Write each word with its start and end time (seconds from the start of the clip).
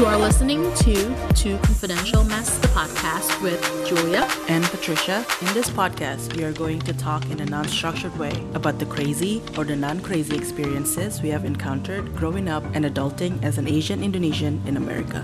You 0.00 0.06
are 0.06 0.16
listening 0.16 0.62
to 0.76 0.94
Too 1.34 1.58
Confidential 1.58 2.24
Mess, 2.24 2.56
the 2.56 2.68
podcast 2.68 3.42
with 3.42 3.60
Julia. 3.86 4.26
and 4.48 4.64
Patricia. 4.64 5.26
In 5.42 5.52
this 5.52 5.68
podcast, 5.68 6.34
we 6.38 6.42
are 6.42 6.54
going 6.54 6.78
to 6.88 6.94
talk 6.94 7.22
in 7.30 7.38
a 7.40 7.44
non 7.44 7.68
structured 7.68 8.16
way 8.18 8.32
about 8.54 8.78
the 8.78 8.86
crazy 8.86 9.42
or 9.58 9.64
the 9.64 9.76
non 9.76 10.00
crazy 10.00 10.34
experiences 10.34 11.20
we 11.20 11.28
have 11.28 11.44
encountered 11.44 12.16
growing 12.16 12.48
up 12.48 12.64
and 12.72 12.86
adulting 12.86 13.44
as 13.44 13.58
an 13.58 13.68
Asian 13.68 14.02
Indonesian 14.02 14.62
in 14.66 14.78
America. 14.78 15.22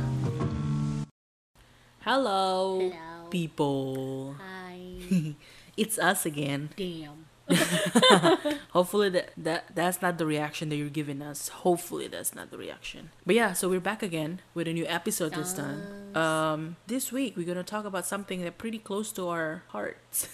Hello, 2.02 2.78
Hello. 2.78 3.30
people. 3.30 4.36
Hi. 4.38 5.34
it's 5.78 5.98
us 5.98 6.26
again. 6.26 6.68
Damn. 6.76 7.25
Hopefully 8.70 9.08
that, 9.10 9.30
that 9.36 9.74
that's 9.74 10.02
not 10.02 10.18
the 10.18 10.26
reaction 10.26 10.68
that 10.68 10.76
you're 10.76 10.88
giving 10.88 11.22
us. 11.22 11.48
Hopefully 11.48 12.08
that's 12.08 12.34
not 12.34 12.50
the 12.50 12.58
reaction. 12.58 13.10
But 13.24 13.34
yeah, 13.36 13.52
so 13.52 13.68
we're 13.68 13.80
back 13.80 14.02
again 14.02 14.40
with 14.54 14.66
a 14.68 14.72
new 14.72 14.86
episode 14.86 15.34
this 15.34 15.52
time. 15.52 15.82
Um 16.16 16.76
this 16.86 17.12
week 17.12 17.36
we're 17.36 17.46
gonna 17.46 17.62
talk 17.62 17.84
about 17.84 18.06
something 18.06 18.42
that 18.42 18.58
pretty 18.58 18.78
close 18.78 19.12
to 19.12 19.28
our 19.28 19.62
hearts. 19.68 20.28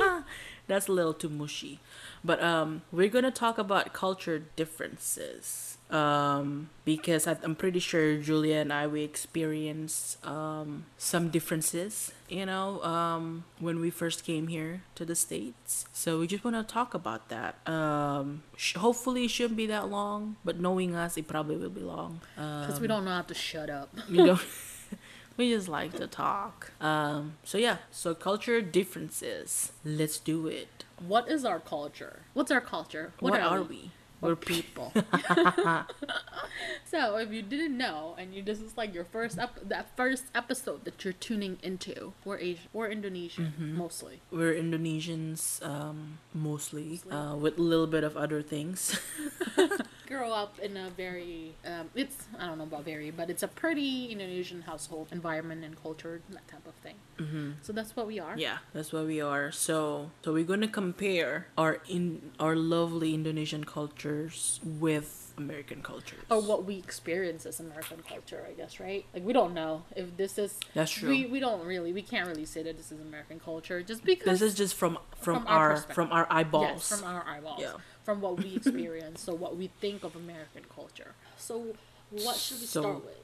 that's 0.66 0.88
a 0.88 0.92
little 0.92 1.14
too 1.14 1.30
mushy. 1.30 1.80
But 2.24 2.42
um 2.42 2.82
we're 2.92 3.08
gonna 3.08 3.30
talk 3.30 3.58
about 3.58 3.92
culture 3.92 4.44
differences. 4.56 5.71
Um 5.92 6.70
because 6.84 7.26
I, 7.26 7.36
I'm 7.42 7.54
pretty 7.54 7.78
sure 7.78 8.16
Julia 8.16 8.56
and 8.56 8.72
I 8.72 8.86
we 8.86 9.02
experienced 9.04 10.24
um 10.26 10.86
some 10.96 11.28
differences, 11.28 12.12
you 12.28 12.46
know, 12.46 12.82
um 12.82 13.44
when 13.60 13.78
we 13.80 13.90
first 13.90 14.24
came 14.24 14.48
here 14.48 14.82
to 14.94 15.04
the 15.04 15.14
states. 15.14 15.84
So 15.92 16.18
we 16.18 16.26
just 16.26 16.44
want 16.44 16.56
to 16.56 16.64
talk 16.64 16.94
about 16.94 17.28
that. 17.28 17.56
Um 17.68 18.42
sh- 18.56 18.76
hopefully 18.76 19.24
it 19.26 19.30
shouldn't 19.30 19.56
be 19.56 19.66
that 19.66 19.88
long, 19.90 20.36
but 20.44 20.58
knowing 20.58 20.94
us 20.96 21.16
it 21.16 21.28
probably 21.28 21.56
will 21.56 21.70
be 21.70 21.82
long. 21.82 22.20
Um 22.38 22.60
Because 22.66 22.80
we 22.80 22.88
don't 22.88 23.04
know 23.04 23.16
how 23.20 23.22
to 23.22 23.34
shut 23.34 23.68
up. 23.68 23.88
you 24.08 24.24
know 24.28 24.38
we 25.36 25.50
just 25.50 25.68
like 25.68 25.92
to 26.00 26.06
talk. 26.06 26.72
Um 26.80 27.34
so 27.44 27.58
yeah, 27.58 27.76
so 27.90 28.14
culture 28.14 28.60
differences. 28.62 29.72
Let's 29.84 30.18
do 30.18 30.46
it. 30.46 30.84
What 31.06 31.28
is 31.28 31.44
our 31.44 31.60
culture? 31.60 32.22
What's 32.32 32.50
our 32.50 32.60
culture? 32.60 33.12
What, 33.18 33.38
are 33.40 33.62
we? 33.62 33.90
We're 34.22 34.36
people. 34.36 34.92
so 36.84 37.16
if 37.16 37.30
you 37.32 37.42
didn't 37.42 37.76
know, 37.76 38.14
and 38.18 38.34
you 38.34 38.42
this 38.42 38.60
is 38.60 38.76
like 38.76 38.94
your 38.94 39.04
first 39.04 39.38
ep- 39.38 39.68
that 39.68 39.94
first 39.96 40.24
episode 40.34 40.84
that 40.84 41.04
you're 41.04 41.12
tuning 41.12 41.58
into, 41.62 42.12
we're 42.24 42.38
Asian, 42.38 42.68
we're 42.72 42.88
Indonesian 42.88 43.42
Mm-hmm. 43.52 43.76
mostly. 43.76 44.20
We're 44.30 44.54
Indonesians, 44.54 45.60
um, 45.66 46.18
mostly, 46.32 47.00
uh, 47.10 47.36
with 47.38 47.58
a 47.58 47.62
little 47.62 47.86
bit 47.88 48.04
of 48.04 48.16
other 48.16 48.40
things. 48.42 48.98
Grow 50.08 50.32
up 50.32 50.58
in 50.58 50.76
a 50.76 50.90
very 50.90 51.54
um, 51.64 51.88
it's 51.94 52.26
I 52.38 52.46
don't 52.46 52.58
know 52.58 52.64
about 52.64 52.84
very, 52.84 53.10
but 53.10 53.30
it's 53.30 53.42
a 53.42 53.48
pretty 53.48 54.06
Indonesian 54.12 54.62
household 54.62 55.08
environment 55.12 55.64
and 55.64 55.80
culture 55.80 56.20
that 56.30 56.46
type 56.48 56.66
of 56.66 56.74
thing. 56.74 56.96
Mm-hmm. 57.18 57.50
So 57.62 57.72
that's 57.72 57.94
what 57.96 58.06
we 58.06 58.18
are. 58.18 58.36
yeah, 58.36 58.58
that's 58.74 58.92
what 58.92 59.06
we 59.06 59.20
are. 59.20 59.52
So, 59.52 60.10
so 60.24 60.32
we're 60.32 60.44
gonna 60.44 60.68
compare 60.68 61.46
our 61.56 61.78
in 61.88 62.32
our 62.40 62.56
lovely 62.56 63.14
Indonesian 63.14 63.64
cultures 63.64 64.60
with 64.64 65.32
American 65.38 65.82
cultures. 65.82 66.18
or 66.28 66.40
what 66.42 66.64
we 66.64 66.76
experience 66.76 67.46
as 67.46 67.58
American 67.60 68.02
culture, 68.06 68.44
I 68.46 68.52
guess, 68.52 68.80
right? 68.80 69.04
Like 69.14 69.24
we 69.24 69.32
don't 69.32 69.54
know 69.54 69.84
if 69.96 70.16
this 70.16 70.36
is 70.36 70.58
That's 70.74 70.90
true. 70.90 71.08
We 71.08 71.26
we 71.26 71.40
don't 71.40 71.64
really 71.64 71.92
we 71.92 72.02
can't 72.02 72.26
really 72.28 72.44
say 72.44 72.62
that 72.64 72.76
this 72.76 72.92
is 72.92 73.00
American 73.00 73.38
culture 73.40 73.82
just 73.82 74.04
because 74.04 74.40
this 74.40 74.42
is 74.42 74.54
just 74.54 74.74
from 74.74 74.98
from, 75.16 75.36
From 75.38 75.46
our 75.46 75.70
our, 75.72 75.76
from 75.78 76.12
our 76.12 76.26
eyeballs. 76.28 76.90
yes, 76.90 77.00
from 77.00 77.08
our 77.08 77.24
eyeballs, 77.26 77.60
Yeah. 77.60 77.74
From 78.04 78.20
what 78.20 78.42
we 78.42 78.56
experience, 78.56 79.20
so 79.22 79.34
what 79.34 79.56
we 79.56 79.68
think 79.80 80.04
of 80.04 80.16
American 80.16 80.64
culture. 80.74 81.14
So 81.36 81.74
what 82.10 82.36
should 82.36 82.60
we 82.60 82.66
So- 82.66 82.80
start 82.82 83.04
with? 83.04 83.18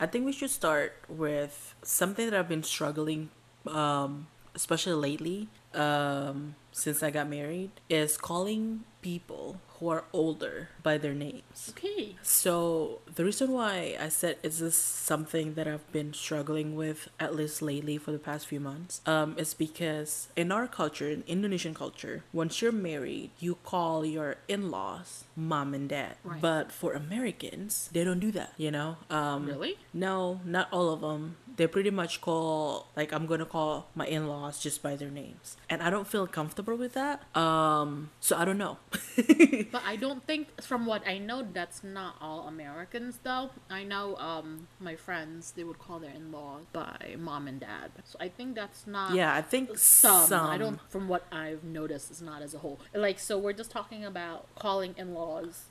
I 0.00 0.06
think 0.06 0.24
we 0.24 0.32
should 0.32 0.50
start 0.50 0.94
with 1.08 1.74
something 1.82 2.28
that 2.30 2.38
I've 2.38 2.48
been 2.48 2.62
struggling, 2.62 3.30
um, 3.66 4.28
especially 4.54 4.94
lately, 4.94 5.48
um, 5.74 6.54
since 6.72 7.02
I 7.02 7.10
got 7.10 7.28
married, 7.28 7.70
is 7.88 8.16
calling 8.16 8.84
people 9.02 9.60
who 9.78 9.88
are 9.88 10.04
older 10.12 10.68
by 10.82 10.98
their 10.98 11.14
names. 11.14 11.70
Okay. 11.70 12.14
So 12.22 12.98
the 13.14 13.24
reason 13.24 13.50
why 13.50 13.96
I 13.98 14.10
said 14.10 14.36
is 14.42 14.58
this 14.58 14.76
something 14.76 15.54
that 15.54 15.66
I've 15.66 15.90
been 15.90 16.12
struggling 16.12 16.76
with 16.76 17.08
at 17.18 17.34
least 17.34 17.62
lately 17.62 17.96
for 17.96 18.12
the 18.12 18.18
past 18.18 18.46
few 18.46 18.60
months 18.60 19.00
um, 19.06 19.34
is 19.38 19.54
because 19.54 20.28
in 20.36 20.52
our 20.52 20.66
culture, 20.66 21.08
in 21.08 21.24
Indonesian 21.26 21.72
culture, 21.74 22.24
once 22.30 22.60
you're 22.60 22.72
married, 22.72 23.30
you 23.38 23.54
call 23.64 24.04
your 24.04 24.36
in-laws 24.48 25.24
mom 25.34 25.72
and 25.72 25.88
dad. 25.88 26.16
Right. 26.22 26.42
But 26.42 26.70
for 26.70 26.92
Americans, 26.92 27.88
they 27.94 28.04
don't 28.04 28.20
do 28.20 28.30
that. 28.32 28.52
You 28.58 28.70
know? 28.70 28.98
Um, 29.08 29.46
Really? 29.46 29.78
No, 29.94 30.40
not 30.44 30.68
all 30.70 30.92
of 30.92 31.00
them. 31.00 31.36
They 31.56 31.66
pretty 31.66 31.90
much 31.90 32.20
call 32.20 32.86
like 32.96 33.12
I'm 33.12 33.26
gonna 33.26 33.44
call 33.46 33.88
my 33.94 34.06
in-laws 34.06 34.62
just 34.62 34.82
by 34.82 34.96
their 34.96 35.10
names, 35.10 35.56
and 35.68 35.82
I 35.82 35.90
don't 35.90 36.06
feel 36.06 36.26
comfortable 36.26 36.76
with 36.76 36.94
that. 36.94 37.24
Um, 37.36 38.10
so 38.20 38.36
I 38.36 38.44
don't 38.44 38.58
know. 38.58 38.78
But 39.70 39.82
I 39.86 39.96
don't 39.96 40.26
think, 40.26 40.60
from 40.62 40.86
what 40.86 41.06
I 41.06 41.18
know, 41.18 41.46
that's 41.52 41.84
not 41.84 42.16
all 42.20 42.48
Americans 42.48 43.20
though. 43.22 43.50
I 43.68 43.84
know 43.84 44.16
um 44.16 44.68
my 44.80 44.96
friends 44.96 45.52
they 45.52 45.64
would 45.64 45.78
call 45.78 45.98
their 45.98 46.10
in-laws 46.10 46.64
by 46.72 47.16
mom 47.18 47.46
and 47.48 47.60
dad. 47.60 47.90
So 48.04 48.16
I 48.20 48.28
think 48.28 48.54
that's 48.54 48.86
not 48.86 49.14
yeah, 49.14 49.34
I 49.34 49.42
think 49.42 49.78
some. 49.78 50.26
some. 50.26 50.46
I 50.46 50.58
don't. 50.58 50.80
From 50.88 51.08
what 51.08 51.26
I've 51.32 51.64
noticed, 51.64 52.10
is 52.10 52.22
not 52.22 52.42
as 52.42 52.54
a 52.54 52.58
whole. 52.58 52.80
Like 52.94 53.18
so, 53.18 53.38
we're 53.38 53.52
just 53.52 53.70
talking 53.70 54.04
about 54.04 54.46
calling 54.56 54.94
in-laws 54.96 55.69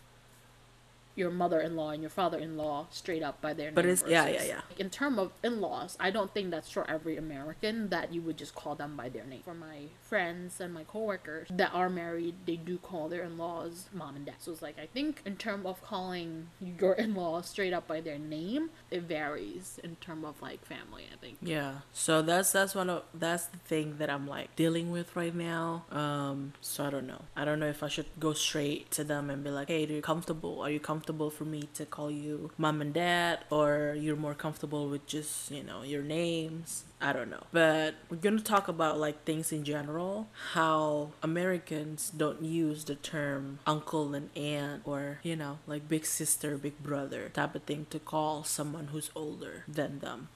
your 1.19 1.30
mother-in-law 1.31 1.90
and 1.91 2.02
your 2.02 2.09
father-in-law 2.09 2.88
straight 2.90 3.22
up 3.22 3.41
by 3.41 3.53
their 3.53 3.72
But 3.72 3.85
name. 3.85 3.96
But 3.96 4.06
it's- 4.06 4.09
yeah, 4.09 4.28
yeah, 4.28 4.44
yeah. 4.44 4.62
In 4.78 4.90
term 4.90 5.19
of 5.19 5.31
in-laws, 5.44 5.97
I 6.00 6.09
don't 6.12 6.34
think 6.34 6.50
that's 6.52 6.72
for 6.72 6.90
every 6.90 7.18
American 7.18 7.90
that 7.90 8.13
you 8.13 8.22
would 8.22 8.38
just 8.38 8.56
call 8.56 8.75
them 8.75 8.96
by 8.96 9.09
their 9.09 9.25
name. 9.25 9.41
For 9.44 9.53
my 9.53 9.88
friends 10.02 10.59
and 10.62 10.74
my 10.74 10.84
coworkers 10.85 11.47
that 11.52 11.72
are 11.74 11.90
married, 11.90 12.35
they 12.46 12.56
do 12.56 12.78
call 12.78 13.09
their 13.09 13.24
in-laws 13.24 13.90
mom 13.94 14.16
and 14.16 14.25
dad. 14.25 14.35
So 14.40 14.52
it's 14.53 14.62
like 14.62 14.80
I 14.80 14.88
think 14.88 15.22
in 15.25 15.35
term 15.35 15.66
of 15.66 15.81
calling 15.84 16.47
your 16.59 16.94
in-laws 17.03 17.47
straight 17.50 17.74
up 17.74 17.88
by 17.88 18.00
their 18.01 18.18
name, 18.18 18.69
it 18.90 19.01
varies 19.03 19.80
in 19.84 19.97
term 19.97 20.24
of 20.24 20.41
like 20.41 20.66
family. 20.66 21.03
I 21.13 21.18
think. 21.18 21.38
Yeah. 21.41 21.80
So 21.91 22.22
that's 22.22 22.51
that's 22.51 22.74
one 22.75 22.90
of 22.90 23.03
that's 23.13 23.46
the 23.46 23.57
thing 23.57 23.97
that 23.97 24.09
I'm 24.09 24.28
like 24.28 24.56
dealing 24.56 24.91
with 24.91 25.16
right 25.16 25.36
now. 25.36 25.86
Um 25.91 26.53
so 26.62 26.86
I 26.86 26.90
don't 26.90 27.07
know. 27.07 27.24
I 27.36 27.44
don't 27.46 27.59
know 27.59 27.68
if 27.68 27.84
I 27.84 27.88
should 27.90 28.07
go 28.19 28.34
straight 28.34 28.90
to 28.91 29.03
them 29.03 29.30
and 29.30 29.44
be 29.44 29.50
like, 29.50 29.68
"Hey, 29.68 29.84
are 29.86 29.91
you 29.91 30.01
comfortable? 30.01 30.62
Are 30.62 30.69
you 30.69 30.80
comfortable 30.80 31.09
for 31.30 31.46
me 31.46 31.70
to 31.74 31.86
call 31.86 32.12
you 32.12 32.52
mom 32.58 32.81
and 32.81 32.94
dad 32.94 33.40
or 33.50 33.96
you're 33.97 34.16
more 34.16 34.36
comfortable 34.36 34.88
with 34.90 35.06
just, 35.08 35.50
you 35.52 35.64
know, 35.64 35.81
your 35.84 36.03
names?" 36.03 36.84
I 37.02 37.14
don't 37.14 37.30
know. 37.30 37.44
But 37.52 37.96
we're 38.09 38.18
to 38.38 38.44
talk 38.44 38.68
about 38.68 39.00
like 39.00 39.24
things 39.24 39.52
in 39.52 39.64
general, 39.64 40.28
how 40.53 41.12
Americans 41.24 42.09
don't 42.16 42.44
use 42.44 42.84
the 42.84 42.96
term 42.96 43.59
uncle 43.66 44.14
and 44.14 44.30
aunt 44.36 44.81
or, 44.86 45.19
you 45.24 45.36
know, 45.36 45.59
like 45.66 45.88
big 45.88 46.06
sister, 46.06 46.58
big 46.58 46.78
brother 46.84 47.30
type 47.34 47.56
of 47.56 47.64
thing 47.64 47.88
to 47.90 48.00
call 48.00 48.44
someone 48.44 48.88
who's 48.88 49.09
older 49.16 49.64
than 49.68 50.00
them. 50.00 50.28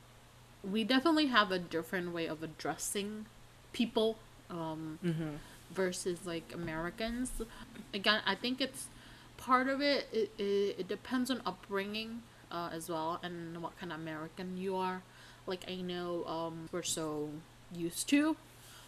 we 0.64 0.84
definitely 0.84 1.28
have 1.28 1.52
a 1.52 1.60
different 1.60 2.14
way 2.14 2.26
of 2.26 2.42
addressing 2.44 3.26
people 3.74 4.18
um, 4.50 5.00
Mm-hmm. 5.04 5.36
versus 5.72 6.26
like 6.26 6.52
Americans. 6.54 7.32
Again, 7.94 8.22
I 8.26 8.36
think 8.36 8.62
it's 8.62 8.88
part 9.38 9.68
of 9.68 9.82
it. 9.82 10.08
It, 10.12 10.32
it, 10.38 10.76
it 10.80 10.88
depends 10.88 11.30
on 11.32 11.42
upbringing 11.46 12.22
uh, 12.52 12.70
as 12.72 12.90
well 12.90 13.20
and 13.24 13.62
what 13.62 13.78
kind 13.80 13.92
of 13.92 14.00
American 14.00 14.58
you 14.58 14.76
are. 14.76 15.04
Like 15.46 15.66
I 15.70 15.76
know 15.76 16.24
um, 16.26 16.70
we're 16.72 16.84
so 16.84 17.30
used 17.76 18.08
to 18.10 18.36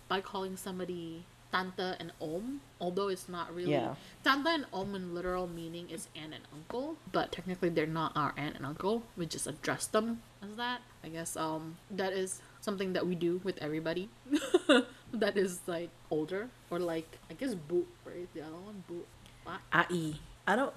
by 0.08 0.22
calling 0.22 0.56
somebody 0.56 1.26
tante 1.52 1.96
and 2.00 2.12
om, 2.22 2.62
although 2.82 3.08
it's 3.08 3.28
not 3.30 3.54
really 3.54 3.72
Yeah. 3.72 3.96
tante 4.24 4.50
and 4.50 4.66
om 4.74 4.94
in 4.96 5.14
literal 5.16 5.48
meaning 5.48 5.90
is 5.90 6.08
aunt 6.16 6.34
and 6.34 6.44
uncle, 6.54 6.98
but 7.12 7.32
technically 7.32 7.70
they're 7.70 7.86
not 7.88 8.12
our 8.16 8.34
aunt 8.38 8.56
and 8.56 8.66
uncle. 8.66 9.04
We 9.18 9.26
just 9.26 9.48
address 9.48 9.88
them 9.88 10.22
as 10.44 10.56
that. 10.58 10.82
I 11.04 11.10
guess 11.10 11.36
um 11.38 11.78
that 11.92 12.14
is 12.14 12.42
something 12.62 12.94
that 12.94 13.06
we 13.08 13.16
do 13.16 13.42
with 13.44 13.58
everybody 13.62 14.10
that 15.14 15.38
is 15.38 15.60
like 15.68 15.90
older 16.12 16.50
or 16.70 16.80
like 16.80 17.18
I 17.30 17.34
guess 17.34 17.54
bu 17.56 17.86
right 18.06 18.28
the 18.34 18.42
other 18.42 18.56
one. 18.58 18.84
What? 19.44 19.60
Ai. 19.74 20.16
I 20.48 20.56
don't. 20.56 20.74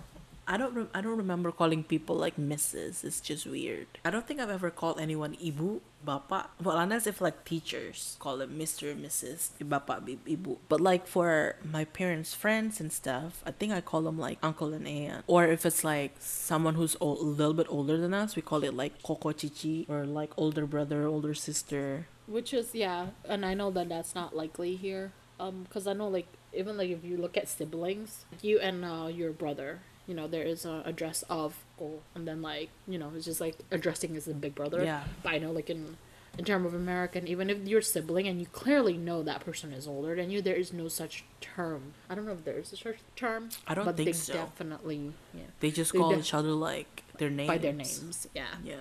I 0.51 0.57
don't. 0.57 0.73
Rem- 0.75 0.89
I 0.95 1.03
don't 1.03 1.19
remember 1.19 1.53
calling 1.53 1.85
people 1.85 2.17
like 2.17 2.37
Mrs. 2.41 3.05
It's 3.05 3.21
just 3.21 3.45
weird. 3.47 3.87
I 4.03 4.09
don't 4.09 4.27
think 4.27 4.41
I've 4.41 4.49
ever 4.49 4.71
called 4.71 4.99
anyone 4.99 5.37
ibu, 5.37 5.81
bapak. 6.07 6.47
Well, 6.63 6.79
unless 6.79 7.07
if 7.07 7.21
like 7.21 7.45
teachers 7.45 8.17
call 8.19 8.39
them 8.39 8.57
Mister, 8.57 8.95
Mrs, 8.95 9.51
bapak, 9.61 10.07
bi- 10.09 10.17
ibu. 10.25 10.57
But 10.71 10.81
like 10.81 11.07
for 11.07 11.57
my 11.63 11.85
parents' 11.85 12.33
friends 12.33 12.81
and 12.81 12.91
stuff, 12.91 13.43
I 13.45 13.51
think 13.51 13.75
I 13.75 13.83
call 13.83 14.01
them 14.01 14.19
like 14.19 14.39
uncle 14.43 14.73
and 14.73 14.89
aunt. 14.89 15.25
Or 15.27 15.45
if 15.45 15.67
it's 15.67 15.85
like 15.85 16.17
someone 16.19 16.77
who's 16.77 16.97
ol- 16.99 17.21
a 17.21 17.29
little 17.29 17.53
bit 17.53 17.67
older 17.69 17.99
than 17.99 18.15
us, 18.15 18.35
we 18.35 18.41
call 18.41 18.65
it 18.65 18.73
like 18.73 19.03
koko 19.03 19.33
chichi 19.33 19.85
or 19.87 20.07
like 20.07 20.33
older 20.39 20.65
brother, 20.65 21.07
older 21.07 21.35
sister. 21.35 22.07
Which 22.27 22.55
is 22.55 22.75
yeah, 22.75 23.09
and 23.29 23.45
I 23.45 23.53
know 23.53 23.71
that 23.73 23.91
that's 23.91 24.15
not 24.15 24.35
likely 24.35 24.77
here. 24.77 25.13
Um, 25.39 25.65
because 25.69 25.87
I 25.87 25.93
know 25.93 26.09
like 26.09 26.27
even 26.53 26.77
like 26.77 26.91
if 26.91 27.05
you 27.05 27.17
look 27.17 27.37
at 27.37 27.49
siblings, 27.49 28.25
you 28.43 28.59
and 28.59 28.85
uh, 28.85 29.09
your 29.13 29.33
brother, 29.33 29.81
you 30.07 30.15
know 30.15 30.27
there 30.27 30.43
is 30.43 30.65
a 30.65 30.83
address 30.87 31.25
of 31.29 31.55
Go, 31.79 32.01
and 32.15 32.27
then 32.27 32.43
like 32.43 32.71
you 32.87 32.99
know 32.99 33.13
it's 33.15 33.25
just 33.27 33.41
like 33.41 33.57
addressing 33.71 34.17
as 34.17 34.27
a 34.29 34.35
big 34.35 34.55
brother. 34.55 34.83
Yeah. 34.85 35.05
But 35.23 35.33
I 35.35 35.39
know 35.39 35.53
like 35.53 35.71
in 35.71 35.97
in 36.39 36.45
terms 36.45 36.67
of 36.67 36.75
American, 36.75 37.27
even 37.27 37.51
if 37.51 37.59
you're 37.67 37.83
sibling 37.83 38.29
and 38.29 38.39
you 38.41 38.47
clearly 38.47 38.97
know 38.97 39.23
that 39.25 39.41
person 39.45 39.73
is 39.73 39.89
older 39.89 40.15
than 40.15 40.31
you, 40.31 40.41
there 40.41 40.55
is 40.55 40.73
no 40.73 40.87
such 40.89 41.25
term. 41.41 41.95
I 42.09 42.15
don't 42.15 42.27
know 42.27 42.33
if 42.33 42.45
there 42.45 42.59
is 42.59 42.73
a 42.73 42.77
such 42.77 42.99
term. 43.17 43.49
I 43.67 43.75
don't 43.75 43.85
but 43.85 43.97
think 43.97 44.07
they 44.07 44.13
so. 44.13 44.35
definitely 44.35 45.13
yeah 45.35 45.43
They 45.61 45.71
just 45.73 45.93
They 45.93 45.99
call 45.99 46.11
def- 46.11 46.21
each 46.21 46.35
other 46.35 46.51
like 46.53 47.03
their 47.19 47.31
names. 47.31 47.49
by 47.49 47.59
their 47.59 47.73
names. 47.73 48.29
Yeah. 48.35 48.47
Yeah. 48.65 48.77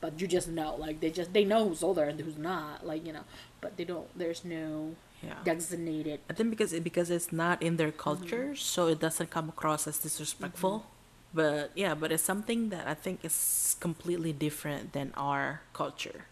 But 0.00 0.20
you 0.20 0.26
just 0.28 0.48
know 0.48 0.76
like 0.76 1.00
they 1.00 1.10
just 1.10 1.32
they 1.32 1.44
know 1.44 1.68
who's 1.68 1.82
older 1.82 2.04
and 2.04 2.20
who's 2.20 2.38
not 2.38 2.86
like 2.86 3.04
you 3.06 3.12
know, 3.12 3.24
but 3.60 3.76
they 3.76 3.84
don't. 3.84 4.06
There's 4.16 4.44
no 4.44 4.94
Yeah. 5.22 5.34
designated. 5.44 6.20
I 6.30 6.32
think 6.32 6.50
because 6.50 6.72
it, 6.72 6.84
because 6.84 7.10
it's 7.10 7.32
not 7.32 7.60
in 7.62 7.76
their 7.76 7.90
culture, 7.92 8.50
Mm-hmm. 8.54 8.54
so 8.54 8.86
it 8.86 9.00
doesn't 9.00 9.30
come 9.30 9.48
across 9.48 9.86
as 9.86 9.98
disrespectful. 9.98 10.86
But 11.34 11.72
yeah, 11.74 11.94
but 11.94 12.10
it's 12.12 12.22
something 12.22 12.70
that 12.70 12.86
I 12.86 12.94
think 12.94 13.24
is 13.24 13.76
completely 13.80 14.32
different 14.32 14.92
than 14.92 15.12
our 15.16 15.60
culture. 15.72 16.24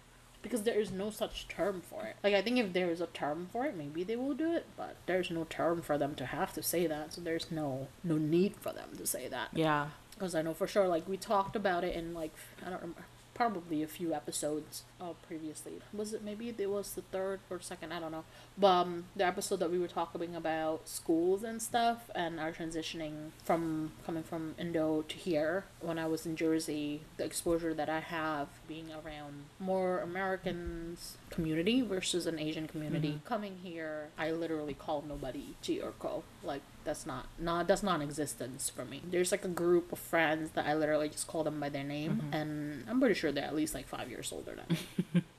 because 0.43 0.63
there 0.63 0.79
is 0.79 0.93
no 0.93 1.11
such 1.11 1.49
term 1.49 1.83
for 1.91 2.05
it. 2.07 2.15
Like 2.23 2.33
I 2.35 2.41
think 2.41 2.59
if 2.59 2.73
there 2.73 2.89
is 2.89 3.01
a 3.01 3.09
term 3.09 3.49
for 3.53 3.67
it, 3.67 3.75
maybe 3.77 4.05
they 4.05 4.15
will 4.15 4.35
do 4.35 4.53
it, 4.53 4.65
but 4.77 4.95
there's 5.07 5.29
no 5.29 5.43
term 5.51 5.83
for 5.83 5.99
them 5.99 6.15
to 6.15 6.25
have 6.27 6.53
to 6.55 6.63
say 6.63 6.87
that, 6.87 7.13
so 7.15 7.21
there's 7.21 7.51
no 7.51 7.89
no 8.05 8.17
need 8.17 8.55
for 8.65 8.73
them 8.73 8.91
to 8.97 9.05
say 9.07 9.27
that. 9.27 9.49
Yeah. 9.53 9.89
Because 10.15 10.37
I 10.37 10.43
know 10.43 10.55
for 10.55 10.69
sure, 10.69 10.87
like 10.87 11.09
we 11.09 11.17
talked 11.17 11.57
about 11.57 11.83
it 11.83 11.97
in 11.97 12.15
like 12.15 12.33
I 12.65 12.71
don't 12.71 12.81
remember, 12.81 13.05
probably 13.37 13.83
a 13.83 13.87
few 13.87 14.15
episodes 14.15 14.85
uh, 14.99 15.13
previously. 15.27 15.75
Was 15.93 16.15
it 16.15 16.25
maybe 16.25 16.55
it 16.57 16.71
was 16.71 16.95
the 16.95 17.03
third 17.03 17.41
or 17.51 17.61
second? 17.61 17.93
I 17.93 18.01
don't 18.01 18.11
know. 18.11 18.25
But 18.57 18.87
um, 18.87 19.05
the 19.15 19.27
episode 19.27 19.61
that 19.61 19.71
we 19.71 19.79
were 19.79 19.89
talking 19.89 20.35
about 20.35 20.89
schools 20.89 21.45
and 21.45 21.61
stuff 21.61 22.11
and 22.15 22.41
our 22.41 22.53
transitioning 22.53 23.31
from 23.45 23.93
coming 24.05 24.23
from 24.23 24.55
Indo 24.59 25.03
to 25.03 25.17
here 25.17 25.65
when 25.81 25.99
I 25.99 26.07
was 26.07 26.25
in 26.25 26.35
Jersey, 26.35 27.03
the 27.19 27.25
exposure 27.25 27.75
that 27.75 27.91
I 27.91 28.01
have 28.01 28.49
being 28.67 28.89
around 28.91 29.45
more 29.59 29.99
Americans 29.99 31.19
community 31.29 31.83
versus 31.83 32.27
an 32.27 32.39
Asian 32.39 32.67
community. 32.67 33.21
Coming 33.25 33.59
here, 33.63 34.09
I 34.19 34.31
literally 34.31 34.75
call 34.75 35.05
nobody 35.07 35.57
G 35.61 35.81
or 35.81 35.93
Ko. 35.99 36.25
Like 36.43 36.63
that's 36.87 37.05
not 37.05 37.27
not 37.39 37.69
that's 37.69 37.83
non-existence 37.83 38.71
for 38.71 38.85
me. 38.85 39.03
There's 39.11 39.33
like 39.33 39.45
a 39.45 39.49
group 39.49 39.93
of 39.93 39.99
friends 39.99 40.53
that 40.53 40.67
I 40.67 40.75
literally 40.75 41.11
just 41.11 41.27
call 41.27 41.45
them 41.45 41.61
by 41.61 41.69
their 41.69 41.85
name, 41.85 42.23
mm-hmm. 42.23 42.33
and 42.33 42.85
I'm 42.89 42.99
pretty 42.99 43.15
sure 43.15 43.31
they're 43.33 43.45
at 43.45 43.55
least 43.55 43.75
like 43.75 43.87
five 43.87 44.09
years 44.09 44.33
older 44.33 44.55
than 44.57 44.79
me. 45.15 45.23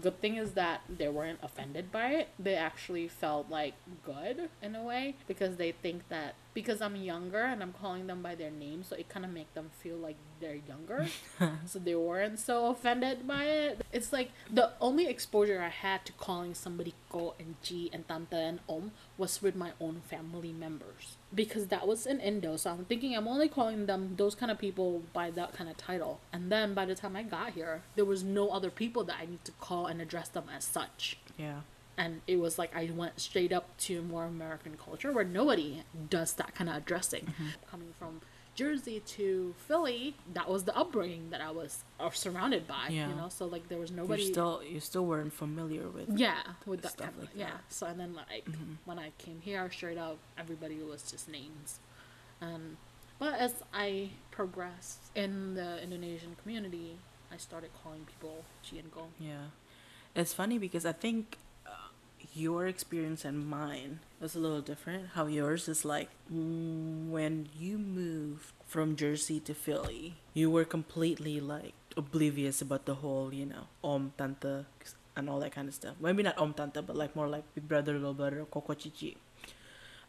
Good 0.00 0.20
thing 0.20 0.36
is 0.36 0.52
that 0.52 0.82
they 0.88 1.08
weren't 1.08 1.40
offended 1.42 1.92
by 1.92 2.08
it. 2.12 2.28
They 2.38 2.54
actually 2.54 3.08
felt 3.08 3.50
like 3.50 3.74
good 4.04 4.48
in 4.62 4.74
a 4.74 4.82
way 4.82 5.16
because 5.26 5.56
they 5.56 5.72
think 5.72 6.08
that 6.08 6.34
because 6.54 6.80
I'm 6.80 6.96
younger 6.96 7.42
and 7.42 7.62
I'm 7.62 7.72
calling 7.72 8.06
them 8.06 8.22
by 8.22 8.34
their 8.34 8.50
name, 8.50 8.84
so 8.84 8.96
it 8.96 9.08
kind 9.08 9.24
of 9.24 9.32
make 9.32 9.52
them 9.54 9.70
feel 9.80 9.96
like 9.96 10.16
they're 10.40 10.60
younger. 10.68 11.06
so 11.66 11.78
they 11.78 11.94
weren't 11.94 12.38
so 12.38 12.66
offended 12.66 13.26
by 13.26 13.44
it. 13.44 13.84
It's 13.92 14.12
like 14.12 14.30
the 14.50 14.72
only 14.80 15.06
exposure 15.06 15.60
I 15.60 15.68
had 15.68 16.04
to 16.06 16.12
calling 16.12 16.54
somebody 16.54 16.94
Ko 17.10 17.34
and 17.38 17.56
G 17.62 17.90
and 17.92 18.06
Tante 18.08 18.36
and 18.36 18.60
Om 18.68 18.92
was 19.18 19.42
with 19.42 19.56
my 19.56 19.72
own 19.80 20.02
family 20.08 20.52
members. 20.52 21.16
Because 21.34 21.68
that 21.68 21.86
was 21.88 22.06
in 22.06 22.20
Indo, 22.20 22.56
so 22.56 22.70
I'm 22.70 22.84
thinking 22.84 23.16
I'm 23.16 23.26
only 23.26 23.48
calling 23.48 23.86
them 23.86 24.14
those 24.16 24.34
kind 24.34 24.52
of 24.52 24.58
people 24.58 25.02
by 25.14 25.30
that 25.30 25.54
kind 25.54 25.70
of 25.70 25.76
title. 25.78 26.20
And 26.32 26.52
then 26.52 26.74
by 26.74 26.84
the 26.84 26.94
time 26.94 27.16
I 27.16 27.22
got 27.22 27.52
here, 27.52 27.82
there 27.96 28.04
was 28.04 28.22
no 28.22 28.50
other 28.50 28.70
people 28.70 29.02
that 29.04 29.16
I 29.20 29.24
need 29.26 29.44
to 29.46 29.52
call 29.52 29.86
and 29.86 30.00
address 30.02 30.28
them 30.28 30.44
as 30.54 30.64
such 30.64 31.16
Yeah. 31.38 31.60
and 31.96 32.20
it 32.26 32.36
was 32.36 32.58
like 32.58 32.74
I 32.76 32.90
went 32.94 33.18
straight 33.20 33.52
up 33.52 33.74
to 33.86 34.02
more 34.02 34.24
American 34.24 34.76
culture 34.76 35.10
where 35.12 35.24
nobody 35.24 35.82
does 36.10 36.34
that 36.34 36.54
kind 36.54 36.68
of 36.70 36.76
addressing. 36.76 37.24
Mm-hmm. 37.26 37.48
Coming 37.70 37.94
from 37.98 38.20
Jersey 38.54 39.00
to 39.00 39.54
Philly, 39.66 40.14
that 40.34 40.48
was 40.48 40.64
the 40.64 40.76
upbringing 40.76 41.30
that 41.30 41.40
I 41.40 41.50
was 41.50 41.84
uh, 41.98 42.10
surrounded 42.10 42.66
by. 42.66 42.88
Yeah. 42.90 43.08
You 43.08 43.14
know, 43.14 43.28
so 43.28 43.46
like 43.46 43.68
there 43.68 43.78
was 43.78 43.90
nobody. 43.90 44.22
You 44.24 44.32
still 44.32 44.62
you 44.62 44.80
still 44.80 45.06
weren't 45.06 45.32
familiar 45.32 45.88
with. 45.88 46.08
yeah, 46.18 46.42
with 46.66 46.82
that 46.82 46.92
Stuff 46.92 47.06
kind 47.06 47.16
of, 47.18 47.24
like 47.24 47.30
yeah. 47.34 47.46
that. 47.46 47.52
Mm-hmm. 47.54 47.62
So 47.68 47.86
and 47.86 48.00
then 48.00 48.14
like 48.14 48.46
when 48.84 48.98
I 48.98 49.10
came 49.18 49.40
here, 49.40 49.70
straight 49.70 49.98
up, 49.98 50.18
everybody 50.36 50.76
was 50.82 51.10
just 51.10 51.28
names, 51.28 51.80
and 52.40 52.76
but 53.18 53.34
as 53.34 53.54
I 53.72 54.10
progressed 54.30 55.10
in 55.14 55.54
the 55.54 55.82
Indonesian 55.82 56.36
community, 56.42 56.98
I 57.32 57.36
started 57.36 57.70
calling 57.82 58.04
people 58.04 58.44
Chi 58.68 58.78
and 58.78 58.92
Go. 58.92 59.06
Yeah. 59.18 59.46
It's 60.14 60.34
funny 60.34 60.58
because 60.58 60.84
I 60.84 60.92
think 60.92 61.38
your 62.34 62.66
experience 62.66 63.24
and 63.24 63.46
mine 63.46 64.00
was 64.20 64.34
a 64.34 64.38
little 64.38 64.60
different. 64.60 65.10
How 65.14 65.26
yours 65.26 65.68
is 65.68 65.84
like 65.84 66.08
when 66.30 67.48
you 67.58 67.78
moved 67.78 68.52
from 68.66 68.96
Jersey 68.96 69.40
to 69.40 69.54
Philly, 69.54 70.14
you 70.34 70.50
were 70.50 70.64
completely 70.64 71.40
like 71.40 71.74
oblivious 71.96 72.62
about 72.62 72.86
the 72.86 72.96
whole, 72.96 73.32
you 73.34 73.46
know, 73.46 73.66
om 73.84 74.12
tante 74.16 74.64
and 75.16 75.28
all 75.28 75.40
that 75.40 75.52
kind 75.52 75.68
of 75.68 75.74
stuff. 75.74 75.94
Maybe 76.00 76.22
not 76.22 76.38
om 76.38 76.54
tante, 76.54 76.80
but 76.82 76.96
like 76.96 77.14
more 77.14 77.28
like 77.28 77.44
big 77.54 77.68
brother, 77.68 77.94
little 77.94 78.14
brother, 78.14 78.44
koko 78.50 78.74
chichi. 78.74 79.16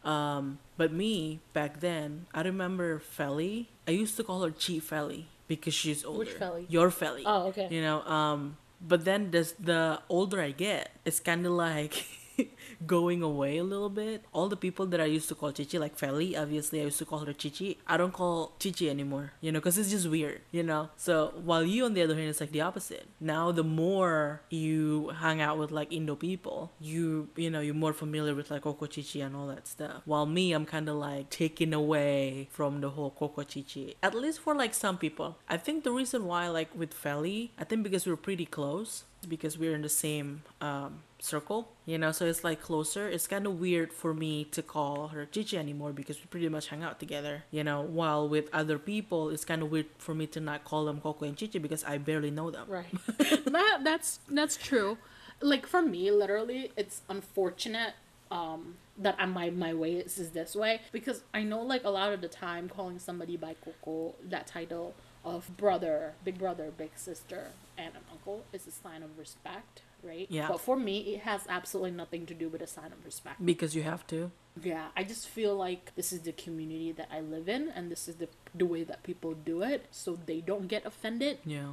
Um, 0.04 0.58
but 0.76 0.92
me 0.92 1.40
back 1.52 1.80
then, 1.80 2.26
I 2.34 2.42
remember 2.42 3.00
Feli. 3.00 3.66
I 3.88 3.92
used 3.92 4.16
to 4.16 4.24
call 4.24 4.42
her 4.42 4.50
Chi 4.50 4.80
Feli 4.80 5.24
because 5.48 5.72
she's 5.74 6.04
older. 6.04 6.18
Which 6.20 6.38
Feli? 6.38 6.66
Your 6.68 6.90
Feli 6.90 7.22
Oh, 7.24 7.48
okay. 7.48 7.68
you 7.70 7.80
know 7.80 8.02
um 8.02 8.56
but 8.86 9.04
then 9.04 9.30
this 9.30 9.52
the 9.58 10.00
older 10.08 10.40
i 10.40 10.50
get 10.50 10.90
it's 11.04 11.20
kind 11.20 11.46
of 11.46 11.52
like 11.52 12.06
going 12.86 13.22
away 13.22 13.58
a 13.58 13.64
little 13.64 13.88
bit. 13.88 14.24
All 14.32 14.48
the 14.48 14.56
people 14.56 14.86
that 14.86 15.00
i 15.00 15.04
used 15.04 15.28
to 15.28 15.34
call 15.34 15.52
chichi 15.52 15.78
like 15.78 15.96
feli 15.96 16.38
obviously 16.40 16.80
i 16.80 16.84
used 16.84 16.98
to 16.98 17.04
call 17.04 17.20
her 17.20 17.32
chichi. 17.32 17.78
I 17.86 17.96
don't 17.96 18.12
call 18.12 18.52
chichi 18.58 18.90
anymore 18.90 19.32
you 19.40 19.52
know 19.52 19.60
because 19.60 19.78
it's 19.78 19.90
just 19.90 20.08
weird 20.08 20.40
you 20.50 20.62
know? 20.62 20.90
So 20.96 21.34
while 21.44 21.64
you 21.64 21.84
on 21.84 21.94
the 21.94 22.02
other 22.02 22.14
hand 22.14 22.28
it's 22.28 22.40
like 22.40 22.52
the 22.52 22.60
opposite. 22.60 23.06
Now 23.20 23.52
the 23.52 23.64
more 23.64 24.42
you 24.50 25.10
hang 25.20 25.40
out 25.40 25.58
with 25.58 25.70
like 25.70 25.92
indo 25.92 26.16
people 26.16 26.72
you 26.80 27.28
you 27.36 27.50
know 27.50 27.60
you're 27.60 27.74
more 27.74 27.92
familiar 27.92 28.34
with 28.34 28.50
like 28.50 28.62
coco 28.62 28.86
chichi 28.86 29.20
and 29.20 29.34
all 29.36 29.46
that 29.48 29.66
stuff. 29.66 30.02
While 30.04 30.26
me 30.26 30.52
i'm 30.52 30.66
kind 30.66 30.88
of 30.88 30.96
like 30.96 31.30
taken 31.30 31.72
away 31.72 32.48
from 32.50 32.80
the 32.80 32.90
whole 32.90 33.10
coco 33.10 33.42
chichi 33.42 33.96
at 34.02 34.14
least 34.14 34.40
for 34.40 34.54
like 34.54 34.74
some 34.74 34.98
people. 34.98 35.38
I 35.48 35.56
think 35.56 35.84
the 35.84 35.92
reason 35.92 36.24
why 36.26 36.48
like 36.48 36.74
with 36.74 36.94
feli 36.94 37.50
i 37.58 37.64
think 37.64 37.82
because 37.82 38.06
we're 38.06 38.16
pretty 38.16 38.46
close 38.46 39.04
because 39.28 39.58
we're 39.58 39.74
in 39.74 39.82
the 39.82 39.88
same 39.88 40.42
um, 40.60 41.02
circle, 41.24 41.72
you 41.86 41.98
know, 41.98 42.12
so 42.12 42.26
it's 42.26 42.44
like 42.44 42.60
closer. 42.60 43.08
It's 43.08 43.26
kind 43.26 43.46
of 43.46 43.58
weird 43.58 43.92
for 43.92 44.12
me 44.12 44.44
to 44.44 44.62
call 44.62 45.08
her 45.08 45.24
Chichi 45.24 45.56
anymore 45.56 45.92
because 45.92 46.18
we 46.18 46.26
pretty 46.26 46.48
much 46.48 46.68
hang 46.68 46.82
out 46.82 47.00
together, 47.00 47.44
you 47.50 47.64
know, 47.64 47.80
while 47.80 48.28
with 48.28 48.48
other 48.52 48.78
people, 48.78 49.30
it's 49.30 49.44
kind 49.44 49.62
of 49.62 49.70
weird 49.70 49.86
for 49.98 50.14
me 50.14 50.26
to 50.28 50.40
not 50.40 50.64
call 50.64 50.84
them 50.84 51.00
Coco 51.00 51.24
and 51.24 51.36
Chichi 51.36 51.58
because 51.58 51.82
I 51.84 51.98
barely 51.98 52.30
know 52.30 52.50
them. 52.50 52.66
Right. 52.68 52.92
that 53.18 53.80
that's 53.82 54.20
that's 54.28 54.56
true. 54.56 54.98
Like 55.40 55.66
for 55.66 55.82
me, 55.82 56.10
literally, 56.10 56.72
it's 56.76 57.02
unfortunate 57.08 57.94
um 58.30 58.76
that 58.98 59.16
I, 59.18 59.26
my 59.26 59.50
my 59.50 59.74
way 59.74 59.94
is, 59.94 60.18
is 60.18 60.30
this 60.30 60.54
way 60.54 60.80
because 60.92 61.22
I 61.32 61.42
know 61.42 61.62
like 61.62 61.84
a 61.84 61.90
lot 61.90 62.12
of 62.12 62.20
the 62.20 62.28
time 62.28 62.68
calling 62.68 62.98
somebody 62.98 63.36
by 63.36 63.54
Coco 63.64 64.14
that 64.28 64.46
title 64.46 64.94
of 65.24 65.56
brother, 65.56 66.14
big 66.24 66.38
brother, 66.38 66.70
big 66.76 66.92
sister, 66.96 67.48
and 67.78 67.94
an 67.94 68.02
uncle 68.10 68.44
is 68.52 68.66
a 68.66 68.70
sign 68.70 69.02
of 69.02 69.18
respect, 69.18 69.82
right? 70.02 70.26
Yeah. 70.28 70.48
But 70.48 70.60
for 70.60 70.76
me, 70.76 71.14
it 71.14 71.20
has 71.20 71.42
absolutely 71.48 71.92
nothing 71.92 72.26
to 72.26 72.34
do 72.34 72.48
with 72.48 72.62
a 72.62 72.66
sign 72.66 72.92
of 72.92 73.04
respect. 73.04 73.44
Because 73.44 73.74
you 73.74 73.82
have 73.82 74.06
to. 74.08 74.30
Yeah, 74.62 74.86
I 74.96 75.02
just 75.02 75.28
feel 75.28 75.56
like 75.56 75.92
this 75.96 76.12
is 76.12 76.20
the 76.20 76.32
community 76.32 76.92
that 76.92 77.08
I 77.12 77.20
live 77.20 77.48
in, 77.48 77.70
and 77.74 77.90
this 77.90 78.06
is 78.08 78.16
the 78.16 78.28
the 78.54 78.66
way 78.66 78.84
that 78.84 79.02
people 79.02 79.34
do 79.34 79.62
it, 79.62 79.86
so 79.90 80.18
they 80.26 80.40
don't 80.40 80.68
get 80.68 80.86
offended. 80.86 81.38
Yeah. 81.44 81.72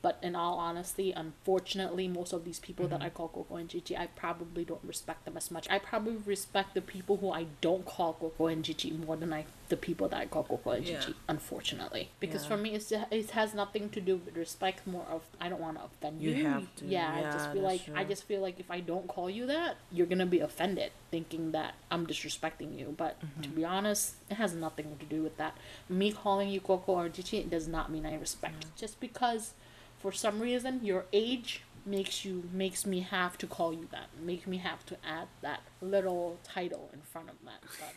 But 0.00 0.18
in 0.22 0.34
all 0.34 0.58
honesty, 0.58 1.12
unfortunately, 1.12 2.08
most 2.08 2.32
of 2.32 2.44
these 2.44 2.58
people 2.58 2.88
that 2.88 3.00
mm-hmm. 3.00 3.06
I 3.06 3.10
call 3.10 3.28
Coco 3.28 3.56
and 3.56 3.68
Gigi, 3.68 3.94
I 3.96 4.06
probably 4.06 4.64
don't 4.64 4.80
respect 4.82 5.26
them 5.26 5.36
as 5.36 5.50
much. 5.50 5.68
I 5.68 5.78
probably 5.78 6.16
respect 6.16 6.72
the 6.72 6.80
people 6.80 7.18
who 7.18 7.30
I 7.30 7.46
don't 7.60 7.84
call 7.84 8.14
Coco 8.14 8.46
and 8.46 8.64
Gigi 8.64 8.92
more 8.92 9.16
than 9.16 9.32
I 9.32 9.44
the 9.68 9.76
people 9.76 10.08
that 10.08 10.20
I 10.20 10.26
call 10.26 10.44
Coco 10.44 10.70
and 10.70 10.86
Yeah. 10.86 11.00
Unfortunately, 11.28 12.10
because 12.20 12.42
Yeah. 12.42 12.48
for 12.48 12.56
me, 12.56 12.70
it's 12.74 12.92
it 12.92 13.30
has 13.30 13.54
nothing 13.54 13.88
to 13.90 14.00
do 14.00 14.16
with 14.16 14.36
respect. 14.36 14.86
More 14.86 15.06
of 15.10 15.22
I 15.40 15.48
don't 15.48 15.60
want 15.60 15.78
to 15.78 15.84
offend 15.84 16.20
you. 16.22 16.30
You 16.30 16.44
have 16.44 16.74
to. 16.76 16.84
Yeah, 16.86 17.10
I 17.14 17.22
just 17.32 17.50
feel 17.52 17.62
like 17.62 17.82
I 17.94 18.04
just 18.04 18.24
feel 18.24 18.40
like 18.40 18.60
if 18.60 18.70
I 18.70 18.80
don't 18.80 19.08
call 19.08 19.28
you 19.30 19.46
that, 19.46 19.76
you're 19.90 20.06
gonna 20.06 20.26
be 20.26 20.40
offended, 20.40 20.92
thinking 21.10 21.52
that 21.52 21.74
I'm 21.90 22.06
disrespecting 22.06 22.78
you. 22.78 22.94
But 22.96 23.20
to 23.20 23.26
Mm-hmm. 23.26 23.56
be 23.56 23.64
honest, 23.64 24.14
it 24.30 24.34
has 24.34 24.54
nothing 24.54 24.96
to 24.98 25.06
do 25.06 25.22
with 25.22 25.36
that. 25.38 25.56
Me 25.88 26.12
calling 26.12 26.48
you 26.50 26.60
Coco 26.60 26.92
or 26.92 27.06
it 27.06 27.50
does 27.50 27.66
not 27.68 27.90
mean 27.90 28.04
I 28.06 28.14
respect. 28.16 28.66
Just 28.76 29.00
because, 29.00 29.52
for 29.98 30.12
some 30.12 30.40
reason, 30.40 30.84
your 30.84 31.06
age 31.12 31.62
makes 31.86 32.24
you 32.24 32.48
makes 32.52 32.86
me 32.86 33.00
have 33.00 33.36
to 33.38 33.46
call 33.46 33.72
you 33.72 33.86
that. 33.90 34.08
Make 34.20 34.46
me 34.46 34.58
have 34.58 34.84
to 34.86 34.96
add 35.04 35.28
that 35.42 35.60
little 35.80 36.38
title 36.42 36.90
in 36.92 37.00
front 37.02 37.28
of 37.28 37.36
that. 37.44 37.60
But 37.80 37.92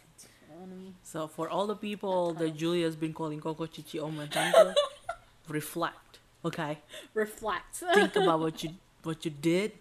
you 0.57 0.65
know 0.65 0.71
what 0.71 0.79
I 0.79 0.83
mean? 0.83 0.95
So 1.03 1.27
for 1.27 1.49
all 1.49 1.67
the 1.67 1.75
people 1.75 2.33
that 2.33 2.55
Julia's 2.55 2.95
been 2.95 3.13
calling 3.13 3.39
Coco 3.39 3.65
Chichi 3.65 3.99
oh 3.99 4.05
Oma 4.05 4.23
and 4.23 4.31
Tante, 4.31 4.73
reflect. 5.47 6.19
Okay. 6.43 6.79
Reflect. 7.13 7.75
Think 7.93 8.15
about 8.15 8.39
what 8.39 8.63
you 8.63 8.71
what 9.03 9.23
you 9.25 9.31
did. 9.31 9.73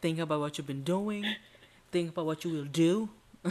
Think 0.00 0.18
about 0.18 0.40
what 0.40 0.58
you've 0.58 0.66
been 0.66 0.84
doing. 0.84 1.24
Think 1.90 2.10
about 2.10 2.26
what 2.26 2.44
you 2.44 2.50
will 2.50 2.64
do. 2.64 3.08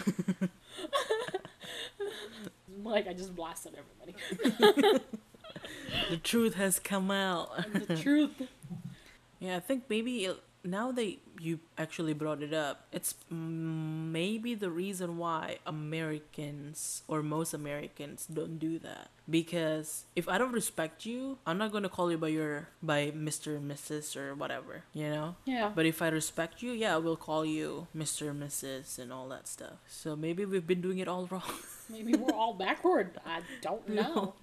like 2.84 3.08
I 3.08 3.14
just 3.14 3.36
blasted 3.36 3.74
everybody. 3.76 4.16
the 6.10 6.18
truth 6.18 6.56
has 6.56 6.80
come 6.80 7.12
out. 7.12 7.50
the 7.88 7.96
truth. 7.98 8.32
Yeah, 9.40 9.58
I 9.58 9.60
think 9.60 9.86
maybe 9.90 10.30
now 10.64 10.92
that 10.92 11.16
you 11.40 11.60
actually 11.78 12.14
brought 12.14 12.42
it 12.44 12.54
up, 12.54 12.88
it's 12.92 13.16
maybe 13.30 14.56
the 14.56 14.70
reason 14.70 15.18
why 15.18 15.58
Americans 15.66 17.04
or 17.08 17.24
most 17.24 17.54
Americans 17.54 18.26
don't 18.32 18.60
do 18.60 18.80
that. 18.80 19.10
Because 19.30 20.06
if 20.16 20.28
I 20.28 20.38
don't 20.38 20.52
respect 20.52 21.06
you, 21.06 21.38
I'm 21.46 21.58
not 21.58 21.72
gonna 21.72 21.90
call 21.90 22.12
you 22.12 22.18
by 22.18 22.30
your 22.30 22.70
by 22.82 23.12
Mr. 23.12 23.62
Mrs. 23.62 24.18
or 24.18 24.34
whatever, 24.36 24.84
you 24.94 25.10
know. 25.10 25.36
Yeah. 25.46 25.72
But 25.74 25.86
if 25.86 26.02
I 26.02 26.10
respect 26.10 26.62
you, 26.62 26.72
yeah, 26.72 26.96
I 26.96 26.98
will 26.98 27.16
call 27.18 27.46
you 27.46 27.88
Mr. 27.96 28.36
Mrs. 28.38 28.98
and 29.00 29.14
all 29.14 29.30
that 29.30 29.48
stuff. 29.48 29.78
So 29.88 30.16
maybe 30.16 30.46
we've 30.46 30.66
been 30.68 30.82
doing 30.82 30.98
it 30.98 31.08
all 31.08 31.28
wrong. 31.32 31.44
Maybe 31.90 32.16
we're 32.16 32.34
all 32.34 32.54
backward. 32.54 33.20
I 33.26 33.42
don't 33.62 33.88
know. 34.00 34.34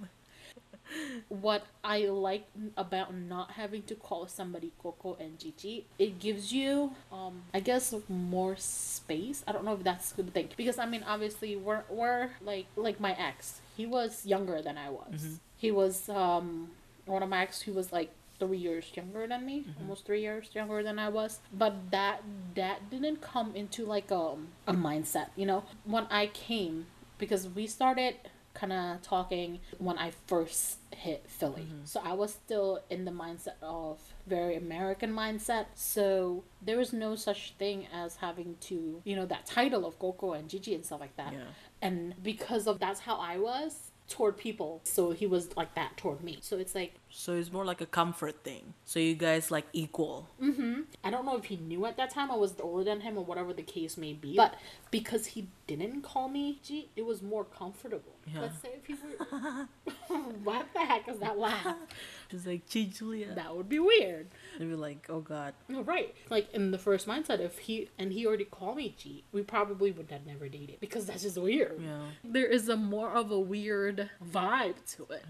What 1.29 1.65
I 1.85 2.07
like 2.07 2.47
about 2.77 3.15
not 3.15 3.53
having 3.53 3.83
to 3.85 3.95
call 3.95 4.27
somebody 4.29 4.73
Coco 4.83 5.17
and 5.21 5.39
Gigi, 5.39 5.87
it 5.99 6.19
gives 6.19 6.53
you, 6.53 6.93
um, 7.13 7.43
I 7.53 7.61
guess, 7.61 7.95
more 8.09 8.57
space. 8.57 9.45
I 9.47 9.53
don't 9.53 9.65
know 9.65 9.75
if 9.75 9.83
that's 9.85 10.13
a 10.13 10.17
good 10.17 10.33
thing 10.33 10.49
because 10.57 10.79
I 10.79 10.87
mean, 10.87 11.05
obviously, 11.07 11.57
we're 11.57 11.83
we're 11.91 12.31
like 12.43 12.67
like 12.77 13.01
my 13.01 13.13
ex. 13.13 13.61
He 13.77 13.87
was 13.87 14.25
younger 14.27 14.63
than 14.63 14.79
I 14.79 14.91
was. 14.91 15.23
Mhm. 15.23 15.39
He 15.59 15.71
was 15.71 16.09
um 16.09 16.71
one 17.07 17.23
of 17.23 17.29
my 17.29 17.43
ex. 17.43 17.63
He 17.63 17.71
was 17.71 17.93
like 17.93 18.11
three 18.39 18.59
years 18.59 18.91
younger 18.95 19.27
than 19.27 19.47
me, 19.47 19.65
almost 19.81 20.05
three 20.05 20.21
years 20.21 20.51
younger 20.53 20.83
than 20.83 20.99
I 20.99 21.09
was. 21.09 21.41
But 21.53 21.91
that 21.91 22.23
that 22.55 22.91
didn't 22.91 23.21
come 23.23 23.55
into 23.57 23.85
like 23.87 24.13
um 24.13 24.49
a 24.67 24.73
mindset, 24.75 25.29
you 25.37 25.47
know. 25.47 25.65
When 25.85 26.07
I 26.11 26.27
came, 26.29 26.87
because 27.19 27.49
we 27.49 27.67
started 27.67 28.17
kind 28.57 28.73
of 28.73 29.03
talking 29.03 29.61
when 29.79 29.99
I 29.99 30.11
first 30.27 30.79
hit 30.91 31.25
Philly. 31.29 31.63
Mm-hmm. 31.63 31.85
So 31.85 32.01
I 32.03 32.15
was 32.15 32.33
still 32.33 32.81
in 32.91 33.05
the 33.05 33.11
mindset 33.11 33.61
of 33.63 34.01
very 34.27 34.57
American 34.57 35.13
mindset. 35.13 35.67
So 35.75 36.45
there 36.63 36.79
was 36.79 36.93
no 36.93 37.15
such 37.17 37.55
thing 37.59 37.87
as 37.93 38.17
having 38.17 38.57
to, 38.63 39.03
you 39.05 39.15
know, 39.15 39.27
that 39.27 39.47
title 39.47 39.87
of 39.87 39.99
Coco 39.99 40.33
and 40.33 40.49
Gigi 40.49 40.75
and 40.75 40.85
stuff 40.85 41.01
like 41.01 41.17
that. 41.17 41.33
Yeah. 41.33 41.45
And 41.83 42.15
because 42.23 42.67
of 42.67 42.81
that's 42.81 43.01
how 43.01 43.17
I 43.17 43.39
was 43.39 43.93
toward 44.09 44.37
people. 44.37 44.81
So 44.85 45.11
he 45.11 45.27
was 45.27 45.57
like 45.57 45.75
that 45.75 45.97
toward 45.97 46.23
me. 46.23 46.39
So 46.41 46.57
it's 46.57 46.75
like 46.75 46.95
So 47.11 47.35
it's 47.35 47.53
more 47.53 47.65
like 47.65 47.81
a 47.81 47.87
comfort 47.87 48.43
thing. 48.45 48.75
So 48.85 48.99
you 48.99 49.15
guys 49.15 49.51
like 49.51 49.67
equal. 49.73 50.29
Mm-hmm. 50.43 50.83
I 51.03 51.11
don't 51.11 51.25
know 51.25 51.37
if 51.37 51.45
he 51.45 51.57
knew 51.57 51.87
at 51.87 51.97
that 51.97 52.11
time 52.11 52.31
I 52.31 52.37
was 52.37 52.55
older 52.61 52.85
than 52.85 53.01
him 53.01 53.17
or 53.17 53.25
whatever 53.25 53.53
the 53.53 53.63
case 53.63 53.97
may 53.97 54.13
be. 54.13 54.37
But 54.37 54.55
because 54.91 55.27
he 55.27 55.49
didn't 55.67 56.03
call 56.03 56.29
me 56.29 56.61
G, 56.63 56.91
it 56.95 57.07
was 57.07 57.23
more 57.23 57.45
comfortable. 57.45 58.17
Yeah. 58.27 58.43
Let's 58.43 58.61
say 58.61 58.71
if 58.77 58.87
he 58.87 58.95
were 58.95 59.69
What 60.45 60.67
the 60.73 60.81
heck 60.81 61.09
is 61.09 61.19
that 61.19 61.39
laugh? 61.39 61.77
It's 62.31 62.45
like, 62.45 62.69
G 62.69 62.87
Julia. 62.87 63.35
That 63.37 63.57
would 63.57 63.69
be 63.69 63.79
weird. 63.79 64.27
They'd 64.59 64.69
be 64.69 64.75
like, 64.75 65.07
oh 65.09 65.21
God. 65.21 65.55
No, 65.69 65.83
right. 65.83 66.13
Like 66.29 66.53
in 66.53 66.73
the 66.73 66.79
first 66.79 67.07
mindset, 67.07 67.39
if 67.39 67.59
he 67.59 67.89
and 67.99 68.13
he 68.13 68.27
already 68.27 68.47
called 68.47 68.79
me 68.79 68.97
G, 68.99 69.23
we 69.31 69.43
probably 69.43 69.93
would 69.93 70.11
have 70.11 70.27
never 70.27 70.49
dated 70.49 70.81
because 70.81 71.07
that's 71.07 71.23
just 71.23 71.39
weird. 71.39 71.81
Yeah. 71.81 72.01
There 72.25 72.47
is 72.47 72.69
a 72.69 72.77
more 72.77 73.13
of 73.13 73.31
a 73.31 73.39
weird 73.39 74.11
vibe 74.33 74.75
to 74.97 75.05
it. 75.15 75.25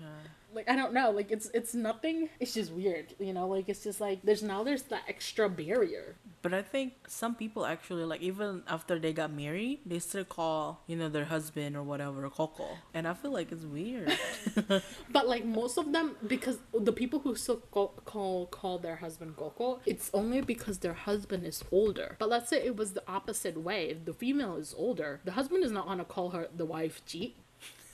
Like 0.56 0.70
I 0.70 0.75
don't 0.75 0.94
know, 0.94 1.10
like 1.10 1.30
it's 1.30 1.50
it's 1.52 1.75
nothing. 1.75 2.30
It's 2.40 2.54
just 2.54 2.72
weird, 2.72 3.14
you 3.20 3.34
know. 3.34 3.46
Like 3.46 3.68
it's 3.68 3.84
just 3.84 4.00
like 4.00 4.22
there's 4.25 4.42
now 4.42 4.64
there's 4.64 4.84
that 4.84 5.02
extra 5.06 5.50
barrier. 5.50 6.16
But 6.40 6.54
I 6.54 6.62
think 6.62 6.94
some 7.08 7.34
people 7.34 7.66
actually 7.66 8.04
like 8.04 8.22
even 8.22 8.62
after 8.66 8.98
they 8.98 9.12
got 9.12 9.30
married, 9.30 9.80
they 9.84 9.98
still 9.98 10.25
call 10.25 10.80
you 10.86 10.96
know 10.96 11.10
their 11.10 11.26
husband 11.26 11.76
or 11.76 11.82
whatever 11.82 12.28
Coco, 12.30 12.68
and 12.94 13.06
I 13.06 13.12
feel 13.12 13.32
like 13.32 13.52
it's 13.52 13.66
weird. 13.66 14.16
But 15.10 15.28
like 15.28 15.44
most 15.44 15.76
of 15.76 15.92
them, 15.92 16.16
because 16.26 16.58
the 16.72 16.92
people 16.92 17.18
who 17.20 17.34
still 17.34 17.56
call 17.70 17.88
call, 18.06 18.46
call 18.46 18.78
their 18.78 18.96
husband 18.96 19.36
Coco, 19.36 19.80
it's 19.84 20.10
only 20.14 20.40
because 20.40 20.78
their 20.78 20.94
husband 20.94 21.44
is 21.46 21.62
older. 21.70 22.16
But 22.18 22.30
let's 22.30 22.48
say 22.48 22.64
it 22.64 22.76
was 22.76 22.94
the 22.94 23.02
opposite 23.06 23.60
way. 23.60 23.90
If 23.90 24.06
the 24.06 24.14
female 24.14 24.56
is 24.56 24.75
older, 24.76 25.20
the 25.25 25.32
husband 25.32 25.64
is 25.64 25.70
not 25.70 25.86
gonna 25.86 26.06
call 26.06 26.30
her 26.30 26.48
the 26.56 26.64
wife 26.64 27.02
cheat. 27.04 27.36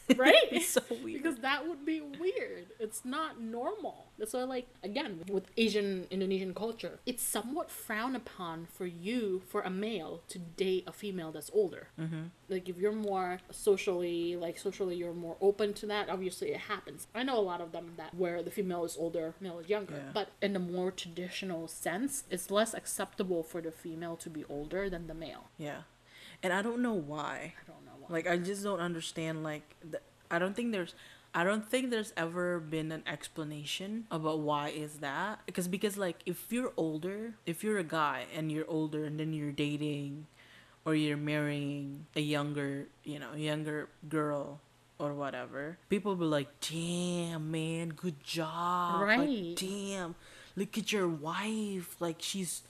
Right? 0.17 0.35
it's 0.51 0.69
so 0.69 0.83
weird. 1.03 1.23
because 1.23 1.39
that 1.41 1.67
would 1.67 1.85
be 1.85 2.01
weird. 2.01 2.67
It's 2.79 3.05
not 3.05 3.41
normal. 3.41 4.07
That's 4.19 4.35
why, 4.35 4.43
like, 4.45 4.69
again, 4.83 5.21
with 5.29 5.45
Asian 5.57 6.07
Indonesian 6.11 6.55
culture, 6.55 6.99
it's 7.07 7.23
somewhat 7.23 7.71
frowned 7.71 8.15
upon 8.17 8.67
for 8.67 8.87
you, 8.87 9.43
for 9.49 9.63
a 9.63 9.71
male, 9.71 10.21
to 10.29 10.39
date 10.39 10.85
a 10.87 10.93
female 10.93 11.33
that's 11.33 11.51
older. 11.55 11.89
Mm-hmm. 11.99 12.25
Like, 12.49 12.69
if 12.69 12.77
you're 12.77 12.93
more 12.93 13.39
socially, 13.51 14.37
like, 14.37 14.59
socially, 14.59 14.97
you're 14.97 15.15
more 15.15 15.37
open 15.41 15.73
to 15.75 15.87
that, 15.87 16.09
obviously 16.11 16.51
it 16.51 16.61
happens. 16.61 17.07
I 17.15 17.23
know 17.23 17.39
a 17.39 17.41
lot 17.41 17.61
of 17.61 17.73
them 17.73 17.93
that 17.97 18.15
where 18.15 18.43
the 18.43 18.51
female 18.51 18.85
is 18.85 18.97
older, 18.99 19.35
male 19.41 19.59
is 19.61 19.69
younger. 19.69 19.95
Yeah. 19.95 20.11
But 20.13 20.29
in 20.43 20.55
a 20.55 20.61
more 20.61 20.91
traditional 20.91 21.67
sense, 21.69 22.25
it's 22.31 22.51
less 22.51 22.75
acceptable 22.75 23.43
for 23.43 23.61
the 23.61 23.73
female 23.73 24.17
to 24.17 24.31
be 24.31 24.45
older 24.49 24.91
than 24.91 25.07
the 25.07 25.15
male. 25.15 25.49
yeah, 25.57 25.83
and 26.43 26.53
I 26.53 26.63
don't 26.63 26.81
know 26.81 26.95
why. 26.95 27.55
I 27.57 27.67
don't 27.71 27.85
know 27.85 27.93
why. 28.01 28.09
Like 28.15 28.27
I 28.29 28.37
just 28.37 28.63
don't 28.63 28.81
understand. 28.81 29.43
Like 29.43 29.63
th- 29.83 30.03
I 30.31 30.39
don't 30.39 30.55
think 30.57 30.73
there's. 30.73 30.95
I 31.35 31.45
don't 31.45 31.67
think 31.67 31.89
there's 31.89 32.13
ever 32.15 32.61
been 32.61 32.93
an 32.93 33.03
explanation 33.07 34.07
about 34.11 34.41
why 34.41 34.69
is 34.69 34.99
that 34.99 35.41
because 35.47 35.67
because 35.67 35.97
like 35.97 36.19
if 36.27 36.53
you're 36.53 36.73
older, 36.77 37.35
if 37.47 37.65
you're 37.65 37.79
a 37.79 37.85
guy 37.85 38.27
and 38.37 38.53
you're 38.53 38.69
older 38.69 39.05
and 39.05 39.19
then 39.19 39.33
you're 39.33 39.51
dating 39.53 40.27
or 40.85 40.95
you're 40.95 41.17
marrying 41.17 42.05
a 42.15 42.21
younger, 42.21 42.87
you 43.05 43.19
know, 43.19 43.33
younger 43.35 43.89
girl 44.11 44.61
or 44.99 45.15
whatever, 45.15 45.79
people 45.89 46.15
be 46.17 46.27
like, 46.27 46.49
"Damn, 46.61 47.51
man, 47.51 47.89
good 47.97 48.23
job." 48.23 49.01
Like, 49.01 49.19
Right. 49.19 49.57
Damn, 49.57 50.15
look 50.55 50.77
at 50.77 50.93
your 50.93 51.09
wife. 51.09 51.97
Like 51.99 52.17
she's 52.21 52.61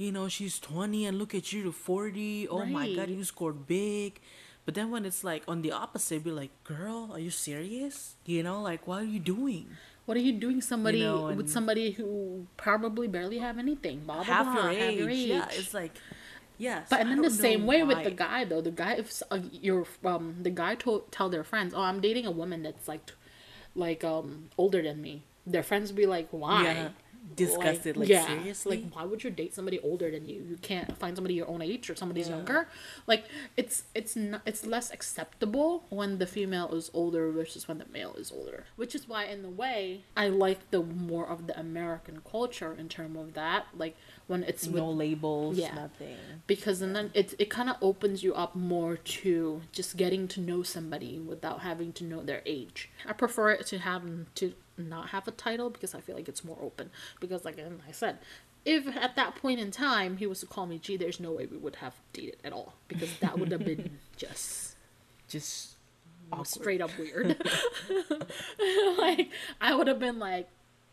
you 0.00 0.12
know, 0.12 0.28
she's 0.28 0.58
20 0.58 1.04
and 1.04 1.18
look 1.18 1.34
at 1.34 1.52
you 1.52 1.70
40. 1.70 2.48
Oh 2.48 2.64
my 2.64 2.88
god, 2.96 3.10
you 3.10 3.22
scored 3.24 3.66
big. 3.66 4.20
But 4.64 4.74
then 4.74 4.90
when 4.90 5.04
it's 5.04 5.22
like 5.22 5.42
on 5.46 5.62
the 5.62 5.72
opposite, 5.72 6.24
be 6.24 6.30
like, 6.30 6.50
girl, 6.64 7.10
are 7.12 7.18
you 7.18 7.30
serious? 7.30 8.16
You 8.24 8.42
know, 8.42 8.62
like, 8.62 8.86
what 8.86 9.02
are 9.02 9.04
you 9.04 9.20
doing? 9.20 9.66
What 10.06 10.16
are 10.16 10.20
you 10.20 10.32
doing 10.32 10.60
somebody 10.60 11.00
know, 11.04 11.32
with 11.36 11.48
somebody 11.48 11.92
who 11.92 12.46
probably 12.56 13.08
barely 13.08 13.38
have 13.38 13.58
anything? 13.58 14.00
Blah, 14.00 14.24
blah, 14.24 14.24
half 14.24 14.44
blah, 14.44 14.54
your 14.54 14.72
half 14.72 14.92
age. 14.92 14.98
your 14.98 15.10
Yeah, 15.10 15.48
it's 15.52 15.74
like, 15.74 15.92
yes. 16.58 16.88
But 16.88 17.00
and 17.00 17.10
then 17.10 17.22
the 17.22 17.30
same 17.30 17.66
way 17.66 17.82
with 17.82 18.02
the 18.02 18.10
guy 18.10 18.44
though. 18.44 18.60
The 18.60 18.70
guy 18.70 18.94
if 18.94 19.22
uh, 19.30 19.38
your 19.52 19.86
um 20.04 20.36
the 20.42 20.50
guy 20.50 20.74
told 20.76 21.12
tell 21.12 21.28
their 21.28 21.44
friends, 21.44 21.74
"Oh, 21.74 21.82
I'm 21.82 22.00
dating 22.00 22.26
a 22.26 22.30
woman 22.30 22.62
that's 22.62 22.88
like 22.88 23.12
like 23.74 24.02
um 24.02 24.50
older 24.56 24.82
than 24.82 25.00
me." 25.00 25.24
Their 25.46 25.62
friends 25.62 25.92
be 25.92 26.06
like, 26.06 26.28
"Why?" 26.30 26.64
Yeah, 26.64 26.88
disgusted. 27.36 27.96
Like, 27.96 28.08
yeah, 28.08 28.26
seriously? 28.26 28.82
Like, 28.82 28.94
why 28.94 29.04
would 29.04 29.22
you 29.24 29.30
date 29.30 29.54
somebody 29.54 29.78
older 29.80 30.10
than 30.10 30.26
you? 30.28 30.42
You 30.48 30.56
can't 30.60 30.96
find 30.98 31.16
somebody 31.16 31.34
your 31.34 31.48
own 31.48 31.62
age 31.62 31.88
or 31.90 31.94
somebody's 31.96 32.28
Yeah. 32.28 32.36
younger. 32.36 32.68
Like, 33.06 33.24
it's 33.56 33.84
it's 33.94 34.16
not 34.16 34.42
it's 34.46 34.64
less 34.66 34.90
acceptable 34.92 35.84
when 35.90 36.18
the 36.18 36.26
female 36.26 36.74
is 36.74 36.90
older 36.94 37.30
versus 37.30 37.68
when 37.68 37.78
the 37.78 37.86
male 37.92 38.14
is 38.14 38.32
older. 38.32 38.64
Which 38.76 38.94
is 38.94 39.08
why, 39.08 39.24
in 39.24 39.44
a 39.44 39.50
way, 39.50 40.04
I 40.16 40.28
like 40.28 40.70
the 40.70 40.82
more 40.82 41.26
of 41.28 41.46
the 41.46 41.58
American 41.58 42.22
culture 42.28 42.72
in 42.78 42.88
terms 42.88 43.18
of 43.18 43.34
that. 43.34 43.66
Like 43.76 43.96
when 44.30 44.44
it's 44.44 44.66
with 44.66 44.76
no 44.76 44.88
labels, 44.90 45.58
Yeah. 45.58 45.74
nothing. 45.74 46.16
because 46.46 46.80
and 46.82 46.94
then 46.94 47.10
it 47.14 47.34
it 47.38 47.50
kind 47.50 47.68
of 47.68 47.76
opens 47.82 48.22
you 48.22 48.32
up 48.34 48.54
more 48.54 48.96
to 48.96 49.60
just 49.72 49.96
getting 49.96 50.28
to 50.28 50.40
know 50.40 50.62
somebody 50.62 51.18
without 51.18 51.60
having 51.60 51.92
to 51.94 52.04
know 52.04 52.22
their 52.22 52.42
age. 52.46 52.88
I 53.06 53.12
prefer 53.12 53.50
it 53.50 53.66
to 53.66 53.78
have 53.78 54.02
to 54.36 54.54
not 54.78 55.08
have 55.10 55.26
a 55.26 55.32
title 55.32 55.68
because 55.68 55.94
I 55.94 56.00
feel 56.00 56.14
like 56.14 56.28
it's 56.28 56.44
more 56.44 56.58
open. 56.62 56.90
Because 57.18 57.44
like 57.44 57.58
I 57.58 57.92
said, 57.92 58.18
if 58.64 58.86
at 58.96 59.16
that 59.16 59.34
point 59.34 59.58
in 59.58 59.70
time 59.72 60.16
he 60.18 60.26
was 60.26 60.40
to 60.40 60.46
call 60.46 60.66
me 60.66 60.78
G, 60.78 60.96
there's 60.96 61.18
no 61.18 61.32
way 61.32 61.46
we 61.46 61.56
would 61.56 61.76
have 61.76 61.94
dated 62.12 62.36
at 62.44 62.52
all 62.52 62.74
because 62.88 63.10
that 63.18 63.36
would 63.38 63.50
have 63.50 63.64
been 63.64 63.98
just 64.16 64.76
Just 65.28 65.76
awkward. 66.30 66.46
straight 66.46 66.80
up 66.80 66.90
weird. 66.98 67.36
like 68.98 69.28
I 69.60 69.74
would 69.74 69.86
have 69.88 69.98
been 69.98 70.18
like, 70.18 70.48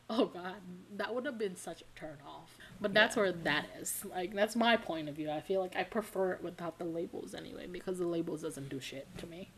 oh 0.09 0.25
god, 0.25 0.55
that 0.95 1.13
would 1.13 1.25
have 1.25 1.37
been 1.37 1.55
such 1.55 1.81
a 1.81 1.99
turn 1.99 2.17
off. 2.25 2.56
But 2.79 2.93
that's 2.93 3.15
Yeah. 3.15 3.23
where 3.23 3.31
that 3.31 3.65
is. 3.79 4.05
Like 4.05 4.33
that's 4.33 4.55
my 4.55 4.77
point 4.77 5.09
of 5.09 5.15
view. 5.15 5.29
I 5.31 5.41
feel 5.41 5.61
like 5.61 5.75
I 5.75 5.83
prefer 5.83 6.33
it 6.33 6.43
without 6.43 6.77
the 6.77 6.85
labels 6.85 7.33
anyway 7.33 7.67
because 7.67 7.97
the 7.97 8.05
labels 8.07 8.41
doesn't 8.43 8.69
do 8.69 8.79
shit 8.79 9.07
to 9.17 9.27
me. 9.27 9.49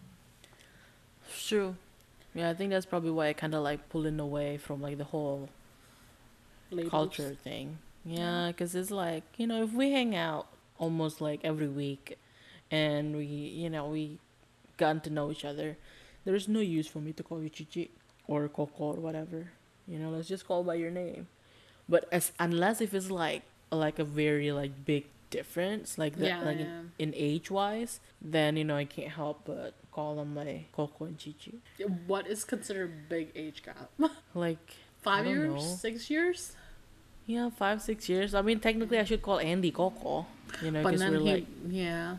True. 1.47 1.75
Yeah, 2.33 2.49
I 2.49 2.53
think 2.53 2.71
that's 2.71 2.85
probably 2.85 3.11
why 3.11 3.27
I 3.27 3.33
kind 3.33 3.53
of 3.55 3.63
like 3.63 3.89
pulling 3.89 4.19
away 4.19 4.57
from 4.57 4.81
like 4.81 4.97
the 4.97 5.03
whole 5.03 5.49
Labels. 6.71 6.91
culture 6.91 7.35
thing. 7.35 7.79
Yeah, 8.05 8.47
because 8.47 8.75
it's 8.75 8.91
like, 8.91 9.23
you 9.37 9.47
know, 9.47 9.63
if 9.63 9.73
we 9.73 9.91
hang 9.91 10.15
out 10.15 10.47
almost 10.77 11.19
like 11.21 11.41
every 11.43 11.67
week 11.67 12.17
and 12.71 13.15
we, 13.15 13.25
you 13.25 13.69
know, 13.69 13.87
we 13.89 14.19
gotten 14.77 15.01
to 15.01 15.09
know 15.09 15.31
each 15.31 15.43
other, 15.43 15.75
there's 16.25 16.47
no 16.47 16.59
use 16.59 16.87
for 16.87 16.99
me 16.99 17.11
to 17.13 17.23
call 17.23 17.41
you 17.43 17.49
Chichi 17.49 17.91
or 18.27 18.47
Coco 18.47 18.85
or 18.85 18.93
whatever. 18.93 19.51
You 19.87 19.99
know, 19.99 20.09
let's 20.11 20.27
just 20.27 20.47
call 20.47 20.63
by 20.63 20.75
your 20.75 20.91
name. 20.91 21.27
But 21.89 22.07
as 22.11 22.31
unless 22.39 22.81
if 22.81 22.93
it's 22.93 23.09
like 23.09 23.41
like 23.71 23.97
a 23.99 24.03
very 24.03 24.51
like 24.51 24.85
big 24.85 25.05
difference, 25.31 25.97
like 25.97 26.15
that, 26.17 26.25
Yeah, 26.25 26.41
like 26.41 26.59
yeah. 26.59 26.85
In, 26.99 27.09
in 27.09 27.13
age 27.15 27.49
wise, 27.49 27.99
then 28.21 28.55
you 28.55 28.63
know 28.63 28.77
I 28.77 28.85
can't 28.85 29.11
help 29.11 29.41
but 29.45 29.73
call 29.91 30.15
them 30.15 30.35
like 30.35 30.71
Coco 30.71 31.05
and 31.05 31.17
Chichi. 31.17 31.55
What 32.05 32.27
is 32.27 32.45
considered 32.45 33.09
big 33.09 33.31
age 33.35 33.63
gap? 33.63 33.89
Like 34.35 34.77
Five 35.01 35.25
years? 35.25 35.53
know. 35.53 35.59
Six 35.59 36.09
years? 36.09 36.55
yeah, 37.25 37.49
five 37.49 37.81
six 37.81 38.09
years. 38.09 38.33
I 38.33 38.41
mean, 38.41 38.59
technically, 38.59 38.97
I 38.99 39.03
should 39.03 39.21
call 39.21 39.39
Andy 39.39 39.71
Coco. 39.71 40.25
You 40.63 40.71
know, 40.71 40.83
because 40.83 41.01
we're 41.01 41.19
he, 41.19 41.31
like, 41.33 41.47
yeah. 41.69 42.17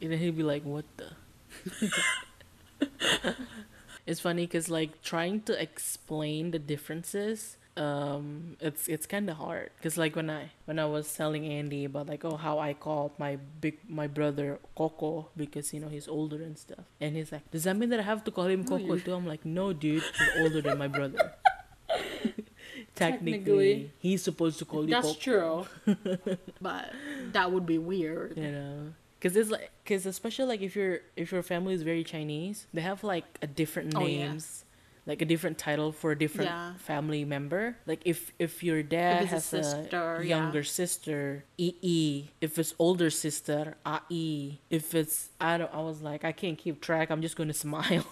and 0.00 0.12
then 0.12 0.18
he'd 0.18 0.36
be 0.36 0.42
like, 0.42 0.62
"What 0.62 0.84
the." 0.96 1.08
it's 4.06 4.20
funny 4.20 4.44
because 4.46 4.68
like 4.68 5.02
trying 5.02 5.40
to 5.42 5.60
explain 5.60 6.50
the 6.50 6.58
differences 6.58 7.56
um 7.76 8.56
it's 8.60 8.86
it's 8.86 9.06
kind 9.06 9.30
of 9.30 9.36
hard 9.38 9.70
because 9.78 9.96
like 9.96 10.14
when 10.14 10.28
i 10.28 10.50
when 10.66 10.78
i 10.78 10.84
was 10.84 11.10
telling 11.14 11.46
andy 11.46 11.86
about 11.86 12.06
like 12.06 12.22
oh 12.22 12.36
how 12.36 12.58
i 12.58 12.74
called 12.74 13.10
my 13.18 13.36
big 13.62 13.78
my 13.88 14.06
brother 14.06 14.58
coco 14.76 15.28
because 15.38 15.72
you 15.72 15.80
know 15.80 15.88
he's 15.88 16.06
older 16.06 16.36
and 16.42 16.58
stuff 16.58 16.84
and 17.00 17.16
he's 17.16 17.32
like 17.32 17.50
does 17.50 17.64
that 17.64 17.74
mean 17.74 17.88
that 17.88 17.98
i 17.98 18.02
have 18.02 18.22
to 18.24 18.30
call 18.30 18.44
him 18.44 18.62
coco 18.62 18.98
too 18.98 19.14
i'm 19.14 19.26
like 19.26 19.44
no 19.46 19.72
dude 19.72 20.02
he's 20.02 20.30
older 20.40 20.60
than 20.60 20.76
my 20.76 20.86
brother 20.88 21.32
technically, 22.94 22.94
Technically. 22.94 23.90
he's 23.98 24.22
supposed 24.22 24.58
to 24.58 24.64
call 24.64 24.84
you 24.84 24.90
That's 24.90 25.14
coco 25.16 25.66
true. 25.86 25.96
but 26.60 26.92
that 27.32 27.50
would 27.52 27.66
be 27.66 27.78
weird. 27.78 28.36
you 28.36 28.50
know 28.50 28.92
because 29.18 29.36
it's 29.36 29.50
like 29.50 29.70
because 29.84 30.04
especially 30.04 30.46
like 30.46 30.60
if 30.62 30.74
your 30.76 31.00
if 31.16 31.32
your 31.32 31.42
family 31.42 31.74
is 31.74 31.82
very 31.82 32.02
chinese 32.04 32.66
they 32.74 32.80
have 32.80 33.02
like 33.04 33.24
a 33.40 33.46
different 33.46 33.94
Oh, 33.96 34.04
yeah. 34.06 34.34
Like 35.06 35.20
a 35.20 35.24
different 35.24 35.58
title 35.58 35.90
for 35.92 36.12
a 36.12 36.18
different 36.18 36.48
Yeah. 36.50 36.74
family 36.76 37.24
member 37.24 37.76
like 37.86 38.02
if 38.04 38.30
if 38.38 38.62
your 38.62 38.82
dad 38.82 39.24
If 39.24 39.30
has 39.30 39.52
a 39.52 39.58
a, 39.58 39.64
sister, 39.64 40.20
yeah. 40.22 40.36
younger 40.36 40.62
sister 40.62 41.44
ee 41.58 42.30
if 42.40 42.58
it's 42.58 42.74
older 42.78 43.10
sister 43.10 43.76
ai 43.84 44.58
if 44.70 44.94
it's 44.94 45.30
i 45.40 45.58
don't 45.58 45.74
i 45.74 45.80
was 45.80 46.02
like 46.02 46.24
i 46.24 46.32
can't 46.32 46.56
keep 46.58 46.80
track 46.80 47.10
i'm 47.10 47.20
just 47.22 47.36
gonna 47.36 47.52
smile 47.68 48.06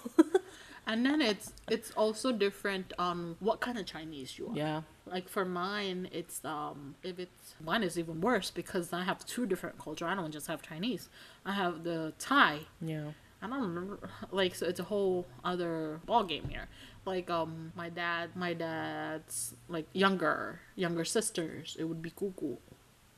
And 0.87 1.07
then 1.07 1.21
it's 1.23 1.53
it's 1.71 1.93
also 1.93 2.33
different 2.33 2.93
on 2.99 3.37
what 3.39 3.61
kind 3.61 3.79
of 3.79 3.87
Chinese 3.87 4.37
you 4.39 4.49
are. 4.49 4.57
yeah 4.57 4.83
Like 5.07 5.29
for 5.29 5.45
mine, 5.45 6.09
it's 6.11 6.43
um 6.45 6.97
if 7.05 7.21
it's 7.21 7.55
mine 7.63 7.85
is 7.85 7.97
even 7.97 8.21
worse 8.21 8.51
because 8.51 8.93
I 8.93 9.03
have 9.05 9.25
two 9.25 9.47
different 9.47 9.79
culture. 9.79 10.07
I 10.13 10.15
don't 10.17 10.33
just 10.33 10.49
have 10.49 10.63
Chinese. 10.63 11.09
I 11.47 11.53
have 11.53 11.85
the 11.85 12.13
Thai. 12.19 12.53
yeah 12.81 13.13
I 13.43 13.49
don't 13.49 13.63
remember 13.63 13.99
like 14.31 14.55
so 14.55 14.67
it's 14.67 14.81
a 14.81 14.85
whole 14.85 15.27
other 15.45 16.01
ball 16.07 16.25
game 16.25 16.49
here. 16.49 16.69
Like 17.05 17.31
um 17.31 17.73
my 17.75 17.89
dad 17.89 18.37
my 18.37 18.53
dad's 18.55 19.55
like 19.69 19.87
younger 19.93 20.61
younger 20.77 21.05
sisters, 21.05 21.77
it 21.79 21.85
would 21.85 22.03
be 22.03 22.11
Kuku. 22.11 22.59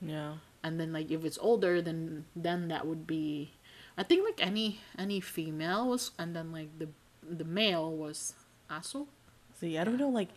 yeah 0.00 0.36
And 0.62 0.78
then 0.78 0.92
like 0.92 1.10
if 1.10 1.24
it's 1.24 1.38
older 1.40 1.82
then 1.82 2.24
then 2.36 2.68
that 2.68 2.86
would 2.86 3.06
be 3.06 3.52
I 3.98 4.02
think 4.02 4.24
like 4.24 4.40
any 4.44 4.80
any 4.98 5.20
female 5.20 5.88
was 5.88 6.12
and 6.18 6.34
then 6.34 6.52
like 6.52 6.70
the 6.78 6.88
the 7.22 7.44
male 7.44 7.90
was 7.92 8.34
aso. 8.70 9.06
see 9.54 9.78
i 9.78 9.84
don't 9.84 9.98
know 9.98 10.08
like 10.08 10.30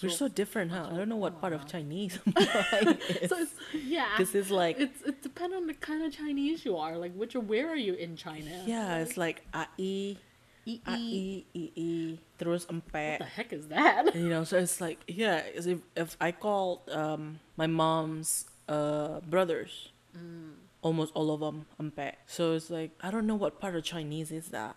we're 0.00 0.08
So- 0.10 0.28
different 0.28 0.70
huh 0.72 0.88
i 0.90 0.96
don't 0.96 1.08
know 1.08 1.16
what 1.20 1.40
part 1.40 1.52
of 1.52 1.66
chinese 1.66 2.18
So 3.28 3.34
it's 3.44 3.54
yeah. 3.74 4.06
because 4.16 4.34
it's 4.34 4.50
like 4.50 4.78
It's 4.80 5.02
it 5.02 5.22
depends 5.22 5.54
on 5.56 5.66
the 5.66 5.74
kind 5.74 6.02
of 6.04 6.12
Chinese 6.16 6.64
you 6.64 6.76
are. 6.76 6.96
Like 6.96 7.12
which 7.14 7.34
where 7.34 7.68
are 7.68 7.76
you 7.88 7.94
in 7.94 8.16
China? 8.16 8.52
yeah 8.66 8.98
it's 9.02 9.16
like 9.16 9.44
ai 9.54 10.16
E- 10.64 10.78
e- 10.78 10.80
I, 10.86 11.42
I, 11.58 12.18
terus 12.38 12.64
What 12.70 12.84
the 13.18 13.24
heck 13.36 13.52
is 13.52 13.66
that? 13.74 14.14
You 14.14 14.28
know, 14.30 14.44
so 14.44 14.58
it's 14.62 14.78
like, 14.80 14.98
yeah, 15.10 15.42
as 15.58 15.66
if, 15.66 15.80
if 15.96 16.16
I 16.22 16.30
called 16.30 16.86
um, 16.88 17.40
my 17.58 17.66
mom's 17.66 18.46
uh, 18.68 19.18
brothers, 19.26 19.90
Mm. 20.16 20.54
almost 20.82 21.10
all 21.18 21.34
of 21.34 21.40
them 21.40 21.66
empat. 21.82 22.14
So 22.30 22.52
it's 22.54 22.70
like, 22.70 22.92
I 23.02 23.10
don't 23.10 23.26
know 23.26 23.34
what 23.34 23.58
part 23.58 23.74
of 23.74 23.82
Chinese 23.82 24.30
is 24.30 24.48
that. 24.54 24.76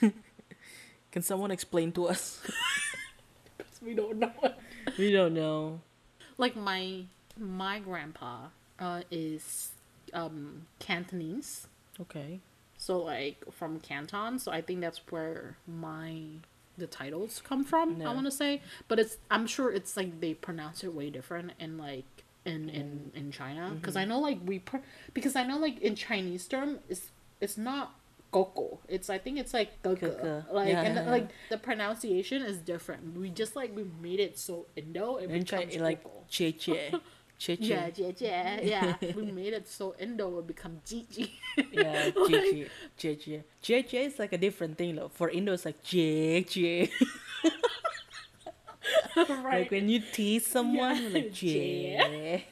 Can 1.12 1.20
someone 1.22 1.50
explain 1.50 1.92
to 2.00 2.06
us? 2.08 2.40
We 3.86 3.94
don't 3.94 4.18
know. 4.18 4.32
we 4.98 5.12
don't 5.12 5.34
know. 5.34 5.80
Like 6.36 6.56
my 6.56 7.04
my 7.38 7.78
grandpa 7.78 8.48
uh, 8.78 9.02
is 9.10 9.70
um 10.12 10.66
Cantonese. 10.78 11.68
Okay. 12.00 12.40
So 12.76 12.98
like 12.98 13.42
from 13.52 13.80
Canton, 13.80 14.38
so 14.38 14.52
I 14.52 14.60
think 14.60 14.80
that's 14.80 15.00
where 15.10 15.56
my 15.66 16.22
the 16.76 16.86
titles 16.86 17.42
come 17.44 17.64
from. 17.64 18.02
I 18.02 18.12
want 18.12 18.26
to 18.26 18.30
say, 18.30 18.60
but 18.86 18.98
it's 18.98 19.16
I'm 19.30 19.46
sure 19.46 19.72
it's 19.72 19.96
like 19.96 20.20
they 20.20 20.34
pronounce 20.34 20.84
it 20.84 20.94
way 20.94 21.08
different 21.08 21.52
in 21.58 21.78
like 21.78 22.04
in 22.44 22.68
in 22.68 23.10
in 23.14 23.32
China 23.32 23.72
because 23.74 23.96
I 23.96 24.04
know 24.04 24.20
like 24.20 24.38
we 24.44 24.58
pr- 24.58 24.84
because 25.14 25.36
I 25.36 25.42
know 25.44 25.58
like 25.58 25.78
in 25.80 25.94
Chinese 25.94 26.46
term 26.46 26.80
it's 26.88 27.10
it's 27.40 27.56
not 27.56 27.94
Coco. 28.30 28.80
It's 28.88 29.08
I 29.10 29.18
think 29.18 29.38
it's 29.38 29.54
like. 29.54 29.82
Gege. 29.82 30.44
Like 30.52 30.68
Yeah, 30.68 30.82
and 30.82 30.94
yeah, 30.96 31.10
like 31.10 31.28
the 31.50 31.58
pronunciation 31.58 32.42
is 32.42 32.58
different. 32.58 33.16
We 33.16 33.30
just 33.30 33.56
like 33.56 33.74
we 33.74 33.84
made 34.00 34.20
it 34.20 34.38
so 34.38 34.66
Indo 34.76 35.16
it 35.16 35.28
China, 35.46 35.66
becomes 35.66 35.76
like, 35.82 36.02
Coco. 36.02 36.24
che 36.30 36.52
che. 36.52 36.92
Che 37.38 37.56
che. 37.58 37.64
Yeah, 37.66 37.90
yeah, 37.94 38.12
yeah, 38.18 38.60
yeah. 38.62 38.94
we 39.14 39.30
made 39.30 39.52
it 39.52 39.68
so 39.68 39.94
Indo 40.00 40.38
it 40.38 40.46
become 40.46 40.80
Gigi. 40.86 41.38
Yeah, 41.70 42.10
che 42.26 42.40
che. 42.40 42.68
Che 42.96 43.16
che. 43.16 43.44
Che 43.60 43.82
che 43.82 43.98
is 44.06 44.18
like 44.18 44.32
a 44.32 44.38
different 44.38 44.78
thing, 44.78 44.96
though. 44.96 45.08
For 45.10 45.28
Indo, 45.28 45.52
it's 45.52 45.66
like 45.66 45.82
che 45.82 46.44
che. 46.48 46.90
right. 49.16 49.44
Like 49.44 49.70
when 49.70 49.88
you 49.88 50.00
tease 50.12 50.46
someone, 50.46 50.96
you're 50.96 51.10
like 51.10 51.42
Yeah. 51.42 52.08
Jay. 52.08 52.44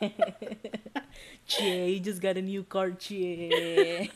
Jay, 1.46 1.90
you 1.92 2.00
just 2.00 2.20
got 2.20 2.36
a 2.36 2.42
new 2.42 2.62
car, 2.64 2.90
Jay. 2.90 4.10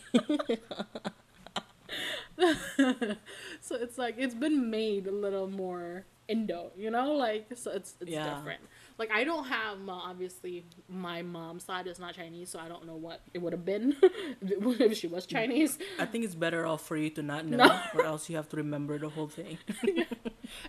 so 3.61 3.75
it's 3.77 3.99
like 3.99 4.15
it's 4.19 4.35
been 4.35 4.71
made 4.71 5.07
a 5.07 5.13
little 5.13 5.49
more 5.49 6.05
Indo, 6.29 6.73
you 6.77 6.91
know, 6.91 7.13
like 7.15 7.47
so 7.57 7.71
it's 7.71 7.95
it's 8.01 8.11
Yeah. 8.11 8.35
different. 8.35 8.61
Like 8.99 9.11
I 9.13 9.25
don't 9.25 9.45
have 9.47 9.79
uh, 9.89 9.93
obviously 9.93 10.67
my 10.89 11.23
mom's 11.23 11.65
side 11.65 11.87
is 11.87 11.99
not 11.99 12.15
Chinese, 12.15 12.51
so 12.51 12.59
I 12.59 12.69
don't 12.69 12.85
know 12.87 12.97
what 12.97 13.23
it 13.33 13.41
would 13.41 13.53
have 13.55 13.65
been 13.65 13.97
if 14.43 14.99
she 14.99 15.07
was 15.07 15.25
Chinese. 15.25 15.79
I 15.99 16.05
think 16.05 16.25
it's 16.25 16.35
better 16.35 16.67
off 16.67 16.85
for 16.85 16.97
you 16.97 17.09
to 17.11 17.23
not 17.23 17.47
know, 17.51 17.57
No. 17.59 17.81
or 17.95 18.05
else 18.05 18.29
you 18.29 18.37
have 18.37 18.49
to 18.51 18.57
remember 18.59 18.99
the 18.99 19.09
whole 19.09 19.29
thing. 19.29 19.57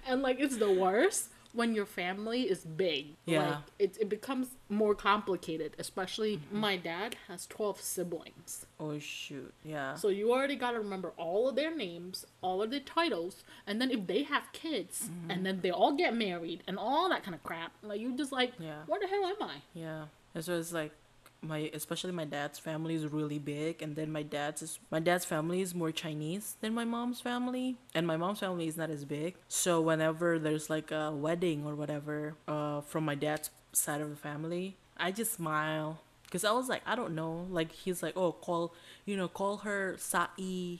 And 0.07 0.21
like 0.21 0.39
it's 0.39 0.57
the 0.57 0.71
worst 0.71 1.29
when 1.53 1.73
your 1.73 1.85
family 1.85 2.43
is 2.43 2.63
big. 2.63 3.15
Yeah. 3.25 3.39
Like 3.49 3.57
it 3.79 3.97
it 3.99 4.09
becomes 4.09 4.49
more 4.69 4.93
complicated, 4.95 5.75
especially 5.79 6.39
my 6.51 6.77
dad 6.77 7.15
has 7.27 7.47
12 7.47 7.81
siblings. 7.81 8.65
Oh 8.79 8.99
shoot, 8.99 9.53
yeah. 9.63 9.95
So 9.95 10.09
you 10.09 10.31
already 10.31 10.55
got 10.55 10.71
to 10.71 10.79
remember 10.79 11.11
all 11.17 11.49
of 11.49 11.55
their 11.55 11.75
names, 11.75 12.25
all 12.41 12.61
of 12.61 12.69
their 12.71 12.79
titles, 12.81 13.43
and 13.67 13.81
then 13.81 13.89
if 13.91 14.07
they 14.07 14.23
have 14.23 14.51
kids, 14.53 15.09
Mm-hmm. 15.09 15.31
and 15.31 15.45
then 15.45 15.59
they 15.61 15.71
all 15.71 15.93
get 15.93 16.15
married 16.15 16.63
and 16.67 16.77
all 16.77 17.09
that 17.09 17.23
kind 17.23 17.33
of 17.35 17.43
crap, 17.43 17.71
like 17.83 17.99
you're 18.01 18.15
just 18.17 18.31
like, 18.31 18.53
Yeah. 18.59 18.83
what 18.87 19.01
the 19.01 19.07
hell 19.07 19.25
am 19.25 19.41
I? 19.41 19.55
Yeah, 19.73 20.05
and 20.35 20.43
so 20.43 20.57
it's 20.59 20.71
like 20.73 20.91
my, 21.41 21.69
especially 21.73 22.11
my 22.11 22.25
dad's 22.25 22.59
family 22.59 22.95
is 22.95 23.07
really 23.07 23.39
big, 23.39 23.81
and 23.81 23.95
then 23.95 24.11
my 24.11 24.23
dad's 24.23 24.61
is 24.61 24.79
my 24.91 24.99
dad's 24.99 25.25
family 25.25 25.61
is 25.61 25.73
more 25.73 25.91
Chinese 25.91 26.55
than 26.61 26.73
my 26.73 26.85
mom's 26.85 27.21
family, 27.21 27.77
and 27.95 28.05
my 28.05 28.17
mom's 28.17 28.39
family 28.39 28.67
is 28.67 28.77
not 28.77 28.89
as 28.89 29.05
big. 29.05 29.35
So 29.47 29.81
whenever 29.81 30.37
there's 30.39 30.69
like 30.69 30.91
a 30.91 31.11
wedding 31.11 31.65
or 31.65 31.75
whatever, 31.75 32.35
uh, 32.47 32.81
from 32.81 33.05
my 33.05 33.15
dad's 33.15 33.49
side 33.71 34.01
of 34.01 34.09
the 34.09 34.15
family, 34.15 34.75
I 34.97 35.11
just 35.11 35.33
smile 35.33 36.01
because 36.23 36.43
I 36.43 36.51
was 36.51 36.67
like, 36.69 36.81
I 36.85 36.95
don't 36.95 37.15
know, 37.15 37.47
like 37.49 37.71
he's 37.71 38.03
like, 38.03 38.17
oh, 38.17 38.33
call, 38.33 38.73
you 39.05 39.15
know, 39.17 39.27
call 39.27 39.57
her 39.57 39.95
Sai, 39.97 40.79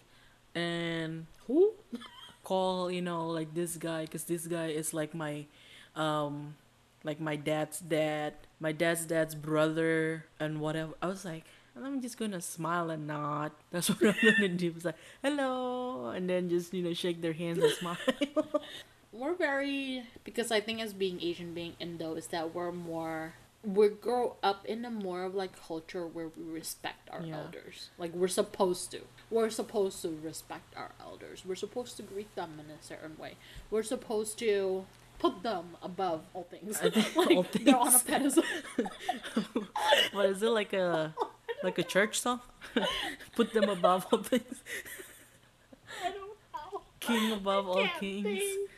and 0.56 1.26
Who? 1.48 1.74
call 2.43 2.89
you 2.89 3.02
know 3.02 3.28
like 3.28 3.54
this 3.54 3.76
guy 3.76 4.04
because 4.04 4.24
this 4.24 4.48
guy 4.48 4.67
is 4.67 4.93
like 4.93 5.13
my 5.13 5.45
um 5.95 6.56
like 7.04 7.19
my 7.19 7.36
dad's 7.36 7.80
dad 7.80 8.34
my 8.60 8.72
dad's 8.72 9.06
dad's 9.06 9.36
brother 9.36 10.26
and 10.39 10.60
whatever 10.60 10.93
i 11.02 11.08
was 11.08 11.24
like 11.26 11.43
i'm 11.82 12.02
just 12.02 12.17
gonna 12.17 12.41
smile 12.41 12.89
and 12.89 13.08
nod 13.08 13.52
that's 13.72 13.89
what 13.89 14.04
i'm 14.04 14.36
gonna 14.38 14.48
do 14.50 14.74
it's 14.76 14.86
like 14.86 14.95
hello 15.24 16.10
and 16.10 16.30
then 16.30 16.50
just 16.50 16.74
you 16.74 16.84
know 16.84 16.93
shake 16.93 17.22
their 17.22 17.34
hands 17.34 17.60
and 17.63 17.72
smile 17.74 17.98
We're 19.12 19.34
very 19.34 20.04
because 20.24 20.52
I 20.52 20.62
think 20.62 20.80
as 20.82 20.93
being 20.93 21.19
Asian, 21.19 21.56
being 21.56 21.74
Indo, 21.80 22.13
is 22.13 22.28
that 22.28 22.54
we're 22.54 22.72
more 22.72 23.34
we 23.65 23.89
grow 23.89 24.36
up 24.43 24.63
in 24.67 24.86
a 24.86 24.91
more 24.91 25.24
of 25.24 25.34
like 25.34 25.60
culture 25.67 26.06
where 26.06 26.28
we 26.38 26.43
respect 26.43 27.10
our 27.10 27.22
Yeah. 27.24 27.38
elders. 27.39 27.89
Like 27.98 28.13
we're 28.13 28.28
supposed 28.28 28.91
to. 28.91 29.00
We're 29.32 29.50
supposed 29.50 30.04
to 30.04 30.10
respect 30.24 30.76
our 30.78 30.91
elders. 31.02 31.43
We're 31.43 31.56
supposed 31.56 31.98
to 31.98 32.04
greet 32.04 32.34
them 32.36 32.60
in 32.60 32.69
a 32.69 32.78
certain 32.84 33.17
way. 33.17 33.34
We're 33.72 33.82
supposed 33.82 34.38
to 34.39 34.86
put 35.20 35.44
them 35.44 35.78
above 35.84 36.22
all 36.34 36.48
things. 36.50 36.80
Like 37.16 37.30
all 37.32 37.44
they're 37.44 37.76
on 37.78 37.88
a 37.88 37.92
things. 38.00 38.36
pedestal. 38.36 38.44
what 40.14 40.26
is 40.28 40.42
it 40.42 40.50
like 40.50 40.74
a 40.74 41.14
like 41.64 41.78
a 41.78 41.84
church 41.84 42.20
song 42.22 42.40
put 43.36 43.52
them 43.54 43.68
above 43.70 44.08
all 44.12 44.24
things 44.24 44.64
I 46.06 46.10
don't 46.12 46.30
know. 46.74 46.82
king 47.02 47.32
above 47.34 47.68
all 47.68 47.86
kings 48.00 48.24
think. 48.24 48.70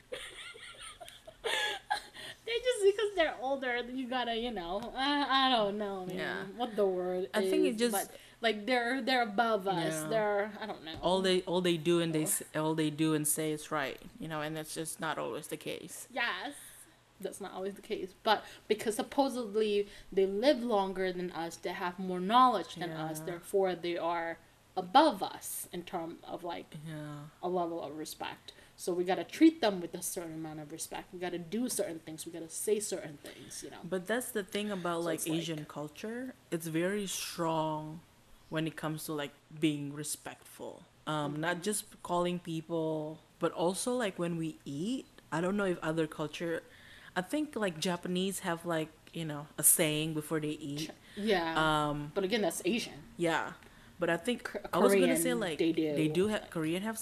they 2.45 2.51
just 2.67 2.83
because 2.85 3.09
they're 3.15 3.35
older, 3.41 3.81
you 3.93 4.07
gotta, 4.07 4.35
you 4.35 4.51
know, 4.51 4.91
I, 4.97 5.47
I 5.47 5.55
don't 5.55 5.77
know, 5.77 6.05
man, 6.05 6.17
Yeah. 6.17 6.43
what 6.57 6.75
the 6.75 6.85
word. 6.85 7.27
I 7.33 7.41
think 7.41 7.65
it 7.65 7.69
is, 7.75 7.77
just- 7.77 7.91
but, 7.91 8.09
like 8.41 8.65
they're 8.65 9.01
they're 9.01 9.23
above 9.23 9.67
us. 9.67 9.93
Yeah. 10.03 10.07
They're 10.09 10.51
I 10.61 10.65
don't 10.65 10.83
know. 10.83 10.91
all 11.01 11.21
they 11.21 11.41
all 11.41 11.61
they 11.61 11.77
do 11.77 11.99
and 12.01 12.13
they 12.13 12.27
all 12.59 12.73
they 12.75 12.89
do 12.89 13.13
and 13.13 13.27
say 13.27 13.51
is 13.51 13.71
right, 13.71 13.99
you 14.19 14.27
know, 14.27 14.41
and 14.41 14.55
that's 14.57 14.73
just 14.75 14.99
not 14.99 15.17
always 15.17 15.47
the 15.47 15.57
case. 15.57 16.07
Yes. 16.11 16.53
That's 17.19 17.39
not 17.39 17.53
always 17.53 17.75
the 17.75 17.83
case. 17.83 18.15
But 18.23 18.43
because 18.67 18.95
supposedly 18.95 19.87
they 20.11 20.25
live 20.25 20.63
longer 20.63 21.13
than 21.13 21.29
us, 21.31 21.55
they 21.55 21.69
have 21.69 21.99
more 21.99 22.19
knowledge 22.19 22.75
than 22.75 22.89
us, 22.91 23.19
therefore 23.19 23.75
they 23.75 23.95
are 23.95 24.39
above 24.75 25.21
us 25.21 25.67
in 25.71 25.83
terms 25.83 26.15
of 26.27 26.43
like 26.43 26.73
Yeah. 26.87 27.25
a 27.43 27.49
level 27.49 27.83
of 27.83 27.95
respect. 27.97 28.53
So 28.75 28.91
we 28.93 29.03
gotta 29.03 29.23
treat 29.23 29.61
them 29.61 29.81
with 29.81 29.93
a 29.93 30.01
certain 30.01 30.33
amount 30.33 30.61
of 30.61 30.71
respect. 30.71 31.13
We 31.13 31.19
gotta 31.19 31.37
do 31.37 31.69
certain 31.69 31.99
things. 31.99 32.25
We 32.25 32.31
gotta 32.31 32.49
say 32.49 32.79
certain 32.79 33.19
things, 33.23 33.61
you 33.63 33.69
know. 33.69 33.77
But 33.87 34.07
that's 34.07 34.31
the 34.31 34.41
thing 34.43 34.71
about 34.71 35.01
So 35.01 35.05
like 35.05 35.15
it's 35.19 35.27
like- 35.27 35.37
Asian 35.37 35.65
culture. 35.65 36.33
It's 36.49 36.65
very 36.65 37.05
strong 37.05 37.99
when 38.51 38.67
it 38.67 38.75
comes 38.75 39.05
to 39.07 39.13
like 39.15 39.31
being 39.59 39.93
respectful. 39.95 40.83
Um, 41.07 41.31
Mm-hmm. 41.33 41.41
not 41.41 41.63
just 41.63 41.85
calling 42.03 42.37
people, 42.37 43.17
but 43.39 43.51
also 43.53 43.95
like 43.97 44.19
when 44.19 44.37
we 44.37 44.57
eat. 44.65 45.07
I 45.31 45.41
don't 45.41 45.57
know 45.57 45.65
if 45.65 45.79
other 45.81 46.05
culture. 46.05 46.61
I 47.15 47.21
think 47.25 47.55
like 47.55 47.79
Japanese 47.79 48.39
have 48.45 48.65
like 48.67 48.89
you 49.13 49.25
know 49.25 49.47
a 49.57 49.63
saying 49.63 50.13
before 50.13 50.39
they 50.39 50.55
eat. 50.61 50.91
Yeah. 51.17 51.57
Um, 51.57 52.11
but 52.13 52.23
again, 52.23 52.41
that's 52.43 52.61
Asian. 52.63 52.99
yeah, 53.17 53.53
but 53.99 54.09
I 54.09 54.17
think 54.17 54.51
K- 54.53 54.59
I 54.71 54.77
was 54.77 54.93
gonna 54.93 55.15
say 55.17 55.33
Korean, 55.33 55.39
like 55.39 55.57
they 55.57 55.71
do. 55.71 55.95
They 55.95 56.07
do 56.07 56.27
have 56.27 56.49
Korean 56.51 56.83
have 56.83 56.99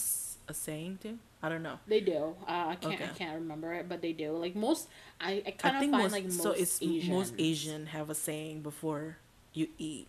a 0.47 0.53
saying 0.53 0.99
too. 1.03 1.17
I 1.43 1.47
don't 1.49 1.63
know. 1.63 1.79
They 1.87 1.99
do. 2.01 2.35
Uh, 2.47 2.73
I 2.73 2.75
can't. 2.79 3.01
I 3.01 3.07
can't 3.13 3.35
remember 3.35 3.73
it, 3.73 3.87
but 3.89 4.01
they 4.01 4.13
do. 4.13 4.31
Like 4.37 4.55
most, 4.55 4.87
I, 5.21 5.41
I 5.45 5.51
kind 5.51 5.75
of 5.75 5.79
think 5.81 5.91
find 5.93 6.03
most, 6.03 6.11
like 6.13 6.25
most 6.25 6.41
so 6.43 6.51
it's 6.51 6.81
Asians. 6.81 7.09
most 7.09 7.33
Asian 7.37 7.85
have 7.87 8.09
a 8.09 8.15
saying 8.15 8.61
before 8.61 9.17
you 9.53 9.67
eat. 9.77 10.07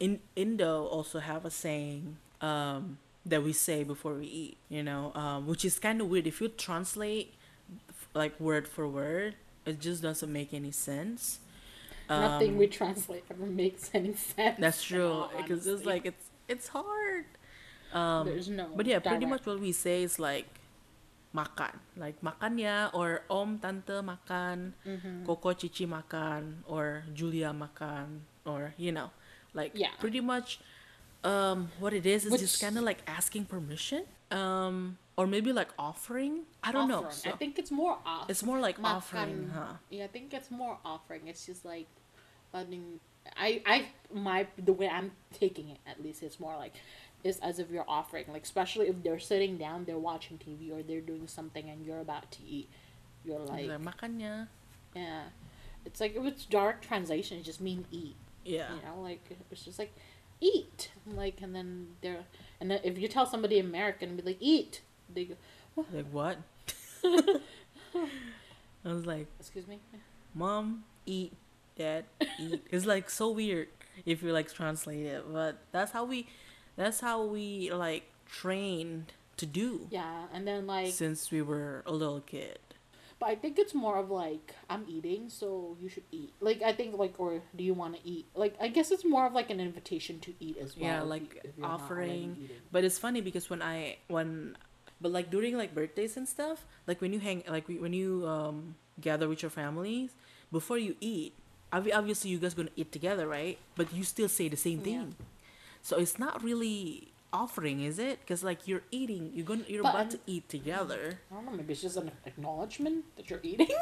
In 0.00 0.20
Indo 0.36 0.84
also 0.86 1.20
have 1.20 1.44
a 1.44 1.50
saying 1.50 2.16
um, 2.40 2.98
that 3.24 3.42
we 3.42 3.52
say 3.52 3.84
before 3.84 4.14
we 4.14 4.26
eat. 4.26 4.56
You 4.68 4.82
know, 4.82 5.12
um, 5.14 5.46
which 5.46 5.64
is 5.64 5.78
kind 5.78 6.00
of 6.00 6.08
weird 6.08 6.26
if 6.26 6.40
you 6.40 6.48
translate 6.48 7.34
like 8.14 8.38
word 8.40 8.66
for 8.68 8.86
word. 8.88 9.34
It 9.64 9.80
just 9.80 10.02
doesn't 10.02 10.30
make 10.30 10.52
any 10.52 10.70
sense. 10.70 11.38
Nothing 12.08 12.52
Um, 12.52 12.58
we 12.58 12.66
translate 12.66 13.24
ever 13.30 13.46
makes 13.46 13.88
any 13.94 14.12
sense. 14.12 14.60
That's 14.60 14.82
true 14.84 15.24
because 15.38 15.66
it's 15.66 15.86
like 15.86 16.04
it's 16.04 16.28
it's 16.48 16.68
hard. 16.68 17.24
Um, 17.94 18.26
There's 18.26 18.50
no. 18.50 18.68
But 18.76 18.84
yeah, 18.84 18.98
pretty 18.98 19.24
much 19.24 19.46
what 19.46 19.58
we 19.60 19.72
say 19.72 20.02
is 20.02 20.18
like 20.18 20.44
makan. 21.32 21.80
Like 21.96 22.20
makan 22.20 22.58
ya 22.60 22.90
or 22.92 23.24
om 23.30 23.56
tante 23.58 24.04
makan, 24.04 24.74
Mhm. 24.84 25.24
Coco 25.24 25.54
Cici 25.56 25.88
makan 25.88 26.60
or 26.68 27.04
Julia 27.14 27.54
makan 27.56 28.28
or 28.44 28.74
you 28.76 28.92
know, 28.92 29.08
like 29.54 29.72
Yeah. 29.74 29.90
pretty 29.98 30.20
much 30.20 30.60
um 31.24 31.70
what 31.80 31.92
it 31.94 32.04
is 32.04 32.26
is 32.26 32.38
just 32.38 32.60
kind 32.60 32.76
of 32.76 32.84
like 32.84 32.98
asking 33.06 33.46
permission. 33.46 34.04
Um 34.30 34.98
or 35.16 35.26
maybe 35.28 35.52
like 35.52 35.68
offering. 35.78 36.42
I 36.62 36.72
don't 36.72 36.88
know. 36.88 37.06
So 37.10 37.30
I 37.30 37.32
think 37.36 37.58
it's 37.58 37.70
more 37.70 37.98
off. 38.04 38.28
it's 38.28 38.42
more 38.42 38.58
like 38.58 38.78
makan. 38.78 38.96
offering, 38.96 39.50
huh? 39.54 39.74
Yeah, 39.88 40.04
I 40.04 40.08
think 40.08 40.34
it's 40.34 40.50
more 40.50 40.78
offering. 40.84 41.28
It's 41.28 41.46
just 41.46 41.64
like 41.64 41.86
letting. 42.52 42.98
I 43.36 43.62
I 43.64 43.86
my 44.12 44.46
the 44.58 44.72
way 44.74 44.88
I'm 44.88 45.12
taking 45.32 45.70
it 45.70 45.78
at 45.86 46.02
least 46.02 46.22
it's 46.22 46.38
more 46.38 46.56
like 46.56 46.74
is 47.22 47.38
as 47.40 47.58
if 47.58 47.70
you're 47.70 47.88
offering 47.88 48.26
like 48.28 48.42
especially 48.42 48.88
if 48.88 49.02
they're 49.02 49.18
sitting 49.18 49.56
down 49.56 49.86
they're 49.86 49.96
watching 49.96 50.36
TV 50.36 50.70
or 50.70 50.82
they're 50.82 51.00
doing 51.00 51.26
something 51.26 51.70
and 51.70 51.86
you're 51.86 52.00
about 52.00 52.30
to 52.32 52.40
eat 52.44 52.68
you're 53.24 53.38
like 53.40 53.66
Like, 53.66 53.80
makan 53.80 54.20
ya. 54.20 54.44
yeah 54.94 55.22
it's 55.86 56.00
like 56.02 56.14
if 56.14 56.24
it's 56.26 56.44
direct 56.44 56.84
translation 56.84 57.38
it 57.38 57.44
just 57.44 57.62
mean 57.62 57.86
eat 57.90 58.14
Yeah. 58.44 58.68
you 58.74 58.82
know 58.88 59.00
like 59.02 59.24
it's 59.50 59.64
just 59.64 59.78
like 59.78 59.94
eat 60.40 60.90
like 61.06 61.40
and 61.42 61.54
then 61.54 61.88
they're 62.02 62.24
and 62.60 62.70
then 62.70 62.80
if 62.84 62.98
you 62.98 63.08
tell 63.08 63.26
somebody 63.26 63.58
American 63.58 64.16
be 64.16 64.22
like 64.22 64.36
eat 64.40 64.82
they 65.12 65.24
go 65.24 65.34
Like 65.92 66.06
what? 66.12 66.38
I 67.04 68.92
was 68.92 69.06
like, 69.06 69.26
excuse 69.40 69.66
me 69.66 69.80
mom, 70.34 70.84
eat, 71.06 71.32
dad, 71.76 72.04
eat. 72.38 72.66
It's 72.70 72.86
like 72.86 73.08
so 73.08 73.30
weird 73.30 73.68
if 74.04 74.22
you 74.22 74.32
like 74.32 74.52
translate 74.52 75.06
it, 75.06 75.24
but 75.32 75.58
that's 75.72 75.92
how 75.92 76.04
we, 76.04 76.26
that's 76.76 77.00
how 77.00 77.24
we 77.24 77.70
like 77.72 78.04
trained 78.26 79.12
to 79.36 79.46
do 79.46 79.86
yeah 79.90 80.24
and 80.32 80.46
then 80.46 80.64
like 80.66 80.92
since 80.92 81.30
we 81.30 81.42
were 81.42 81.82
a 81.86 81.92
little 81.92 82.20
kid. 82.20 82.58
But 83.20 83.30
I 83.30 83.34
think 83.36 83.58
it's 83.58 83.74
more 83.74 83.96
of 83.98 84.10
like 84.10 84.54
I'm 84.68 84.84
eating, 84.88 85.28
so 85.30 85.76
you 85.80 85.88
should 85.88 86.04
eat. 86.10 86.34
Like 86.40 86.62
I 86.62 86.72
think 86.72 86.98
like 86.98 87.14
or 87.18 87.40
do 87.56 87.64
you 87.64 87.72
want 87.74 87.94
to 87.96 88.00
eat? 88.08 88.26
Like 88.34 88.54
I 88.60 88.68
guess 88.68 88.90
it's 88.90 89.04
more 89.04 89.26
of 89.26 89.32
like 89.32 89.50
an 89.50 89.60
invitation 89.60 90.20
to 90.20 90.34
eat 90.40 90.58
as 90.60 90.76
well. 90.76 90.90
Yeah, 90.90 91.02
like 91.02 91.40
if 91.44 91.56
already 91.58 91.74
offering. 91.74 92.38
But 92.72 92.84
it's 92.84 92.98
funny 92.98 93.20
because 93.20 93.48
when 93.48 93.62
I 93.62 93.96
when, 94.08 94.56
but 95.00 95.12
like 95.12 95.30
during 95.30 95.56
like 95.56 95.74
birthdays 95.74 96.16
and 96.16 96.28
stuff, 96.28 96.64
like 96.86 97.00
when 97.00 97.12
you 97.12 97.20
hang 97.20 97.44
like 97.48 97.68
when 97.68 97.92
you 97.92 98.26
um 98.26 98.74
gather 99.00 99.28
with 99.28 99.42
your 99.42 99.50
families 99.50 100.10
before 100.52 100.78
you 100.78 100.96
eat, 101.00 101.34
obviously 101.72 102.30
you 102.30 102.38
guys 102.38 102.54
gonna 102.54 102.74
eat 102.76 102.92
together, 102.92 103.26
right? 103.26 103.58
But 103.76 103.92
you 103.94 104.02
still 104.04 104.28
say 104.28 104.48
the 104.48 104.56
same 104.58 104.78
Yeah. 104.78 104.84
thing, 104.84 105.14
so 105.82 105.96
it's 105.96 106.18
not 106.18 106.42
really 106.42 107.13
offering, 107.34 107.82
is 107.82 107.98
it? 107.98 108.20
Because 108.22 108.46
like 108.46 108.68
you're 108.70 108.86
eating, 108.94 109.32
you're 109.34 109.44
gonna 109.44 109.66
you're 109.66 109.82
But 109.82 109.90
about 109.90 110.06
I'm- 110.14 110.14
to 110.14 110.18
eat 110.30 110.46
together. 110.48 111.18
I 111.30 111.34
don't 111.34 111.44
know. 111.50 111.52
Maybe 111.58 111.74
it's 111.74 111.82
just 111.82 111.98
an 111.98 112.12
acknowledgement 112.24 113.04
that 113.18 113.28
you're 113.28 113.42
eating. 113.42 113.74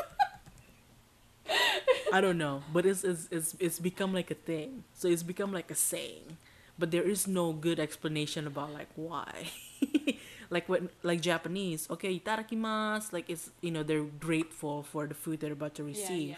I 2.12 2.20
don't 2.20 2.38
know, 2.38 2.62
but 2.72 2.86
it's 2.86 3.04
it's 3.04 3.28
it's 3.30 3.56
it's 3.58 3.78
become 3.78 4.12
like 4.12 4.30
a 4.30 4.34
thing. 4.38 4.84
So 4.94 5.08
it's 5.08 5.22
become 5.22 5.52
like 5.52 5.70
a 5.70 5.74
saying, 5.74 6.36
but 6.78 6.90
there 6.90 7.02
is 7.02 7.26
no 7.26 7.52
good 7.52 7.80
explanation 7.80 8.46
about 8.46 8.72
like 8.72 8.88
why. 8.96 9.48
like 10.50 10.68
when 10.68 10.88
like 11.02 11.20
Japanese, 11.20 11.88
okay, 11.90 12.18
itadakimasu, 12.18 13.12
like 13.12 13.28
it's 13.28 13.50
you 13.60 13.70
know 13.70 13.82
they're 13.82 14.04
grateful 14.04 14.82
for 14.82 15.06
the 15.06 15.14
food 15.14 15.40
they're 15.40 15.52
about 15.56 15.74
to 15.76 15.84
receive. 15.84 16.36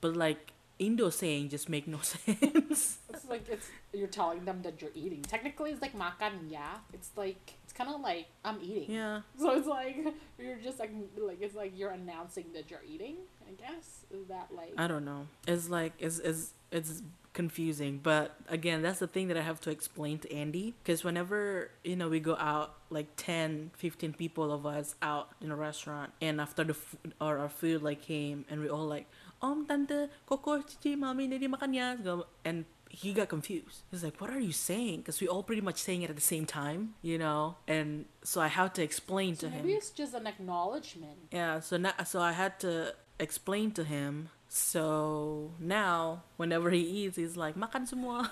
But 0.00 0.16
like 0.16 0.52
Indo 0.78 1.10
saying 1.10 1.50
just 1.50 1.68
make 1.68 1.86
no 1.86 2.00
sense. 2.02 2.98
Like 3.32 3.48
it's 3.48 3.68
you're 3.92 4.12
telling 4.20 4.44
them 4.44 4.60
that 4.62 4.80
you're 4.80 4.94
eating. 4.94 5.22
Technically, 5.34 5.70
it's 5.72 5.80
like 5.82 5.96
makan 5.96 6.34
ya. 6.52 6.68
It's 6.92 7.10
like 7.16 7.42
it's 7.64 7.72
kind 7.72 7.88
of 7.90 8.00
like 8.04 8.26
I'm 8.44 8.58
eating. 8.62 8.88
yeah. 8.92 9.20
So 9.40 9.56
it's 9.58 9.66
like 9.66 9.96
you're 10.38 10.60
just 10.68 10.78
like 10.82 10.92
like 11.16 11.40
it's 11.40 11.56
like 11.56 11.72
you're 11.78 11.90
announcing 11.96 12.46
that 12.54 12.70
you're 12.70 12.84
eating. 12.86 13.16
I 13.48 13.52
guess 13.64 14.04
is 14.12 14.28
that 14.28 14.48
like 14.54 14.74
I 14.76 14.86
don't 14.86 15.04
know. 15.04 15.26
It's 15.48 15.68
like 15.68 15.92
it's 15.98 16.18
it's 16.20 16.52
it's 16.70 17.02
confusing, 17.32 17.96
but 18.02 18.36
again, 18.48 18.82
that's 18.84 18.98
the 19.00 19.06
thing 19.08 19.28
that 19.28 19.38
I 19.38 19.40
have 19.40 19.58
to 19.64 19.70
explain 19.72 20.18
to 20.20 20.28
Andy 20.30 20.74
because 20.84 21.00
whenever, 21.02 21.70
you 21.82 21.96
know, 21.96 22.08
we 22.12 22.20
go 22.20 22.36
out 22.36 22.74
like 22.90 23.08
10, 23.16 23.70
15 23.72 24.12
people 24.12 24.52
of 24.52 24.66
us 24.68 24.94
out 25.00 25.30
in 25.40 25.50
a 25.50 25.56
restaurant 25.56 26.12
and 26.20 26.40
after 26.44 26.62
the 26.62 26.76
f- 26.76 26.96
or 27.24 27.38
our 27.38 27.48
food 27.48 27.80
like 27.82 28.02
came 28.04 28.44
and 28.52 28.60
we 28.60 28.68
all 28.68 28.84
like, 28.84 29.06
"Om 29.40 29.64
tante, 29.66 30.12
koko, 30.28 30.60
cici, 30.60 30.92
mami, 30.92 31.24
nadi 31.24 31.48
makan 31.48 31.72
ya." 31.72 31.96
Go- 31.96 32.26
And 32.44 32.66
he 32.92 33.12
got 33.16 33.28
confused. 33.32 33.82
He's 33.90 34.04
like, 34.04 34.20
"What 34.20 34.28
are 34.30 34.38
you 34.38 34.52
saying?" 34.52 35.00
Because 35.00 35.18
we 35.20 35.26
all 35.26 35.42
pretty 35.42 35.64
much 35.64 35.80
saying 35.80 36.02
it 36.04 36.10
at 36.12 36.16
the 36.16 36.22
same 36.22 36.44
time, 36.44 36.94
you 37.00 37.16
know. 37.16 37.56
And 37.66 38.04
so 38.22 38.40
I 38.40 38.48
had 38.52 38.76
to 38.76 38.82
explain 38.84 39.34
so 39.34 39.46
to 39.46 39.46
maybe 39.48 39.56
him. 39.58 39.66
Maybe 39.66 39.76
it's 39.80 39.90
just 39.90 40.12
an 40.14 40.26
acknowledgement. 40.28 41.32
Yeah, 41.32 41.60
so 41.60 41.76
now 41.80 41.96
so 42.04 42.20
I 42.20 42.32
had 42.36 42.60
to 42.60 42.94
explain 43.18 43.72
to 43.80 43.84
him. 43.84 44.28
So 44.52 45.52
now 45.58 46.24
whenever 46.36 46.68
he 46.68 46.80
eats, 46.84 47.16
he's 47.16 47.36
like 47.40 47.56
makan 47.56 47.88
semua. 47.88 48.28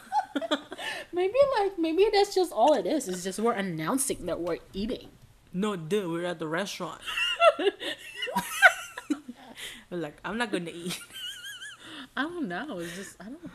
Maybe 1.17 1.41
like 1.59 1.79
maybe 1.81 2.07
that's 2.13 2.35
just 2.35 2.53
all 2.53 2.75
it 2.77 2.87
is. 2.87 3.09
It's 3.09 3.25
just 3.25 3.41
we're 3.41 3.57
announcing 3.57 4.27
that 4.27 4.39
we're 4.41 4.61
eating. 4.77 5.09
no, 5.53 5.75
dude, 5.75 6.07
we're 6.13 6.29
at 6.29 6.39
the 6.39 6.47
restaurant. 6.47 7.01
like, 9.91 10.21
I'm 10.25 10.39
not 10.39 10.53
gonna 10.53 10.71
eat, 10.71 10.99
I 12.17 12.23
don't 12.23 12.49
know. 12.49 12.79
It's 12.79 12.95
just 12.97 13.17
I 13.21 13.25
don't. 13.25 13.51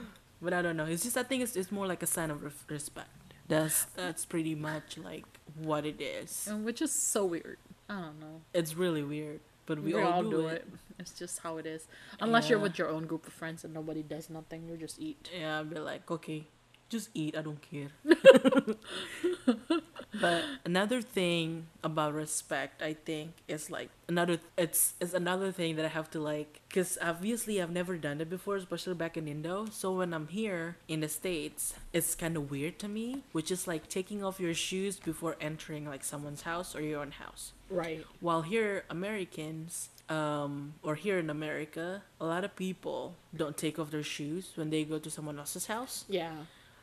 But 0.45 0.53
I 0.53 0.61
don't 0.61 0.77
know. 0.77 0.85
It's 0.85 1.03
just 1.03 1.17
I 1.17 1.23
think 1.23 1.43
it's 1.43 1.55
it's 1.55 1.71
more 1.71 1.87
like 1.87 2.01
a 2.03 2.07
sign 2.07 2.31
of 2.31 2.43
ref- 2.43 2.65
respect. 2.69 3.09
That's 3.47 3.85
that's 3.95 4.23
pretty 4.25 4.55
much 4.55 4.97
like 4.97 5.25
what 5.57 5.85
it 5.85 5.99
is. 5.99 6.47
And 6.47 6.63
which 6.63 6.81
is 6.81 6.91
so 6.91 7.25
weird. 7.25 7.57
I 7.89 7.95
don't 7.95 8.19
know. 8.19 8.41
It's 8.53 8.75
really 8.75 9.03
weird, 9.03 9.41
but 9.65 9.79
we, 9.81 9.93
We, 9.93 10.01
all, 10.01 10.23
do, 10.23 10.47
it. 10.47 10.67
It's 10.97 11.13
just 11.13 11.39
how 11.39 11.57
it 11.57 11.65
is. 11.65 11.87
Unless 12.19 12.49
you're 12.49 12.59
with 12.59 12.79
your 12.79 12.89
own 12.89 13.05
group 13.05 13.27
of 13.27 13.33
friends 13.33 13.63
and 13.63 13.73
nobody 13.73 14.01
does 14.01 14.29
nothing, 14.29 14.67
you 14.69 14.77
just 14.77 14.99
eat. 14.99 15.29
Yeah, 15.37 15.57
I'll 15.57 15.65
be 15.65 15.77
like, 15.79 16.09
okay, 16.09 16.47
just 16.89 17.09
eat. 17.13 17.37
I 17.37 17.41
don't 17.41 17.61
care. 17.61 17.89
but 20.21 20.43
another 20.65 21.01
thing 21.01 21.67
about 21.83 22.13
respect, 22.13 22.81
I 22.81 22.93
think, 22.93 23.33
is 23.47 23.69
like 23.69 23.89
another. 24.07 24.39
It's 24.57 24.93
it's 24.99 25.13
another 25.13 25.51
thing 25.51 25.75
that 25.75 25.85
I 25.85 25.89
have 25.89 26.09
to 26.11 26.19
like, 26.19 26.61
because 26.67 26.97
obviously 27.01 27.61
I've 27.61 27.71
never 27.71 27.97
done 27.97 28.21
it 28.21 28.29
before, 28.29 28.55
especially 28.55 28.95
back 28.95 29.17
in 29.17 29.27
Indo. 29.27 29.67
So 29.71 29.93
when 29.93 30.13
I'm 30.13 30.27
here 30.27 30.77
in 30.87 31.01
the 31.01 31.09
states, 31.09 31.75
it's 31.93 32.15
kind 32.15 32.37
of 32.37 32.51
weird 32.51 32.79
to 32.79 32.87
me, 32.87 33.23
which 33.31 33.51
is 33.51 33.67
like 33.67 33.87
taking 33.87 34.23
off 34.23 34.39
your 34.39 34.53
shoes 34.53 34.99
before 34.99 35.35
entering 35.39 35.87
like 35.87 36.03
someone's 36.03 36.41
house 36.41 36.75
or 36.75 36.81
your 36.81 37.01
own 37.01 37.11
house. 37.11 37.53
Right. 37.69 38.05
While 38.19 38.43
here, 38.43 38.85
Americans, 38.89 39.89
um, 40.09 40.75
or 40.83 40.95
here 40.95 41.17
in 41.17 41.29
America, 41.29 42.03
a 42.21 42.25
lot 42.25 42.43
of 42.43 42.55
people 42.55 43.15
don't 43.35 43.57
take 43.57 43.79
off 43.79 43.91
their 43.91 44.03
shoes 44.03 44.51
when 44.55 44.69
they 44.69 44.83
go 44.83 44.99
to 44.99 45.09
someone 45.09 45.39
else's 45.39 45.65
house. 45.67 46.05
Yeah. 46.07 46.33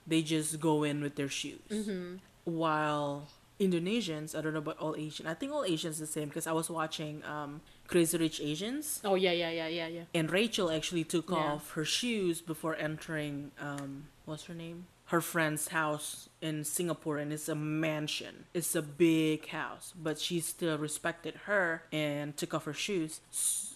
They 0.06 0.22
just 0.22 0.58
go 0.58 0.82
in 0.82 1.00
with 1.00 1.14
their 1.14 1.28
shoes. 1.28 1.60
Mm-hmm. 1.70 2.16
While 2.44 3.28
Indonesians, 3.60 4.34
I 4.36 4.40
don't 4.40 4.52
know 4.52 4.58
about 4.58 4.78
all 4.78 4.96
Asian. 4.96 5.26
I 5.26 5.34
think 5.34 5.52
all 5.52 5.64
Asians 5.64 5.98
the 5.98 6.06
same 6.06 6.28
because 6.28 6.46
I 6.46 6.52
was 6.52 6.68
watching 6.68 7.22
um, 7.24 7.60
Crazy 7.86 8.18
Rich 8.18 8.40
Asians, 8.40 9.00
Oh 9.04 9.14
yeah, 9.14 9.30
yeah, 9.32 9.50
yeah, 9.50 9.68
yeah, 9.68 9.86
yeah. 9.86 10.02
and 10.14 10.30
Rachel 10.30 10.70
actually 10.70 11.04
took 11.04 11.30
Yeah. 11.30 11.36
off 11.36 11.70
her 11.72 11.84
shoes 11.84 12.40
before 12.40 12.74
entering. 12.76 13.52
Um, 13.60 14.04
what's 14.24 14.44
her 14.44 14.54
name? 14.54 14.86
Her 15.06 15.20
friend's 15.20 15.68
house 15.68 16.28
in 16.40 16.64
Singapore, 16.64 17.18
and 17.18 17.32
it's 17.32 17.48
a 17.48 17.54
mansion. 17.54 18.46
It's 18.54 18.74
a 18.74 18.80
big 18.82 19.48
house, 19.48 19.92
but 19.94 20.18
she 20.18 20.40
still 20.40 20.78
respected 20.78 21.34
her 21.44 21.82
and 21.92 22.34
took 22.36 22.54
off 22.54 22.64
her 22.64 22.72
shoes. 22.72 23.20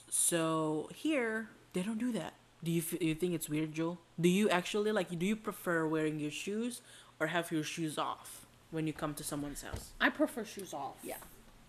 So 0.08 0.88
here, 0.94 1.50
they 1.74 1.82
don't 1.82 1.98
do 1.98 2.10
that. 2.12 2.34
Do 2.64 2.70
you 2.72 2.82
you 3.00 3.14
think 3.14 3.34
it's 3.34 3.48
weird, 3.48 3.72
Joel? 3.74 3.98
Do 4.18 4.28
you 4.30 4.48
actually 4.48 4.90
like? 4.92 5.16
Do 5.18 5.26
you 5.26 5.36
prefer 5.36 5.86
wearing 5.86 6.18
your 6.18 6.30
shoes 6.30 6.80
or 7.20 7.28
have 7.28 7.52
your 7.52 7.62
shoes 7.62 7.98
off 7.98 8.45
when 8.70 8.86
you 8.86 8.92
come 8.92 9.14
to 9.14 9.24
someone's 9.24 9.62
house? 9.62 9.90
I 10.00 10.10
prefer 10.10 10.44
shoes 10.44 10.74
off. 10.74 10.96
Yeah. 11.02 11.16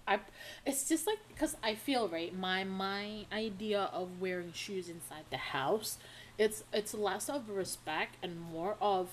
I 0.08 0.20
it's 0.66 0.88
just 0.88 1.06
like 1.06 1.20
because 1.28 1.58
I 1.62 1.76
feel 1.76 2.08
right 2.08 2.34
my 2.34 2.64
my 2.64 3.26
idea 3.32 3.90
of 3.92 4.22
wearing 4.22 4.54
shoes 4.54 4.88
inside 4.88 5.26
the 5.30 5.38
house 5.38 5.98
it's 6.38 6.64
it's 6.72 6.94
less 6.94 7.28
of 7.30 7.50
respect 7.50 8.16
and 8.24 8.40
more 8.40 8.78
of 8.80 9.10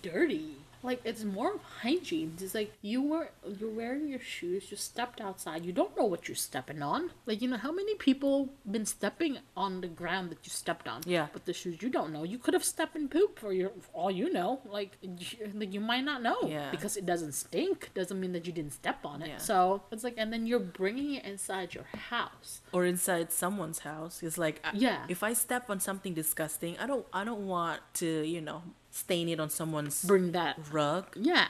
dirty 0.00 0.56
like 0.82 1.00
it's 1.04 1.24
more 1.24 1.54
of 1.54 1.60
hygiene. 1.82 2.34
It's 2.40 2.54
like 2.54 2.72
you 2.82 3.02
were 3.02 3.30
you're 3.58 3.70
wearing 3.70 4.08
your 4.08 4.20
shoes 4.20 4.70
you 4.70 4.76
stepped 4.76 5.20
outside. 5.20 5.64
You 5.64 5.72
don't 5.72 5.96
know 5.96 6.04
what 6.04 6.28
you're 6.28 6.34
stepping 6.36 6.82
on. 6.82 7.10
Like 7.26 7.42
you 7.42 7.48
know 7.48 7.56
how 7.56 7.72
many 7.72 7.94
people 7.96 8.50
been 8.70 8.86
stepping 8.86 9.38
on 9.56 9.80
the 9.80 9.88
ground 9.88 10.30
that 10.30 10.38
you 10.44 10.50
stepped 10.50 10.86
on? 10.88 11.02
Yeah. 11.06 11.26
but 11.32 11.44
the 11.44 11.52
shoes 11.52 11.82
you 11.82 11.88
don't 11.90 12.12
know. 12.12 12.24
You 12.24 12.38
could 12.38 12.54
have 12.54 12.64
stepped 12.64 12.96
in 12.96 13.08
poop 13.08 13.38
for 13.38 13.52
your 13.52 13.70
for 13.80 13.90
all 13.92 14.10
you 14.10 14.32
know. 14.32 14.60
Like 14.64 14.92
you, 15.02 15.50
like 15.54 15.72
you 15.72 15.80
might 15.80 16.04
not 16.04 16.22
know 16.22 16.38
Yeah. 16.46 16.70
because 16.70 16.96
it 16.96 17.06
doesn't 17.06 17.32
stink. 17.32 17.90
Doesn't 17.94 18.18
mean 18.20 18.32
that 18.32 18.46
you 18.46 18.52
didn't 18.52 18.72
step 18.72 19.04
on 19.04 19.22
it. 19.22 19.28
Yeah. 19.28 19.38
so 19.38 19.82
it's 19.90 20.04
like 20.04 20.14
and 20.16 20.32
then 20.32 20.46
you're 20.46 20.58
bringing 20.60 21.14
it 21.14 21.24
inside 21.24 21.74
your 21.74 21.84
house. 22.10 22.60
Or 22.72 22.84
inside 22.84 23.32
someone's 23.32 23.80
house. 23.80 24.22
It's 24.22 24.38
like 24.38 24.60
I- 24.64 24.72
Yeah. 24.74 25.04
if 25.08 25.22
i 25.22 25.32
step 25.32 25.68
on 25.70 25.80
something 25.80 26.14
disgusting 26.14 26.76
i 26.78 26.86
don't 26.86 27.06
i 27.12 27.24
don't 27.24 27.46
want 27.46 27.80
to 27.94 28.22
you 28.34 28.40
know 28.40 28.62
stain 28.90 29.28
it 29.28 29.40
on 29.40 29.50
someone's 29.50 30.04
bring 30.04 30.32
that 30.32 30.58
rug? 30.70 31.06
Yeah 31.14 31.46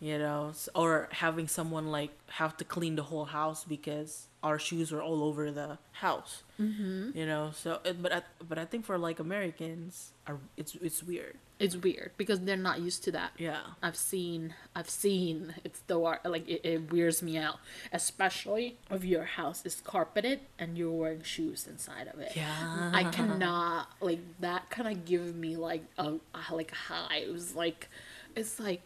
you 0.00 0.18
know 0.18 0.52
or 0.74 1.08
having 1.12 1.48
someone 1.48 1.90
like 1.90 2.10
have 2.28 2.56
to 2.56 2.64
clean 2.64 2.96
the 2.96 3.02
whole 3.02 3.24
house 3.24 3.64
because 3.64 4.28
our 4.42 4.58
shoes 4.58 4.92
were 4.92 5.02
all 5.02 5.22
over 5.22 5.50
the 5.50 5.78
house 5.92 6.42
mm-hmm. 6.60 7.16
you 7.16 7.24
know 7.24 7.50
so 7.54 7.80
but 8.00 8.12
I, 8.12 8.22
but 8.46 8.58
i 8.58 8.64
think 8.64 8.84
for 8.84 8.98
like 8.98 9.18
americans 9.18 10.12
are, 10.26 10.38
it's 10.56 10.74
it's 10.76 11.02
weird 11.02 11.36
it's 11.58 11.76
weird 11.76 12.10
because 12.16 12.40
they're 12.40 12.56
not 12.56 12.80
used 12.80 13.04
to 13.04 13.12
that 13.12 13.30
yeah 13.38 13.60
I've 13.82 13.96
seen, 13.96 14.54
I've 14.74 14.90
seen. 14.90 15.54
It's 15.62 15.80
the 15.86 15.96
like 15.96 16.48
it, 16.48 16.60
it 16.64 16.92
weirds 16.92 17.22
me 17.22 17.38
out, 17.38 17.58
especially 17.92 18.76
if 18.90 19.04
your 19.04 19.24
house 19.24 19.64
is 19.64 19.80
carpeted 19.80 20.40
and 20.58 20.76
you're 20.76 20.90
wearing 20.90 21.22
shoes 21.22 21.66
inside 21.68 22.08
of 22.08 22.18
it. 22.18 22.32
yeah 22.34 22.90
I 22.92 23.04
cannot 23.04 23.88
like 24.00 24.20
that. 24.40 24.68
Kind 24.70 24.88
of 24.88 25.04
give 25.04 25.36
me 25.36 25.56
like 25.56 25.84
a 25.96 26.14
like 26.50 26.72
hives. 26.72 27.54
Like 27.54 27.88
it's 28.36 28.58
like 28.58 28.82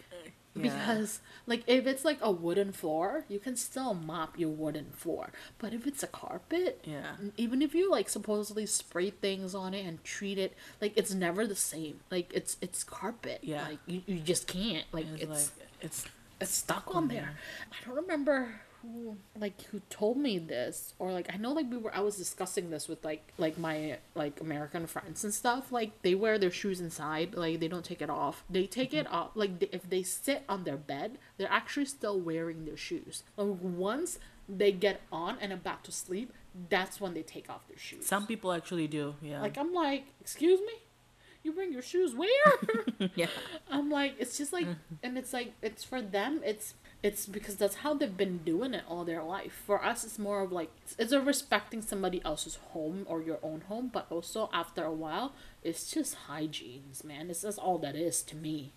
Yeah. 0.64 0.73
because 0.79 1.21
like 1.47 1.62
if 1.66 1.87
it's 1.87 2.05
like 2.05 2.18
a 2.21 2.31
wooden 2.31 2.73
floor, 2.73 3.25
you 3.29 3.38
can 3.38 3.57
still 3.57 3.94
mop 3.94 4.38
your 4.38 4.51
wooden 4.51 4.90
floor. 4.92 5.31
But 5.59 5.73
if 5.73 5.87
it's 5.87 6.03
a 6.03 6.07
carpet, 6.07 6.81
Yeah. 6.85 7.16
even 7.37 7.62
if 7.62 7.75
you 7.75 7.90
like 7.90 8.09
supposedly 8.09 8.66
spray 8.66 9.11
things 9.11 9.55
on 9.55 9.75
it 9.75 9.85
and 9.87 10.03
treat 10.05 10.38
it 10.38 10.55
like 10.81 10.92
it's 10.97 11.12
never 11.14 11.47
the 11.47 11.57
same. 11.57 12.01
Like 12.11 12.31
it's 12.35 12.57
it's 12.61 12.85
carpet. 12.85 13.40
Yeah. 13.42 13.66
like 13.68 13.79
you, 13.87 14.03
you 14.07 14.18
just 14.21 14.47
can't. 14.47 14.85
Like 14.92 15.07
it's, 15.14 15.23
it's 15.23 15.31
like 15.59 15.68
it's 15.81 16.05
it's 16.40 16.55
stuck 16.55 16.94
on 16.94 17.09
there. 17.09 17.31
I 17.73 17.85
don't 17.87 17.97
remember 17.97 18.61
who 18.83 19.17
like 19.38 19.61
who 19.64 19.81
told 19.91 20.17
me 20.17 20.38
this 20.38 20.95
or 20.99 21.12
like 21.12 21.33
I 21.33 21.37
know 21.37 21.53
like 21.53 21.71
we 21.71 21.77
were 21.77 21.95
I 21.95 22.01
was 22.01 22.17
discussing 22.17 22.71
this 22.71 22.88
with 22.88 23.05
like 23.05 23.33
like 23.38 23.59
my 23.59 23.99
like 24.14 24.41
American 24.41 24.87
friends 24.87 25.25
and 25.25 25.35
stuff. 25.35 25.73
Like 25.73 26.03
they 26.03 26.14
wear 26.14 26.38
their 26.38 26.51
shoes 26.51 26.81
inside, 26.81 27.35
like 27.35 27.61
they 27.61 27.69
don't 27.69 27.85
take 27.85 28.03
it 28.03 28.11
off. 28.11 28.45
They 28.49 28.67
take 28.67 28.95
it 28.95 29.07
mm-hmm. 29.07 29.14
off 29.14 29.31
like 29.35 29.59
they, 29.59 29.69
if 29.73 29.88
they 29.88 30.03
sit 30.03 30.45
on 30.49 30.64
their 30.64 30.77
bed, 30.77 31.19
they're 31.37 31.51
actually 31.51 31.87
still 31.87 32.19
wearing 32.19 32.64
their 32.64 32.77
shoes. 32.77 33.23
Like 33.37 33.59
once 33.61 34.19
they 34.49 34.73
get 34.73 35.03
on 35.12 35.37
and 35.41 35.53
about 35.53 35.85
to 35.85 35.93
sleep, 35.93 36.33
that's 36.71 37.01
when 37.01 37.14
they 37.14 37.23
take 37.23 37.51
off 37.51 37.67
their 37.69 37.79
shoes. 37.79 38.07
some 38.07 38.27
people 38.27 38.53
actually 38.53 38.88
do 38.88 39.14
yeah 39.23 39.41
like 39.41 39.59
I'm 39.59 39.73
like, 39.75 40.07
excuse 40.21 40.61
me, 40.61 40.75
you 41.43 41.53
bring 41.53 41.73
your 41.73 41.83
shoes 41.83 42.14
where? 42.14 43.11
yeah 43.14 43.27
I'm 43.71 43.91
like, 43.91 44.14
it's 44.19 44.38
just 44.38 44.53
like, 44.53 44.67
mm-hmm. 44.67 44.95
and 45.03 45.19
it's 45.19 45.33
like, 45.33 45.53
it's 45.62 45.85
for 45.85 46.03
them. 46.03 46.41
It's 46.45 46.75
it's 47.03 47.27
because 47.27 47.57
that's 47.57 47.77
how 47.77 47.95
they've 47.95 48.17
been 48.17 48.39
doing 48.39 48.75
it 48.75 48.83
all 48.89 49.05
their 49.05 49.23
life. 49.23 49.63
For 49.67 49.85
us, 49.85 50.05
it's 50.05 50.19
more 50.19 50.43
of 50.43 50.51
like 50.51 50.71
it's 50.99 51.13
a 51.13 51.21
respecting 51.21 51.81
somebody 51.81 52.21
else's 52.25 52.57
home 52.73 53.05
or 53.09 53.23
your 53.23 53.39
own 53.43 53.63
home, 53.69 53.91
but 53.93 54.07
also 54.11 54.51
after 54.53 54.85
a 54.85 54.93
while, 54.93 55.33
it's 55.63 55.91
just 55.93 56.17
hygienes, 56.29 57.05
man. 57.05 57.31
It's 57.31 57.43
just 57.43 57.59
all 57.59 57.79
that 57.79 57.95
is 57.95 58.23
to 58.23 58.37
me. 58.37 58.73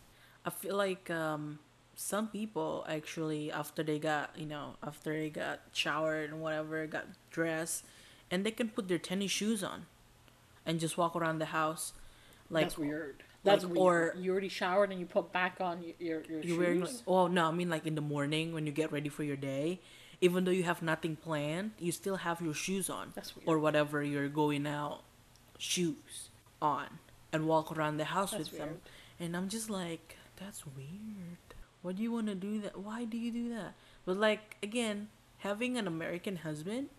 I 0.45 0.51
feel 0.51 0.75
like 0.75 1.09
um, 1.09 1.59
some 1.95 2.27
people 2.27 2.85
actually 2.87 3.51
after 3.51 3.83
they 3.83 3.97
got 3.99 4.31
you 4.37 4.45
know 4.45 4.75
after 4.83 5.13
they 5.13 5.29
got 5.29 5.61
showered 5.73 6.29
and 6.29 6.41
whatever 6.41 6.85
got 6.85 7.05
dressed, 7.31 7.83
and 8.29 8.45
they 8.45 8.51
can 8.51 8.69
put 8.69 8.87
their 8.87 8.99
tennis 8.99 9.31
shoes 9.31 9.63
on, 9.63 9.87
and 10.65 10.79
just 10.79 10.95
walk 10.95 11.15
around 11.15 11.39
the 11.39 11.45
house, 11.45 11.93
like 12.51 12.65
that's 12.65 12.77
weird. 12.77 13.23
That's 13.43 13.63
like, 13.63 13.73
weird. 13.73 14.15
or- 14.15 14.19
you 14.21 14.31
already 14.31 14.49
showered 14.49 14.91
and 14.91 14.99
you 14.99 15.05
put 15.05 15.31
back 15.31 15.57
on 15.59 15.83
your 15.99 16.21
your, 16.29 16.43
shoes. 16.43 16.57
wearing. 16.57 16.87
Oh 17.07 17.27
no, 17.27 17.47
I 17.47 17.51
mean 17.51 17.69
like 17.69 17.87
in 17.87 17.95
the 17.95 18.01
morning 18.01 18.53
when 18.53 18.65
you 18.65 18.71
get 18.71 18.91
ready 18.91 19.09
for 19.09 19.23
your 19.23 19.35
day, 19.35 19.79
even 20.21 20.43
though 20.45 20.51
you 20.51 20.63
have 20.63 20.81
nothing 20.81 21.15
planned, 21.15 21.71
you 21.79 21.91
still 21.91 22.17
have 22.17 22.41
your 22.41 22.53
shoes 22.53 22.89
on 22.89 23.11
That's 23.15 23.35
weird. 23.35 23.47
or 23.47 23.57
whatever 23.59 24.03
you're 24.03 24.29
going 24.29 24.67
out, 24.67 25.01
shoes 25.57 26.29
on, 26.61 26.99
and 27.33 27.47
walk 27.47 27.75
around 27.75 27.97
the 27.97 28.05
house 28.05 28.31
That's 28.31 28.51
with 28.51 28.59
them, 28.59 28.81
and 29.19 29.35
I'm 29.35 29.49
just 29.49 29.69
like, 29.69 30.17
that's 30.37 30.63
weird. 30.67 31.37
What 31.81 31.95
do 31.95 32.03
you 32.03 32.11
want 32.11 32.27
to 32.27 32.35
do 32.35 32.61
that? 32.61 32.77
Why 32.77 33.05
do 33.05 33.17
you 33.17 33.31
do 33.31 33.49
that? 33.55 33.73
But 34.05 34.17
like 34.17 34.57
again, 34.61 35.07
having 35.39 35.77
an 35.79 35.87
American 35.87 36.35
husband, 36.37 36.89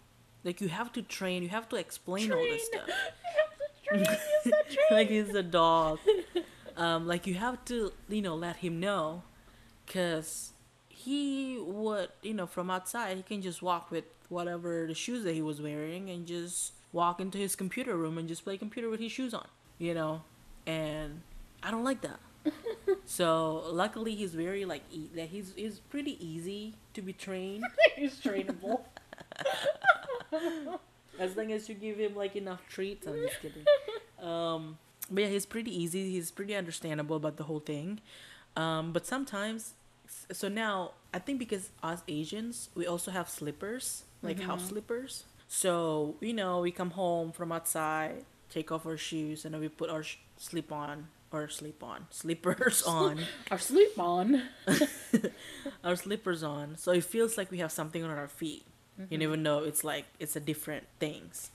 like 0.43 0.61
you 0.61 0.67
have 0.69 0.93
to 0.95 1.03
train, 1.03 1.45
you 1.45 1.51
have 1.51 1.69
to 1.69 1.77
explain 1.77 2.33
all 2.33 2.43
this 2.43 2.67
stuff. 2.67 2.89
Train, 3.93 4.01
use 4.01 4.45
the 4.45 4.65
train. 4.69 4.87
like 4.91 5.09
he's 5.15 5.35
a 5.35 5.43
dog. 5.43 5.99
Um, 6.75 7.07
like 7.07 7.27
you 7.27 7.35
have 7.35 7.63
to, 7.67 7.93
you 8.09 8.23
know, 8.23 8.35
let 8.35 8.57
him 8.57 8.81
know, 8.81 9.25
cause 9.87 10.53
he 10.89 11.59
would, 11.61 12.09
you 12.23 12.33
know, 12.35 12.47
from 12.47 12.71
outside 12.71 13.17
he 13.19 13.23
can 13.23 13.43
just 13.43 13.61
walk 13.61 13.91
with 13.91 14.05
whatever 14.31 14.87
the 14.87 14.95
shoes 14.95 15.23
that 15.25 15.35
he 15.35 15.43
was 15.43 15.61
wearing 15.61 16.09
and 16.09 16.27
just 16.27 16.73
walk 16.93 17.21
into 17.21 17.37
his 17.37 17.55
computer 17.57 17.95
room 17.97 18.17
and 18.17 18.27
just 18.27 18.43
play 18.45 18.57
computer 18.57 18.89
with 18.89 19.01
his 19.01 19.13
shoes 19.13 19.35
on, 19.35 19.47
you 19.79 19.93
know, 19.93 20.23
and 20.67 21.21
I 21.63 21.71
don't 21.71 21.85
like 21.85 22.01
that. 22.03 22.21
so 23.05 23.65
luckily 23.71 24.15
he's 24.15 24.35
very 24.35 24.65
like 24.65 24.83
e- 24.91 25.11
that 25.15 25.29
he's 25.29 25.53
he's 25.55 25.79
pretty 25.79 26.17
easy 26.27 26.75
to 26.95 27.03
be 27.03 27.13
trained 27.13 27.65
He's 27.97 28.19
trainable. 28.19 28.81
As 31.23 31.37
long 31.37 31.53
as 31.53 31.69
you 31.69 31.75
give 31.75 31.99
him 31.99 32.15
like 32.17 32.37
enough 32.37 32.63
treats. 32.69 33.07
I'm 33.07 33.21
just 33.23 33.41
kidding. 33.41 33.65
Um, 34.23 34.79
but 35.11 35.25
yeah, 35.25 35.31
he's 35.31 35.47
pretty 35.47 35.75
easy. 35.77 36.13
He's 36.13 36.31
pretty 36.31 36.55
understandable 36.55 37.17
about 37.17 37.39
the 37.39 37.43
whole 37.43 37.59
thing. 37.59 37.99
Um, 38.57 38.93
but 38.93 39.05
sometimes, 39.05 39.75
so 40.31 40.47
now 40.47 40.93
I 41.13 41.19
think 41.19 41.41
because 41.41 41.71
us 41.83 42.03
Asians, 42.07 42.69
we 42.77 42.87
also 42.87 43.11
have 43.11 43.29
slippers, 43.29 44.05
like 44.23 44.39
house 44.39 44.69
slippers. 44.69 45.25
So 45.49 46.15
you 46.21 46.33
know, 46.33 46.61
we 46.61 46.71
come 46.71 46.91
home 46.93 47.33
from 47.33 47.51
outside, 47.51 48.25
take 48.49 48.71
off 48.71 48.87
our 48.87 48.97
shoes, 48.97 49.45
and 49.45 49.55
then 49.55 49.61
we 49.61 49.69
put 49.69 49.91
our 49.91 50.05
sh- 50.05 50.19
slip 50.37 50.71
on 50.71 51.09
or 51.33 51.49
sleep 51.49 51.83
on 51.83 52.07
slippers 52.11 52.85
on 52.85 53.19
our 53.51 53.59
sleep 53.59 53.99
on. 53.99 54.43
our 55.85 55.97
slippers 55.97 56.43
on 56.43 56.77
so 56.77 56.93
it 56.93 57.03
feels 57.05 57.37
like 57.39 57.51
we 57.51 57.59
have 57.59 57.73
something 57.73 58.05
on 58.05 58.11
our 58.11 58.29
feet 58.29 58.65
you 59.09 59.19
never 59.19 59.37
know 59.37 59.65
it's 59.65 59.85
like 59.85 60.05
it's 60.21 60.37
a 60.37 60.41
different 60.41 60.85
things 61.01 61.51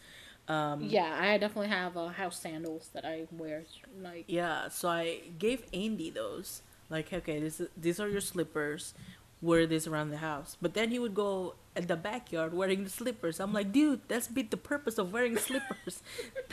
um 0.47 0.83
Yeah, 0.83 1.17
I 1.19 1.37
definitely 1.37 1.69
have 1.69 1.97
uh, 1.97 2.07
house 2.07 2.39
sandals 2.39 2.89
that 2.93 3.05
I 3.05 3.27
wear. 3.31 3.63
Like 4.01 4.25
Yeah, 4.27 4.69
so 4.69 4.87
I 4.89 5.19
gave 5.37 5.63
Andy 5.73 6.09
those. 6.09 6.61
Like, 6.89 7.11
okay, 7.11 7.39
this 7.39 7.59
is, 7.59 7.67
these 7.75 7.99
are 7.99 8.07
your 8.07 8.21
slippers. 8.21 8.93
wear 9.41 9.67
this 9.67 9.85
around 9.87 10.09
the 10.09 10.17
house. 10.17 10.57
But 10.61 10.73
then 10.73 10.89
he 10.89 10.99
would 10.99 11.13
go 11.13 11.55
at 11.75 11.87
the 11.87 11.95
backyard 11.95 12.53
wearing 12.53 12.83
the 12.83 12.89
slippers. 12.89 13.39
I'm 13.39 13.53
like, 13.53 13.71
dude, 13.71 14.01
that's 14.07 14.27
beat 14.27 14.49
the 14.51 14.57
purpose 14.57 14.97
of 14.97 15.13
wearing 15.13 15.37
slippers. 15.37 16.01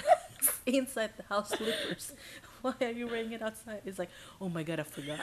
Inside 0.66 1.12
the 1.16 1.22
house 1.24 1.50
slippers. 1.50 2.12
Why 2.62 2.74
are 2.82 2.90
you 2.90 3.06
wearing 3.06 3.32
it 3.32 3.42
outside? 3.42 3.82
It's 3.86 3.98
like, 3.98 4.10
oh 4.40 4.48
my 4.48 4.62
god, 4.62 4.80
I 4.80 4.84
forgot. 4.84 5.20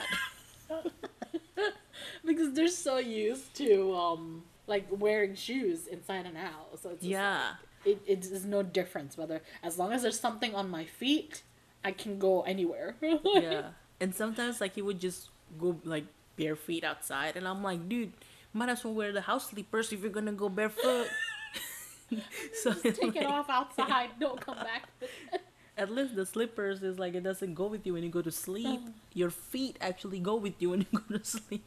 because 2.24 2.52
they're 2.54 2.68
so 2.68 2.98
used 2.98 3.54
to 3.56 3.94
um 3.94 4.44
like 4.72 4.86
wearing 5.04 5.34
shoes 5.36 5.78
inside 5.86 6.24
and 6.30 6.36
out. 6.48 6.80
So 6.80 6.90
it's 6.96 7.04
just 7.04 7.12
Yeah. 7.18 7.60
like, 7.84 7.92
it 7.92 7.98
it 8.14 8.20
is 8.36 8.44
no 8.56 8.60
difference 8.78 9.12
whether 9.20 9.38
as 9.68 9.76
long 9.80 9.90
as 9.92 10.00
there's 10.04 10.20
something 10.28 10.52
on 10.60 10.66
my 10.78 10.84
feet, 11.00 11.42
I 11.84 11.92
can 11.92 12.18
go 12.18 12.42
anywhere. 12.54 12.96
yeah. 13.46 13.76
And 14.00 14.10
sometimes 14.22 14.60
like 14.62 14.74
he 14.78 14.82
would 14.88 15.00
just 15.08 15.28
go 15.58 15.76
like 15.84 16.06
bare 16.40 16.56
feet 16.56 16.84
outside 16.90 17.36
and 17.36 17.44
I'm 17.50 17.60
like, 17.70 17.80
dude, 17.92 18.12
might 18.56 18.70
as 18.74 18.80
well 18.84 18.94
wear 19.00 19.12
the 19.12 19.20
house 19.30 19.50
slippers 19.50 19.92
if 19.92 20.00
you're 20.02 20.16
gonna 20.18 20.32
go 20.44 20.48
barefoot. 20.48 21.08
so 22.62 22.74
it's 22.84 22.98
Take 22.98 23.16
it 23.16 23.26
off 23.26 23.48
outside. 23.48 24.10
Don't 24.20 24.40
come 24.40 24.56
back. 24.58 24.88
At 25.82 25.90
least 25.90 26.14
the 26.14 26.26
slippers 26.26 26.82
is 26.82 26.98
like 26.98 27.14
it 27.16 27.24
doesn't 27.24 27.54
go 27.54 27.66
with 27.66 27.86
you 27.86 27.94
when 27.94 28.02
you 28.04 28.10
go 28.12 28.20
to 28.22 28.30
sleep. 28.30 28.80
Oh. 28.84 28.92
Your 29.14 29.30
feet 29.30 29.76
actually 29.80 30.20
go 30.20 30.36
with 30.36 30.56
you 30.60 30.70
when 30.70 30.80
you 30.84 30.92
go 31.00 31.16
to 31.18 31.24
sleep. 31.24 31.64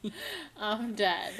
I'm 0.57 0.93
dead. 0.93 1.33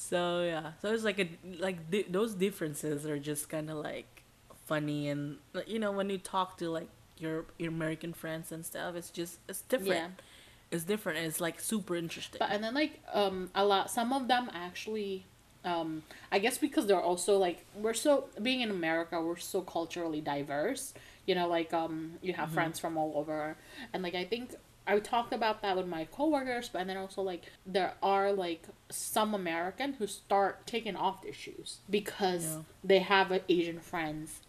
So 0.00 0.44
yeah, 0.44 0.72
so 0.80 0.92
it's 0.92 1.02
like 1.02 1.18
a 1.18 1.28
like 1.58 1.90
di- 1.90 2.06
those 2.08 2.34
differences 2.34 3.04
are 3.04 3.18
just 3.18 3.48
kind 3.48 3.68
of 3.68 3.78
like 3.78 4.22
funny 4.66 5.08
and 5.08 5.38
you 5.66 5.80
know 5.80 5.90
when 5.90 6.08
you 6.08 6.18
talk 6.18 6.56
to 6.58 6.70
like 6.70 6.88
your 7.18 7.46
your 7.58 7.70
American 7.70 8.12
friends 8.12 8.52
and 8.52 8.64
stuff, 8.64 8.94
it's 8.94 9.10
just 9.10 9.40
it's 9.48 9.62
different. 9.62 10.12
Yeah. 10.14 10.24
It's 10.70 10.84
different 10.84 11.18
and 11.18 11.26
it's 11.26 11.40
like 11.40 11.58
super 11.58 11.96
interesting. 11.96 12.38
But 12.38 12.50
and 12.52 12.62
then 12.62 12.74
like 12.74 13.00
um 13.12 13.50
a 13.56 13.64
lot 13.64 13.90
some 13.90 14.12
of 14.12 14.28
them 14.28 14.48
actually 14.54 15.24
um 15.64 16.04
I 16.30 16.38
guess 16.38 16.58
because 16.58 16.86
they're 16.86 17.00
also 17.02 17.36
like 17.36 17.64
we're 17.74 17.92
so 17.92 18.28
being 18.40 18.60
in 18.60 18.70
America 18.70 19.20
we're 19.20 19.36
so 19.36 19.62
culturally 19.62 20.20
diverse. 20.20 20.94
You 21.26 21.34
know, 21.34 21.48
like 21.48 21.74
um 21.74 22.12
you 22.22 22.34
have 22.34 22.52
friends 22.52 22.78
from 22.78 22.96
all 22.96 23.14
over 23.16 23.56
and 23.92 24.04
like 24.04 24.14
I 24.14 24.24
think 24.24 24.54
I 24.88 24.98
talked 25.00 25.32
about 25.34 25.60
that 25.62 25.76
with 25.76 25.86
my 25.86 26.06
coworkers, 26.06 26.68
but 26.70 26.80
and 26.80 26.88
then 26.90 26.96
also 26.96 27.20
like 27.22 27.42
there 27.66 27.92
are 28.02 28.32
like 28.32 28.62
some 28.88 29.34
American 29.34 29.92
who 29.94 30.06
start 30.06 30.66
taking 30.66 30.96
off 30.96 31.22
their 31.22 31.32
shoes 31.34 31.78
because 31.90 32.44
Yeah. 32.44 32.62
they 32.82 32.98
have 33.00 33.30
uh, 33.30 33.38
Asian 33.48 33.80
friends 33.80 34.40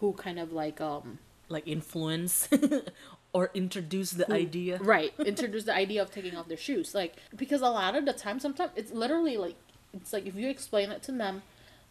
who 0.00 0.12
kind 0.14 0.38
of 0.38 0.52
like 0.52 0.80
um 0.80 1.18
like 1.50 1.68
influence 1.68 2.48
or 3.34 3.50
introduce 3.54 4.10
the 4.12 4.24
who- 4.24 4.32
idea. 4.34 4.78
right 4.78 5.12
introduce 5.26 5.64
the 5.64 5.74
idea 5.74 6.00
of 6.02 6.10
taking 6.10 6.34
off 6.36 6.48
their 6.48 6.56
shoes 6.56 6.94
like 6.94 7.16
because 7.36 7.60
a 7.60 7.68
lot 7.68 7.94
of 7.94 8.04
the 8.06 8.12
time 8.14 8.40
sometimes 8.40 8.70
it's 8.76 8.92
literally 8.92 9.36
like 9.36 9.56
it's 9.92 10.12
like 10.14 10.24
if 10.26 10.34
you 10.34 10.48
explain 10.48 10.90
it 10.90 11.02
to 11.02 11.12
them 11.12 11.42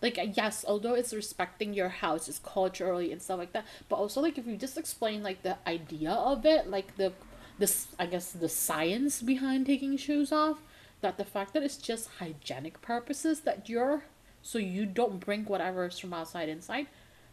like 0.02 0.18
yes 0.36 0.66
although 0.68 0.96
it's 0.96 1.14
respecting 1.14 1.74
your 1.74 1.90
house 1.90 2.28
it's 2.28 2.40
culturally 2.40 3.12
and 3.12 3.22
stuff 3.22 3.38
like 3.38 3.54
that 3.54 3.66
but 3.90 3.96
also 3.98 4.20
like 4.22 4.38
if 4.40 4.46
you 4.48 4.58
just 4.58 4.78
explain 4.78 5.22
like 5.22 5.44
the 5.44 5.56
idea 5.68 6.12
of 6.12 6.46
it 6.46 6.68
like 6.70 6.98
the 6.98 7.14
this 7.60 7.88
i 8.00 8.06
guess 8.06 8.32
the 8.32 8.50
science 8.50 9.22
behind 9.22 9.66
taking 9.66 9.96
shoes 9.98 10.32
off 10.32 10.58
that 11.02 11.18
the 11.18 11.26
fact 11.26 11.54
that 11.54 11.64
it's 11.64 11.78
just 11.78 12.10
hygienic 12.20 12.82
purposes 12.82 13.42
that 13.42 13.70
you're 13.70 14.04
so 14.42 14.58
you 14.58 14.86
don't 14.86 15.20
bring 15.20 15.46
whatever 15.46 15.86
is 15.86 16.00
from 16.00 16.14
outside 16.14 16.50
inside 16.50 16.88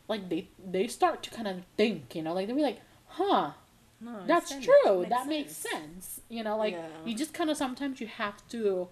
like 0.08 0.28
they 0.28 0.48
they 0.64 0.86
start 0.86 1.22
to 1.22 1.30
kind 1.30 1.48
of 1.48 1.56
think 1.76 2.14
you 2.14 2.22
know 2.22 2.32
like 2.34 2.46
they'll 2.46 2.56
be 2.56 2.62
like 2.62 2.80
huh 3.08 3.50
No, 4.00 4.22
that's 4.26 4.50
true. 4.64 4.98
makes 5.00 5.08
that 5.10 5.26
makes 5.28 5.56
sense. 5.56 6.20
You 6.30 6.42
know, 6.42 6.56
like 6.56 6.72
Yeah. 6.72 6.88
you 7.04 7.14
just 7.14 7.34
kind 7.34 7.50
of 7.50 7.56
sometimes 7.58 8.00
you 8.00 8.06
have 8.06 8.36
to 8.48 8.88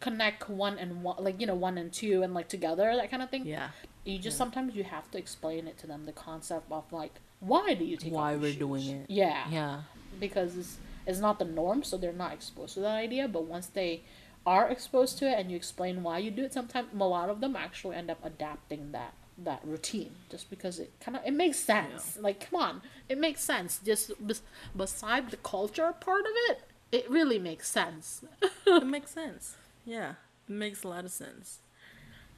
connect 0.00 0.48
one 0.50 0.78
and 0.78 1.02
one, 1.04 1.16
like 1.22 1.40
you 1.40 1.46
know, 1.46 1.54
one 1.54 1.78
and 1.78 1.92
two, 1.92 2.22
and 2.24 2.34
like 2.34 2.48
together, 2.48 2.86
that 2.96 3.08
kind 3.10 3.22
of 3.22 3.30
thing. 3.30 3.46
Yeah. 3.46 3.68
You 4.04 4.18
just 4.18 4.34
Yeah. 4.34 4.38
sometimes 4.44 4.74
you 4.74 4.82
have 4.82 5.06
to 5.12 5.18
explain 5.18 5.68
it 5.68 5.78
to 5.78 5.86
them 5.86 6.06
the 6.06 6.12
concept 6.12 6.66
of 6.72 6.84
like 6.92 7.14
why 7.40 7.74
do 7.74 7.84
you 7.84 7.96
take 7.96 8.12
Why 8.12 8.34
off 8.34 8.40
we're 8.40 8.50
shoes? 8.50 8.58
doing 8.58 8.86
it. 8.98 9.06
Yeah, 9.08 9.48
Yeah. 9.48 9.82
Because 10.18 10.56
it's, 10.56 10.76
it's 11.06 11.18
not 11.20 11.38
the 11.38 11.44
norm, 11.44 11.82
so 11.82 11.96
they're 11.96 12.12
not 12.12 12.32
exposed 12.32 12.74
to 12.74 12.80
that 12.80 12.96
idea. 12.96 13.28
But 13.28 13.44
once 13.44 13.66
they 13.66 14.02
are 14.46 14.68
exposed 14.68 15.18
to 15.18 15.28
it, 15.30 15.38
and 15.38 15.50
you 15.50 15.56
explain 15.56 16.02
why 16.02 16.18
you 16.18 16.30
do 16.30 16.44
it, 16.44 16.52
sometimes 16.52 16.88
a 16.98 17.04
lot 17.04 17.28
of 17.30 17.40
them 17.40 17.56
actually 17.56 17.96
end 17.96 18.10
up 18.10 18.18
adapting 18.24 18.92
that 18.92 19.14
that 19.40 19.60
routine 19.64 20.10
just 20.28 20.50
because 20.50 20.80
it 20.80 20.90
kind 21.00 21.16
of 21.16 21.22
it 21.24 21.32
makes 21.32 21.60
sense 21.60 22.18
like 22.20 22.40
come 22.50 22.60
on 22.60 22.82
it 23.08 23.16
makes 23.16 23.40
sense 23.40 23.78
just 23.86 24.10
bes- 24.26 24.42
beside 24.76 25.30
the 25.30 25.36
culture 25.36 25.94
part 26.00 26.22
of 26.22 26.32
it 26.50 26.62
it 26.90 27.08
really 27.08 27.38
makes 27.38 27.68
sense 27.68 28.24
it 28.66 28.84
makes 28.96 29.12
sense. 29.12 29.54
Yeah, 29.84 30.14
it 30.48 30.52
makes 30.52 30.82
a 30.84 30.88
lot 30.88 31.04
of 31.04 31.10
sense. 31.10 31.60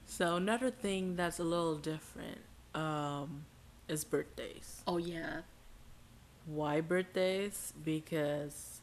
So 0.06 0.36
another 0.36 0.70
thing 0.70 1.16
that's 1.16 1.38
a 1.38 1.44
little 1.44 1.76
different 1.76 2.38
um, 2.74 3.44
is 3.88 4.04
birthdays. 4.04 4.82
oh 4.86 4.98
yeah 4.98 5.40
Why 6.52 6.80
birthdays? 6.80 7.72
Because 7.84 8.80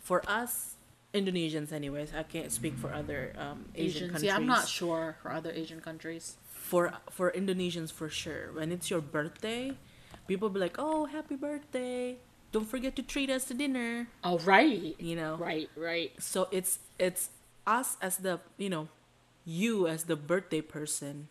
for 0.00 0.22
us 0.28 0.74
Indonesians, 1.14 1.70
anyways, 1.72 2.12
I 2.12 2.24
can't 2.24 2.50
speak 2.50 2.76
for 2.76 2.92
other 2.92 3.32
um, 3.38 3.66
Asian 3.74 4.10
asians 4.10 4.10
countries. 4.10 4.24
yeah 4.26 4.36
i'm 4.36 4.46
not 4.46 4.66
sure 4.66 5.16
for 5.22 5.30
other 5.30 5.52
asian 5.52 5.80
countries 5.80 6.36
for 6.50 6.92
for 7.10 7.30
Indonesians 7.30 7.92
for 7.92 8.08
sure. 8.08 8.50
When 8.52 8.72
it's 8.72 8.90
your 8.90 9.00
birthday, 9.00 9.76
people 10.26 10.48
be 10.48 10.58
like, 10.58 10.76
"Oh, 10.78 11.04
happy 11.04 11.36
birthday! 11.36 12.16
Don't 12.52 12.64
forget 12.68 12.96
to 12.96 13.02
treat 13.02 13.28
us 13.30 13.44
to 13.46 13.54
dinner." 13.54 14.08
oh 14.24 14.38
right 14.40 14.94
You 14.98 15.14
know, 15.16 15.36
right 15.36 15.68
right 15.76 16.12
so 16.18 16.48
it's 16.50 16.78
it's 16.98 17.30
us 17.66 17.96
as 18.00 18.16
the 18.18 18.40
you 18.56 18.70
know 18.70 18.88
you 19.44 19.86
as 19.86 20.04
the 20.04 20.16
birthday 20.16 20.60
person 20.62 21.28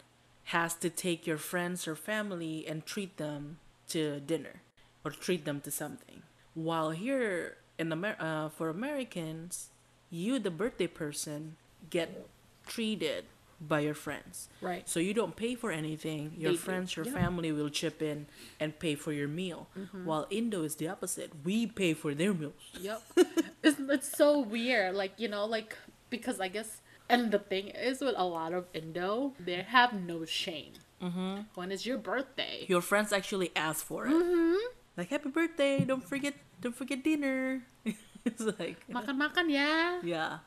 has 0.55 0.75
to 0.75 0.89
take 0.89 1.25
your 1.25 1.37
friends 1.37 1.87
or 1.87 1.95
family 1.95 2.65
and 2.67 2.85
treat 2.85 3.17
them 3.17 3.57
to 3.89 4.19
dinner 4.21 4.61
or 5.03 5.11
treat 5.11 5.45
them 5.45 5.59
to 5.61 5.71
something 5.71 6.23
while 6.53 6.91
here 6.91 7.57
in 7.77 7.91
Amer- 7.91 8.17
uh, 8.19 8.49
for 8.49 8.69
americans 8.69 9.69
you 10.09 10.39
the 10.39 10.51
birthday 10.51 10.87
person 10.87 11.55
get 11.89 12.27
treated 12.67 13.25
by 13.59 13.79
your 13.79 13.93
friends 13.93 14.49
right 14.61 14.87
so 14.89 14.99
you 14.99 15.13
don't 15.13 15.35
pay 15.37 15.55
for 15.55 15.71
anything. 15.71 16.33
Your 16.37 16.51
They 16.51 16.57
do, 16.57 16.63
friends, 16.63 16.95
your 16.97 17.05
yeah. 17.05 17.13
family 17.13 17.51
will 17.51 17.69
chip 17.69 18.01
in 18.01 18.25
and 18.59 18.77
pay 18.77 18.95
for 18.95 19.13
your 19.13 19.27
meal. 19.29 19.67
Mm-hmm. 19.77 20.05
While 20.05 20.27
Indo 20.29 20.63
is 20.63 20.75
the 20.75 20.89
opposite. 20.89 21.31
We 21.45 21.65
pay 21.67 21.93
for 21.93 22.13
their 22.13 22.33
meals. 22.33 22.53
Yep. 22.79 23.01
it's, 23.63 23.79
it's 23.79 24.17
so 24.17 24.39
weird. 24.39 24.95
Like, 24.95 25.13
you 25.17 25.29
know, 25.29 25.45
like, 25.45 25.77
because 26.09 26.39
I 26.41 26.49
guess, 26.49 26.81
and 27.07 27.31
the 27.31 27.39
thing 27.39 27.69
is 27.69 28.01
with 28.01 28.15
a 28.17 28.25
lot 28.25 28.53
of 28.53 28.65
Indo, 28.73 29.33
they 29.39 29.61
have 29.61 29.93
no 29.93 30.25
shame. 30.25 30.73
Mm-hmm. 31.01 31.35
When 31.55 31.71
it's 31.71 31.85
your 31.85 31.97
birthday. 31.97 32.65
Your 32.67 32.81
friends 32.81 33.13
actually 33.13 33.51
ask 33.55 33.85
for 33.85 34.07
it. 34.07 34.11
Mm-hmm. 34.11 34.55
Like 34.97 35.09
happy 35.09 35.29
birthday! 35.29 35.83
Don't 35.85 36.03
forget, 36.03 36.35
don't 36.61 36.75
forget 36.75 37.03
dinner. 37.03 37.63
it's 38.25 38.41
like 38.59 38.77
Makan-makan 38.89 39.49
ya. 39.49 39.99
yeah, 40.03 40.37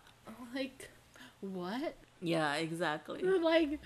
Like, 0.54 0.90
what? 1.40 1.94
yeah, 2.22 2.54
exactly. 2.54 3.22
Like, 3.22 3.78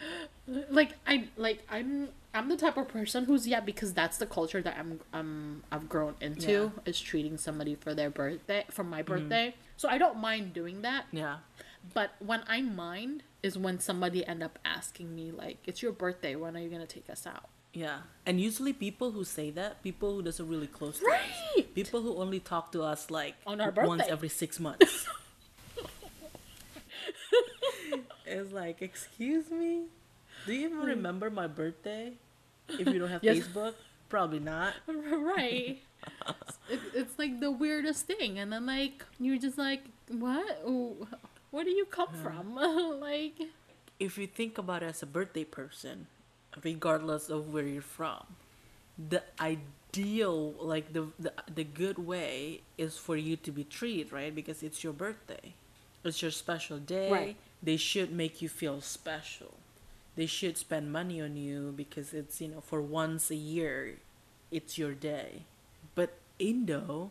like 0.70 0.92
I 1.06 1.28
like 1.36 1.64
I'm 1.70 2.08
I'm 2.32 2.48
the 2.48 2.56
type 2.56 2.76
of 2.76 2.88
person 2.88 3.24
who's 3.24 3.48
yeah 3.48 3.60
because 3.60 3.92
that's 3.92 4.18
the 4.18 4.26
culture 4.26 4.62
that 4.62 4.76
I'm 4.78 5.00
um 5.12 5.62
I've 5.72 5.88
grown 5.88 6.14
into 6.20 6.72
is 6.84 7.00
treating 7.00 7.38
somebody 7.38 7.74
for 7.74 7.94
their 7.94 8.10
birthday 8.10 8.64
for 8.70 8.84
my 8.84 9.02
birthday. 9.02 9.54
So 9.76 9.88
I 9.88 9.98
don't 9.98 10.18
mind 10.18 10.52
doing 10.52 10.82
that. 10.82 11.06
Yeah, 11.10 11.38
But 11.94 12.10
when 12.20 12.44
I 12.46 12.60
mind 12.60 13.24
is 13.42 13.56
when 13.56 13.80
somebody 13.80 14.24
end 14.26 14.42
up 14.44 14.58
asking 14.64 15.16
me 15.16 15.32
like, 15.32 15.58
"It's 15.66 15.80
your 15.82 15.92
birthday. 15.92 16.36
When 16.36 16.54
are 16.56 16.60
you 16.60 16.68
gonna 16.68 16.86
take 16.86 17.08
us 17.10 17.26
out?" 17.26 17.48
Yeah. 17.72 17.98
And 18.26 18.40
usually 18.40 18.72
people 18.72 19.12
who 19.12 19.24
say 19.24 19.50
that, 19.50 19.82
people 19.82 20.14
who 20.14 20.22
doesn't 20.22 20.48
really 20.48 20.66
close 20.66 20.98
to 20.98 21.06
us, 21.06 21.64
people 21.74 22.02
who 22.02 22.16
only 22.16 22.40
talk 22.40 22.72
to 22.72 22.82
us 22.82 23.10
like 23.10 23.36
On 23.46 23.60
our 23.60 23.70
once 23.70 24.04
every 24.08 24.28
six 24.28 24.58
months. 24.58 25.06
it's 28.26 28.52
like, 28.52 28.82
excuse 28.82 29.50
me, 29.50 29.84
do 30.46 30.52
you 30.52 30.66
even 30.66 30.78
hmm. 30.78 30.86
remember 30.86 31.30
my 31.30 31.46
birthday? 31.46 32.12
If 32.68 32.88
you 32.88 32.98
don't 32.98 33.08
have 33.08 33.24
Yes. 33.24 33.38
Facebook, 33.38 33.74
probably 34.08 34.40
not. 34.40 34.74
right. 34.86 35.78
it, 36.68 36.80
it's 36.94 37.18
like 37.18 37.40
the 37.40 37.50
weirdest 37.50 38.06
thing, 38.06 38.38
and 38.38 38.52
then 38.52 38.66
like 38.66 39.04
you're 39.18 39.38
just 39.38 39.58
like, 39.58 39.82
"What? 40.08 40.62
Ooh, 40.66 41.06
Where 41.50 41.64
do 41.64 41.70
you 41.70 41.84
come 41.84 42.08
uh-huh. 42.08 42.42
from?" 42.42 43.00
like, 43.00 43.34
if 43.98 44.16
you 44.16 44.26
think 44.26 44.56
about 44.56 44.82
it 44.82 44.86
as 44.86 45.02
a 45.02 45.06
birthday 45.06 45.44
person, 45.44 46.06
regardless 46.62 47.28
of 47.28 47.52
where 47.52 47.66
you're 47.66 47.82
from, 47.82 48.24
the 48.98 49.22
ideal, 49.40 50.52
like 50.60 50.92
the, 50.92 51.06
the 51.18 51.32
the 51.54 51.64
good 51.64 51.98
way, 51.98 52.62
is 52.78 52.96
for 52.98 53.16
you 53.16 53.36
to 53.36 53.50
be 53.52 53.64
treated 53.64 54.12
right 54.12 54.34
because 54.34 54.62
it's 54.62 54.82
your 54.84 54.92
birthday, 54.92 55.54
it's 56.04 56.22
your 56.22 56.30
special 56.30 56.78
day. 56.78 57.10
Right. 57.10 57.36
They 57.62 57.76
should 57.76 58.10
make 58.12 58.40
you 58.42 58.48
feel 58.48 58.80
special. 58.80 59.54
They 60.16 60.26
should 60.26 60.56
spend 60.56 60.92
money 60.92 61.20
on 61.20 61.36
you 61.36 61.72
because 61.76 62.12
it's 62.14 62.40
you 62.40 62.48
know 62.48 62.60
for 62.60 62.80
once 62.82 63.30
a 63.30 63.36
year, 63.36 63.96
it's 64.50 64.78
your 64.78 64.92
day. 64.94 65.44
But 65.94 66.14
Indo 66.38 67.10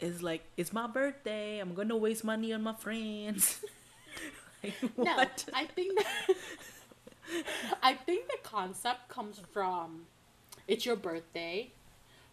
is 0.00 0.22
like 0.22 0.42
it's 0.56 0.72
my 0.72 0.86
birthday. 0.86 1.58
I'm 1.58 1.74
gonna 1.74 1.96
waste 1.96 2.24
money 2.24 2.52
on 2.52 2.62
my 2.62 2.74
friends. 2.74 3.64
Like, 4.62 4.74
No. 4.96 5.16
I 5.52 5.64
think 5.66 5.98
that 5.98 6.06
I 7.82 7.94
think 7.94 8.28
the 8.28 8.38
concept 8.42 9.08
comes 9.08 9.40
from 9.52 10.06
it's 10.68 10.86
your 10.86 10.96
birthday, 10.96 11.70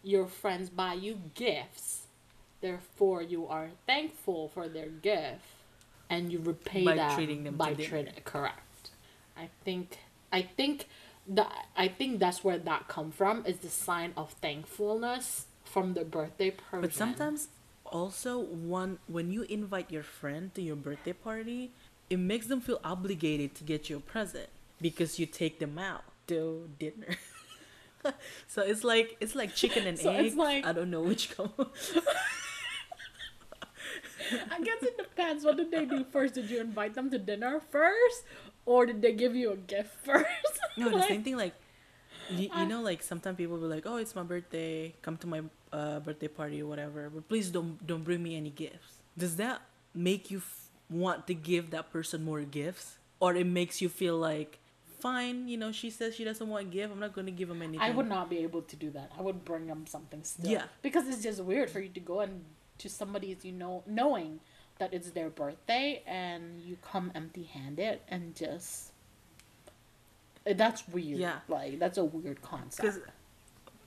your 0.02 0.26
friends 0.26 0.70
buy 0.70 0.94
you 0.94 1.18
gifts, 1.34 2.06
therefore 2.60 3.22
you 3.22 3.46
are 3.46 3.70
thankful 3.86 4.48
for 4.48 4.68
their 4.68 4.88
gift, 4.88 5.44
and 6.08 6.32
you 6.32 6.38
repay 6.38 6.84
that 6.84 6.96
By 6.96 6.96
that 6.96 7.14
treating 7.16 7.44
them 7.44 7.56
by 7.56 7.74
treating 7.74 8.12
correct. 8.24 8.90
I 9.36 9.48
think 9.64 9.98
I 10.32 10.42
think 10.42 10.86
that 11.28 11.66
I 11.76 11.88
think 11.88 12.20
that's 12.20 12.44
where 12.44 12.58
that 12.58 12.88
come 12.88 13.10
from 13.10 13.44
is 13.46 13.58
the 13.58 13.68
sign 13.68 14.12
of 14.16 14.32
thankfulness 14.34 15.46
from 15.64 15.94
the 15.94 16.04
birthday 16.04 16.50
person. 16.50 16.80
But 16.82 16.92
sometimes 16.92 17.48
also 17.84 18.38
one 18.38 18.98
when 19.08 19.32
you 19.32 19.42
invite 19.42 19.90
your 19.90 20.02
friend 20.02 20.54
to 20.54 20.62
your 20.62 20.76
birthday 20.76 21.12
party, 21.12 21.70
it 22.08 22.18
makes 22.18 22.46
them 22.46 22.60
feel 22.60 22.80
obligated 22.84 23.54
to 23.56 23.64
get 23.64 23.88
you 23.90 23.96
a 23.96 24.00
present 24.00 24.48
because 24.80 25.18
you 25.18 25.26
take 25.26 25.58
them 25.58 25.78
out 25.78 26.02
to 26.28 26.68
dinner. 26.78 27.16
so 28.48 28.62
it's 28.62 28.82
like 28.84 29.16
it's 29.20 29.34
like 29.34 29.54
chicken 29.54 29.86
and 29.86 29.98
So 30.06 30.10
egg. 30.10 30.36
like- 30.36 30.64
I 30.66 30.72
don't 30.72 30.90
know 30.90 31.02
which 31.02 31.34
come. 31.36 31.52
I 34.50 34.60
guess 34.62 34.82
it 34.82 34.96
depends. 34.96 35.44
What 35.44 35.56
did 35.56 35.70
they 35.70 35.84
do 35.84 36.04
first? 36.04 36.34
Did 36.34 36.50
you 36.50 36.60
invite 36.60 36.94
them 36.94 37.10
to 37.10 37.18
dinner 37.18 37.60
first, 37.70 38.22
or 38.64 38.86
did 38.86 39.02
they 39.02 39.12
give 39.12 39.34
you 39.34 39.50
a 39.52 39.56
gift 39.56 39.90
first? 40.04 40.60
No, 40.76 40.88
the 40.90 40.96
Like- 40.96 41.08
same 41.08 41.24
thing. 41.24 41.36
Like, 41.36 41.54
you, 42.30 42.48
you 42.56 42.66
know, 42.66 42.80
like 42.80 43.02
sometimes 43.02 43.36
people 43.36 43.56
will 43.58 43.68
be 43.68 43.74
like, 43.74 43.86
"Oh, 43.86 43.96
it's 43.96 44.14
my 44.14 44.22
birthday. 44.22 44.94
Come 45.02 45.16
to 45.18 45.26
my 45.26 45.42
uh, 45.72 45.98
birthday 46.00 46.28
party 46.28 46.62
or 46.62 46.66
whatever." 46.66 47.10
But 47.10 47.28
please 47.28 47.50
don't 47.50 47.84
don't 47.84 48.04
bring 48.04 48.22
me 48.22 48.36
any 48.36 48.50
gifts. 48.50 49.02
Does 49.18 49.34
that 49.36 49.62
make 49.94 50.30
you 50.30 50.38
f- 50.38 50.70
want 50.88 51.26
to 51.26 51.34
give 51.34 51.70
that 51.74 51.90
person 51.90 52.22
more 52.22 52.42
gifts, 52.42 52.98
or 53.18 53.34
it 53.34 53.46
makes 53.48 53.82
you 53.82 53.88
feel 53.88 54.16
like, 54.16 54.59
fine, 55.00 55.48
you 55.48 55.56
know, 55.56 55.72
she 55.72 55.90
says 55.90 56.14
she 56.14 56.24
doesn't 56.24 56.48
want 56.48 56.66
to 56.66 56.70
give. 56.70 56.90
I'm 56.90 57.00
not 57.00 57.14
going 57.14 57.26
to 57.26 57.32
give 57.32 57.50
him 57.50 57.62
anything. 57.62 57.80
I 57.80 57.90
would 57.90 58.08
not 58.08 58.30
be 58.30 58.38
able 58.38 58.62
to 58.62 58.76
do 58.76 58.90
that. 58.90 59.10
I 59.18 59.22
would 59.22 59.44
bring 59.44 59.66
them 59.66 59.86
something 59.86 60.22
still. 60.24 60.50
Yeah. 60.50 60.64
Because 60.82 61.08
it's 61.08 61.22
just 61.22 61.40
weird 61.42 61.70
for 61.70 61.80
you 61.80 61.88
to 61.88 62.00
go 62.00 62.20
and 62.20 62.44
to 62.78 62.88
somebody's 62.88 63.44
you 63.44 63.52
know 63.52 63.82
knowing 63.86 64.40
that 64.78 64.94
it's 64.94 65.10
their 65.10 65.28
birthday 65.28 66.02
and 66.06 66.62
you 66.62 66.78
come 66.80 67.12
empty 67.14 67.42
handed 67.42 68.00
and 68.08 68.34
just 68.34 68.92
eh, 70.46 70.54
that's 70.54 70.88
weird. 70.88 71.18
Yeah. 71.18 71.40
Like 71.48 71.78
that's 71.78 71.98
a 71.98 72.04
weird 72.04 72.42
concept. 72.42 72.98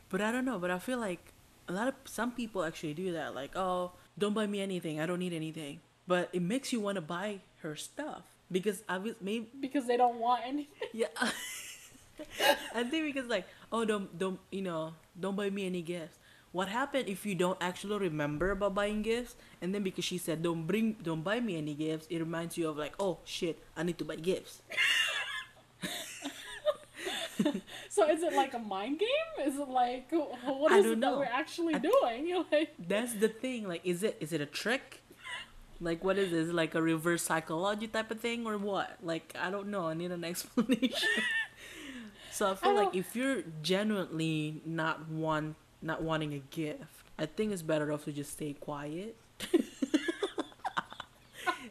But 0.09 0.21
I 0.21 0.31
don't 0.31 0.45
know. 0.45 0.59
But 0.59 0.71
I 0.71 0.79
feel 0.79 0.99
like 0.99 1.33
a 1.67 1.73
lot 1.73 1.87
of 1.87 1.95
some 2.05 2.31
people 2.31 2.63
actually 2.63 2.93
do 2.93 3.13
that. 3.13 3.33
Like, 3.33 3.55
oh, 3.55 3.91
don't 4.17 4.33
buy 4.33 4.45
me 4.45 4.61
anything. 4.61 4.99
I 4.99 5.05
don't 5.05 5.19
need 5.19 5.33
anything. 5.33 5.79
But 6.07 6.29
it 6.33 6.41
makes 6.41 6.71
you 6.71 6.79
want 6.79 6.95
to 6.95 7.01
buy 7.01 7.39
her 7.61 7.75
stuff 7.75 8.23
because 8.53 8.83
I 8.87 8.97
was 9.01 9.15
maybe 9.19 9.49
Because 9.59 9.87
they 9.89 9.97
don't 9.97 10.19
want 10.21 10.45
anything. 10.45 10.93
Yeah. 10.93 11.09
I 12.75 12.83
think 12.85 13.09
because 13.09 13.27
like, 13.27 13.45
oh 13.71 13.83
don't 13.85 14.13
don't 14.17 14.39
you 14.51 14.61
know, 14.61 14.93
don't 15.19 15.35
buy 15.35 15.49
me 15.49 15.65
any 15.65 15.81
gifts. 15.81 16.19
What 16.53 16.69
happened 16.69 17.09
if 17.09 17.25
you 17.25 17.33
don't 17.33 17.57
actually 17.59 17.97
remember 17.97 18.51
about 18.53 18.75
buying 18.77 19.01
gifts 19.01 19.35
and 19.61 19.73
then 19.73 19.81
because 19.81 20.05
she 20.05 20.19
said 20.21 20.45
don't 20.45 20.69
bring 20.69 20.93
don't 21.01 21.25
buy 21.25 21.39
me 21.41 21.57
any 21.57 21.73
gifts, 21.73 22.05
it 22.13 22.19
reminds 22.19 22.55
you 22.57 22.69
of 22.69 22.77
like, 22.77 22.93
oh 23.01 23.17
shit, 23.25 23.57
I 23.75 23.81
need 23.81 23.97
to 23.97 24.05
buy 24.05 24.15
gifts. 24.15 24.61
So 27.89 28.09
is 28.09 28.23
it 28.23 28.33
like 28.33 28.53
a 28.53 28.59
mind 28.59 28.99
game? 28.99 29.47
Is 29.47 29.57
it 29.59 29.67
like 29.67 30.09
what 30.45 30.71
is 30.71 30.85
it 30.85 30.97
know. 30.97 31.11
that 31.11 31.19
we're 31.19 31.25
actually 31.25 31.75
I- 31.75 31.79
doing? 31.79 32.45
Like 32.51 32.73
That's 32.79 33.13
the 33.13 33.27
thing. 33.29 33.67
Like 33.67 33.81
is 33.83 34.03
it 34.03 34.17
is 34.19 34.33
it 34.33 34.41
a 34.41 34.45
trick? 34.45 35.01
Like 35.83 36.03
what 36.03 36.17
is 36.17 36.31
this? 36.31 36.47
Like 36.47 36.75
a 36.75 36.81
reverse 36.81 37.23
psychology 37.23 37.87
type 37.87 38.09
of 38.09 38.19
thing 38.19 38.47
or 38.47 38.57
what? 38.57 38.97
Like 39.03 39.35
I 39.39 39.51
don't 39.51 39.67
know. 39.67 39.87
I 39.87 39.93
need 39.93 40.11
an 40.11 40.23
explanation. 40.31 41.09
so 42.31 42.51
I 42.51 42.55
feel 42.55 42.71
I 42.71 42.83
like 42.83 42.95
if 42.95 43.15
you're 43.15 43.43
genuinely 43.61 44.61
not 44.65 45.09
want 45.09 45.55
not 45.81 46.01
wanting 46.01 46.33
a 46.33 46.39
gift, 46.39 46.83
I 47.19 47.25
think 47.25 47.51
it's 47.51 47.61
better 47.61 47.91
off 47.91 48.05
to 48.05 48.11
just 48.13 48.31
stay 48.31 48.53
quiet 48.53 49.15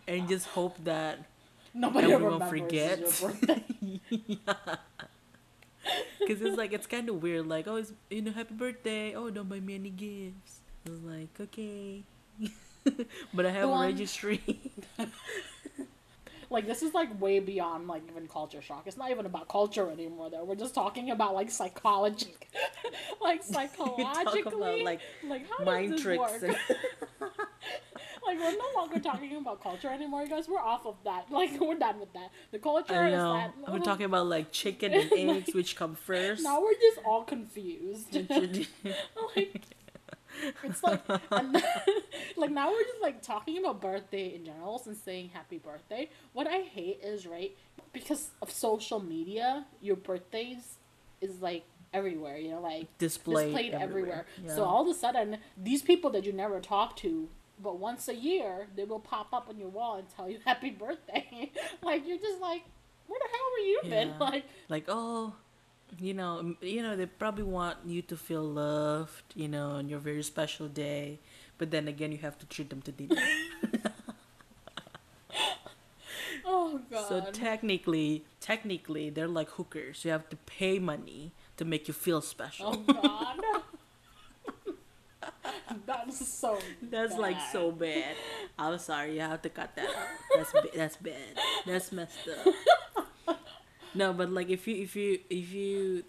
and 0.06 0.28
just 0.28 0.46
hope 0.48 0.76
that 0.84 1.24
nobody 1.72 2.12
Everyone 2.12 2.34
remembers 2.34 2.60
forgets. 2.60 3.20
birthday. 3.22 3.64
because 6.20 6.40
it's 6.42 6.56
like 6.56 6.72
it's 6.72 6.86
kind 6.86 7.08
of 7.08 7.22
weird. 7.22 7.48
Like 7.48 7.66
oh, 7.66 7.76
it's 7.76 7.92
you 8.10 8.22
know 8.22 8.32
happy 8.32 8.54
birthday. 8.54 9.14
Oh, 9.14 9.30
don't 9.30 9.48
buy 9.48 9.60
me 9.60 9.74
any 9.74 9.90
gifts. 9.90 10.60
I 10.86 10.90
was 10.90 11.00
like 11.02 11.28
okay. 11.40 12.02
but 13.34 13.46
I 13.46 13.50
have 13.50 13.62
The 13.62 13.68
a 13.68 13.70
one- 13.70 13.86
registry. 13.86 14.40
like 16.50 16.66
this 16.66 16.82
is 16.82 16.92
like 16.94 17.18
way 17.20 17.38
beyond 17.40 17.88
like 17.88 18.02
even 18.10 18.28
culture 18.28 18.60
shock. 18.60 18.82
It's 18.86 18.96
not 18.96 19.10
even 19.10 19.24
about 19.26 19.48
culture 19.48 19.90
anymore 19.90 20.30
though. 20.30 20.44
We're 20.44 20.54
just 20.56 20.74
talking 20.74 21.10
about 21.10 21.34
like 21.34 21.50
psychology, 21.50 22.34
like 23.22 23.42
psychologically, 23.42 24.84
like, 24.84 25.00
like 25.26 25.46
how 25.50 25.64
mind 25.64 25.92
does 25.92 26.02
this 26.02 26.02
tricks 26.02 26.20
work? 26.20 26.42
and- 26.42 26.56
like 28.24 28.38
we're 28.38 28.52
no 28.56 28.64
longer 28.76 29.00
talking 29.00 29.34
about 29.36 29.60
culture 29.62 29.88
anymore, 29.88 30.22
you 30.22 30.28
guys. 30.28 30.46
We're 30.48 30.60
off 30.60 30.86
of 30.86 30.94
that. 31.04 31.26
Like 31.30 31.58
we're 31.60 31.74
done 31.78 31.98
with 31.98 32.12
that. 32.12 32.30
The 32.52 32.58
culture 32.58 32.94
I 32.94 33.08
is 33.08 33.12
know. 33.14 33.32
that. 33.34 33.54
We're 33.72 33.78
talking 33.80 34.06
about 34.06 34.26
like 34.26 34.52
chicken 34.52 34.92
and 34.92 35.12
eggs, 35.12 35.54
which 35.54 35.74
come 35.74 35.94
first. 35.96 36.42
Now 36.42 36.60
we're 36.62 36.74
just 36.74 36.98
all 37.04 37.24
confused. 37.24 38.14
Like 39.34 39.62
it's 40.64 40.82
like 40.82 41.00
and 41.30 41.54
then, 41.54 41.62
like 42.36 42.50
now 42.50 42.70
we're 42.70 42.82
just 42.84 43.00
like 43.02 43.22
talking 43.22 43.58
about 43.58 43.80
birthday 43.80 44.34
in 44.34 44.44
general 44.44 44.82
and 44.86 44.96
saying 44.96 45.30
happy 45.32 45.58
birthday. 45.58 46.08
What 46.32 46.46
i 46.46 46.58
hate 46.60 47.00
is 47.02 47.26
right 47.26 47.56
because 47.92 48.30
of 48.40 48.50
social 48.50 49.00
media 49.00 49.66
your 49.80 49.96
birthdays 49.96 50.78
is 51.20 51.40
like 51.40 51.64
everywhere 51.94 52.36
you 52.38 52.50
know 52.50 52.60
like 52.60 52.86
displayed, 52.98 53.46
displayed 53.46 53.74
everywhere, 53.74 54.24
Yeah. 54.42 54.54
so 54.56 54.64
all 54.64 54.82
of 54.82 54.88
a 54.88 54.98
sudden 54.98 55.38
these 55.62 55.82
people 55.82 56.10
that 56.10 56.24
you 56.24 56.32
never 56.32 56.58
talk 56.60 56.96
to 56.98 57.28
but 57.62 57.78
once 57.78 58.08
a 58.08 58.14
year 58.14 58.66
they 58.74 58.84
will 58.84 58.98
pop 58.98 59.32
up 59.32 59.48
on 59.48 59.58
your 59.58 59.68
wall 59.68 59.96
and 59.96 60.08
tell 60.08 60.28
you 60.28 60.38
happy 60.44 60.70
birthday. 60.70 61.50
Like 61.82 62.06
you're 62.06 62.18
just 62.18 62.40
like 62.40 62.62
where 63.06 63.20
the 63.20 63.28
hell 63.30 63.48
were 63.52 63.66
you 63.66 63.80
been? 63.90 64.18
Like 64.18 64.44
like 64.68 64.84
oh 64.88 65.34
you 65.98 66.14
know 66.14 66.54
you 66.60 66.82
know 66.82 66.96
they 66.96 67.06
probably 67.06 67.44
want 67.44 67.76
you 67.84 68.00
to 68.02 68.16
feel 68.16 68.42
loved 68.42 69.24
you 69.34 69.48
know 69.48 69.72
on 69.72 69.88
your 69.88 69.98
very 69.98 70.22
special 70.22 70.68
day 70.68 71.18
but 71.58 71.70
then 71.70 71.86
again 71.88 72.10
you 72.12 72.18
have 72.18 72.38
to 72.38 72.46
treat 72.46 72.70
them 72.70 72.82
to 72.82 72.92
dinner. 72.92 73.20
Oh 76.44 76.80
god. 76.90 77.08
so 77.08 77.20
technically 77.32 78.24
technically 78.40 79.10
they're 79.10 79.28
like 79.28 79.50
hookers. 79.50 80.04
You 80.04 80.10
have 80.10 80.28
to 80.30 80.36
pay 80.36 80.78
money 80.78 81.32
to 81.56 81.64
make 81.64 81.88
you 81.88 81.94
feel 81.94 82.20
special. 82.20 82.84
Oh 82.88 82.92
God. 83.02 83.62
That's 85.86 86.28
so. 86.28 86.58
that's 86.82 87.16
like 87.16 87.36
so 87.52 87.70
bad. 87.72 88.14
i'm 88.58 88.78
sorry. 88.78 89.14
You 89.14 89.20
have 89.20 89.42
to 89.42 89.48
cut 89.48 89.74
that 89.76 89.86
out. 89.86 90.08
That's 90.36 90.52
that's 90.74 90.96
bad. 90.96 91.38
That's 91.66 91.92
messed 91.92 92.28
up 92.28 92.54
no 93.94 94.12
but 94.12 94.30
like 94.30 94.50
if 94.50 94.66
you 94.66 94.76
if 94.82 94.96
you 94.96 95.18
if 95.30 95.52
you 95.52 96.04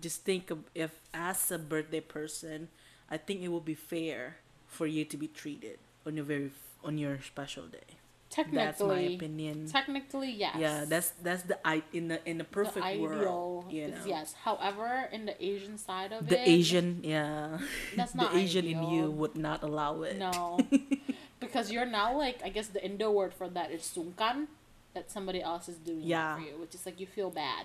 just 0.00 0.24
think 0.24 0.50
of 0.50 0.58
if 0.74 1.00
as 1.14 1.50
a 1.50 1.58
birthday 1.58 2.00
person 2.00 2.68
i 3.10 3.16
think 3.16 3.40
it 3.40 3.48
will 3.48 3.60
be 3.64 3.74
fair 3.74 4.36
for 4.66 4.86
you 4.86 5.04
to 5.04 5.16
be 5.16 5.26
treated 5.26 5.78
on 6.06 6.16
your 6.16 6.24
very 6.24 6.50
on 6.84 6.98
your 6.98 7.18
special 7.22 7.66
day. 7.66 7.98
Technically, 8.30 8.58
that's 8.58 8.80
my 8.82 9.00
opinion. 9.16 9.66
Technically, 9.66 10.30
yes. 10.30 10.54
yeah 10.58 10.84
that's 10.84 11.16
that's 11.24 11.42
the 11.44 11.56
i 11.66 11.82
in 11.94 12.08
the 12.08 12.20
in 12.28 12.36
the 12.36 12.44
the 12.44 12.50
perfect 12.52 12.84
ideal. 12.84 13.08
world 13.08 13.72
you 13.72 13.88
know. 13.88 14.04
yes. 14.04 14.34
However, 14.44 15.08
in 15.10 15.24
the 15.24 15.32
Asian 15.42 15.78
side 15.78 16.12
of 16.12 16.28
the 16.28 16.36
it, 16.36 16.44
the 16.44 16.50
asian 16.50 17.00
yeah. 17.02 17.58
That's 17.96 18.12
the 18.16 18.28
not 18.28 18.36
asian 18.36 18.66
in 18.66 18.82
you 18.84 19.10
would 19.10 19.34
not 19.34 19.62
allow 19.62 20.02
it. 20.02 20.18
No, 20.18 20.60
because 21.40 21.72
you're 21.72 21.88
now 21.88 22.16
like 22.16 22.44
I 22.44 22.50
guess 22.50 22.68
the 22.68 22.84
Indo 22.84 23.10
word 23.10 23.32
for 23.32 23.48
that 23.48 23.72
is 23.72 23.80
sungkan, 23.88 24.52
that 24.98 25.10
somebody 25.16 25.40
else 25.50 25.68
is 25.72 25.78
doing 25.78 26.02
Yeah. 26.02 26.34
for 26.36 26.42
you, 26.42 26.54
which 26.62 26.74
is 26.74 26.84
like 26.86 26.98
you 27.00 27.06
feel 27.06 27.30
bad. 27.30 27.64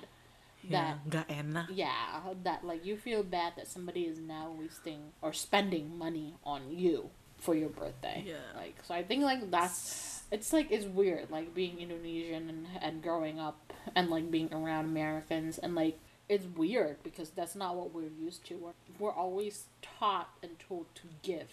yeah 0.64 0.96
That 1.12 1.28
gak 1.28 1.28
enak. 1.42 1.68
yeah, 1.74 2.22
that 2.48 2.64
like 2.64 2.86
you 2.86 2.96
feel 2.96 3.24
bad 3.24 3.52
that 3.58 3.68
somebody 3.68 4.04
is 4.12 4.20
now 4.20 4.46
wasting 4.62 5.02
or 5.22 5.34
spending 5.34 5.98
money 5.98 6.36
on 6.54 6.62
you 6.84 7.10
for 7.46 7.54
your 7.62 7.70
birthday. 7.82 8.24
Yeah. 8.26 8.48
Like 8.56 8.76
so, 8.88 8.94
I 8.96 9.04
think 9.04 9.24
like 9.32 9.42
that's 9.52 10.24
it's 10.32 10.54
like 10.56 10.72
it's 10.72 10.86
weird 11.00 11.26
like 11.38 11.54
being 11.54 11.76
Indonesian 11.86 12.44
and 12.54 12.62
and 12.86 12.94
growing 13.08 13.38
up 13.48 13.58
and 13.96 14.06
like 14.16 14.32
being 14.32 14.50
around 14.54 14.86
Americans 14.96 15.60
and 15.64 15.76
like 15.76 15.98
it's 16.30 16.48
weird 16.56 16.96
because 17.04 17.30
that's 17.36 17.56
not 17.64 17.76
what 17.76 17.92
we're 17.94 18.16
used 18.28 18.42
to. 18.48 18.54
We're 18.56 18.78
we're 19.00 19.18
always 19.26 19.56
taught 19.82 20.30
and 20.44 20.52
told 20.70 20.86
to 21.02 21.06
give 21.30 21.50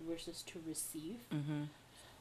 versus 0.00 0.40
to 0.50 0.56
receive. 0.66 1.20
Mhm. 1.28 1.68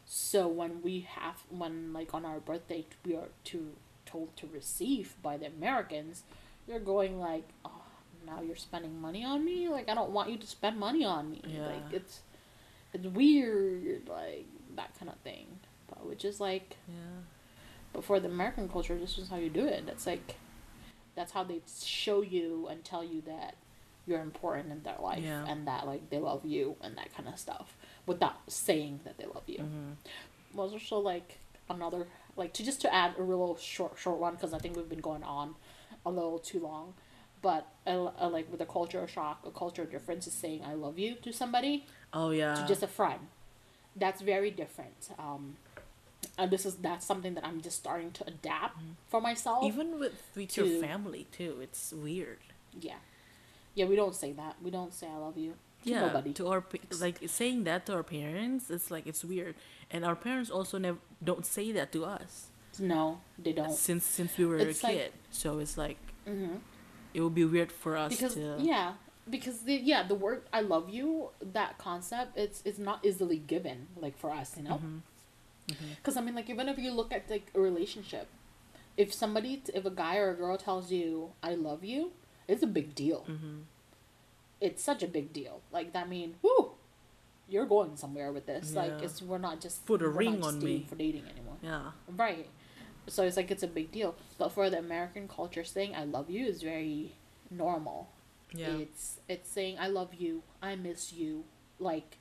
So 0.05 0.47
when 0.47 0.81
we 0.81 1.01
have 1.01 1.43
when 1.49 1.91
like 1.93 2.13
on 2.13 2.25
our 2.25 2.39
birthday 2.39 2.85
we 3.05 3.15
are 3.15 3.29
to 3.45 3.71
told 4.05 4.35
to 4.37 4.47
receive 4.47 5.15
by 5.23 5.35
the 5.37 5.47
Americans, 5.47 6.23
you're 6.67 6.79
going 6.79 7.19
like, 7.19 7.47
oh, 7.65 7.81
now 8.25 8.41
you're 8.41 8.55
spending 8.55 9.01
money 9.01 9.23
on 9.25 9.43
me. 9.43 9.67
Like 9.67 9.89
I 9.89 9.95
don't 9.95 10.11
want 10.11 10.29
you 10.29 10.37
to 10.37 10.47
spend 10.47 10.77
money 10.79 11.03
on 11.03 11.31
me. 11.31 11.41
Yeah. 11.47 11.65
Like 11.67 11.91
it's 11.93 12.21
it's 12.93 13.07
weird, 13.07 14.07
like 14.07 14.45
that 14.75 14.97
kind 14.99 15.09
of 15.09 15.17
thing. 15.19 15.47
But 15.87 16.05
which 16.05 16.23
is 16.23 16.39
like 16.39 16.77
yeah 16.87 16.93
But 17.93 18.03
for 18.03 18.19
the 18.19 18.27
American 18.27 18.69
culture, 18.69 18.97
this 18.97 19.17
is 19.17 19.29
how 19.29 19.37
you 19.37 19.49
do 19.49 19.65
it. 19.65 19.85
That's 19.85 20.05
like, 20.05 20.35
that's 21.15 21.31
how 21.31 21.43
they 21.43 21.61
show 21.83 22.21
you 22.21 22.67
and 22.69 22.83
tell 22.83 23.03
you 23.03 23.21
that 23.25 23.55
you're 24.07 24.21
important 24.21 24.71
in 24.71 24.83
their 24.83 24.97
life 25.01 25.23
Yeah. 25.23 25.45
and 25.47 25.67
that 25.67 25.87
like 25.87 26.09
they 26.11 26.19
love 26.19 26.45
you 26.45 26.75
and 26.81 26.95
that 26.97 27.11
kind 27.15 27.27
of 27.27 27.39
stuff 27.39 27.75
without 28.05 28.35
saying 28.47 28.99
that 29.03 29.17
they 29.17 29.25
love 29.25 29.43
you. 29.47 29.59
Mm-hmm. 29.59 29.91
Was 30.57 30.73
also 30.73 30.99
like 30.99 31.37
another 31.69 32.07
like 32.37 32.53
to 32.53 32.63
just 32.63 32.81
to 32.81 32.93
add 32.93 33.13
a 33.17 33.23
real 33.23 33.57
short 33.57 33.97
short 33.97 34.19
one 34.19 34.35
because 34.35 34.53
I 34.53 34.59
think 34.59 34.75
we've 34.75 34.89
been 34.89 34.99
going 35.01 35.23
on 35.23 35.55
a 36.05 36.09
little 36.11 36.39
too 36.39 36.59
long. 36.59 36.93
But 37.41 37.67
uh, 37.85 38.05
uh, 38.19 38.29
like 38.29 38.51
with 38.51 38.61
a 38.61 38.65
culture 38.65 39.07
shock, 39.07 39.41
a 39.45 39.51
culture 39.51 39.85
difference 39.85 40.25
is 40.27 40.33
saying 40.33 40.63
"I 40.65 40.73
love 40.73 40.97
you" 40.97 41.15
to 41.23 41.31
somebody 41.33 41.85
Oh 42.13 42.31
yeah. 42.31 42.55
to 42.55 42.67
just 42.67 42.81
a 42.83 42.87
friend. 42.87 43.27
That's 43.95 44.21
very 44.21 44.49
different. 44.51 45.09
Um, 45.19 45.57
and 46.37 46.49
this 46.51 46.65
is 46.65 46.75
that's 46.75 47.05
something 47.05 47.33
that 47.35 47.45
I'm 47.45 47.61
just 47.61 47.77
starting 47.77 48.11
to 48.13 48.27
adapt 48.27 48.77
for 49.07 49.21
myself. 49.21 49.59
Mm-hmm. 49.63 49.67
Even 49.79 49.99
with 49.99 50.21
with 50.35 50.57
your 50.57 50.81
family 50.81 51.27
too, 51.31 51.59
it's 51.61 51.93
weird. 51.93 52.39
yeah, 52.79 52.95
yeah. 53.73 53.85
We 53.85 53.95
don't 53.95 54.15
say 54.15 54.31
that. 54.33 54.55
We 54.61 54.71
don't 54.71 54.93
say 54.93 55.07
"I 55.07 55.17
love 55.17 55.37
you" 55.37 55.53
to 55.85 55.91
yeah, 55.91 56.01
nobody. 56.07 56.33
to 56.33 56.47
our 56.47 56.63
like 56.99 57.17
saying 57.27 57.63
that 57.65 57.85
to 57.87 57.93
our 57.93 58.03
parents, 58.03 58.69
it's 58.69 58.89
like 58.91 59.05
it's 59.07 59.23
weird, 59.23 59.55
and 59.91 60.03
our 60.05 60.15
parents 60.15 60.49
also 60.49 60.77
never 60.77 60.97
don't 61.23 61.45
say 61.45 61.71
that 61.71 61.91
to 61.93 62.03
us 62.05 62.47
no, 62.79 63.21
they 63.39 63.53
don't. 63.53 63.71
since 63.71 64.03
since 64.05 64.37
we 64.37 64.45
were 64.45 64.57
It's 64.57 64.83
a 64.83 64.87
like- 64.87 64.95
kid. 64.97 65.11
so 65.31 65.59
it's 65.59 65.77
like 65.77 65.97
hmm 66.27 66.57
it 67.13 67.21
would 67.21 67.33
be 67.35 67.45
weird 67.45 67.71
for 67.71 67.95
us 67.95 68.11
because 68.11 68.33
to 68.35 68.57
yeah 68.59 68.93
because 69.29 69.61
the 69.63 69.75
yeah 69.75 70.03
the 70.03 70.13
word 70.15 70.41
i 70.51 70.59
love 70.59 70.89
you 70.89 71.29
that 71.41 71.77
concept 71.77 72.37
it's 72.37 72.61
it's 72.65 72.77
not 72.77 72.99
easily 73.05 73.37
given 73.37 73.87
like 73.95 74.17
for 74.19 74.29
us 74.31 74.57
you 74.57 74.63
know 74.63 74.81
because 75.95 76.17
i 76.17 76.21
mean 76.21 76.35
like 76.35 76.49
even 76.49 76.67
if 76.67 76.77
you 76.77 76.91
look 76.91 77.13
at 77.13 77.29
like 77.29 77.47
a 77.55 77.59
relationship 77.59 78.27
if 78.97 79.13
somebody 79.13 79.63
if 79.73 79.85
a 79.85 79.89
guy 79.89 80.17
or 80.17 80.29
a 80.31 80.35
girl 80.35 80.57
tells 80.57 80.91
you 80.91 81.31
i 81.41 81.55
love 81.55 81.83
you 81.83 82.11
it's 82.47 82.61
a 82.63 82.67
big 82.67 82.93
deal 82.93 83.25
Mhm. 83.29 83.61
It's 84.61 84.83
such 84.83 85.03
a 85.03 85.07
big 85.07 85.31
deal 85.33 85.61
like 85.71 85.91
that 85.93 86.07
mean 86.09 86.35
whoo 86.41 86.71
you're 87.47 87.65
going 87.65 87.95
somewhere 87.95 88.31
with 88.31 88.45
this 88.47 88.73
like 88.73 88.93
it's 89.03 89.21
we're 89.21 89.37
not 89.37 89.59
just 89.61 89.85
Put 89.85 90.01
a 90.01 90.07
ring 90.09 90.43
on 90.43 90.59
me. 90.63 90.85
for 90.89 90.95
dating 90.95 91.25
anymore 91.29 91.57
yeah 91.61 91.91
Right. 92.09 92.47
So 93.07 93.21
it's 93.23 93.37
like 93.37 93.51
it's 93.51 93.61
a 93.61 93.67
big 93.67 93.91
deal. 93.91 94.15
But 94.39 94.51
for 94.51 94.67
the 94.71 94.79
American 94.79 95.27
culture 95.27 95.63
saying 95.63 95.93
I 95.95 96.05
love 96.05 96.27
you 96.27 96.47
is 96.47 96.63
very 96.63 97.11
normal. 97.51 98.09
yeah 98.51 98.69
It's 98.77 99.19
it's 99.29 99.47
saying 99.47 99.77
I 99.79 99.87
love 99.87 100.15
you, 100.15 100.41
I 100.59 100.75
miss 100.75 101.13
you, 101.13 101.43
like 101.79 102.17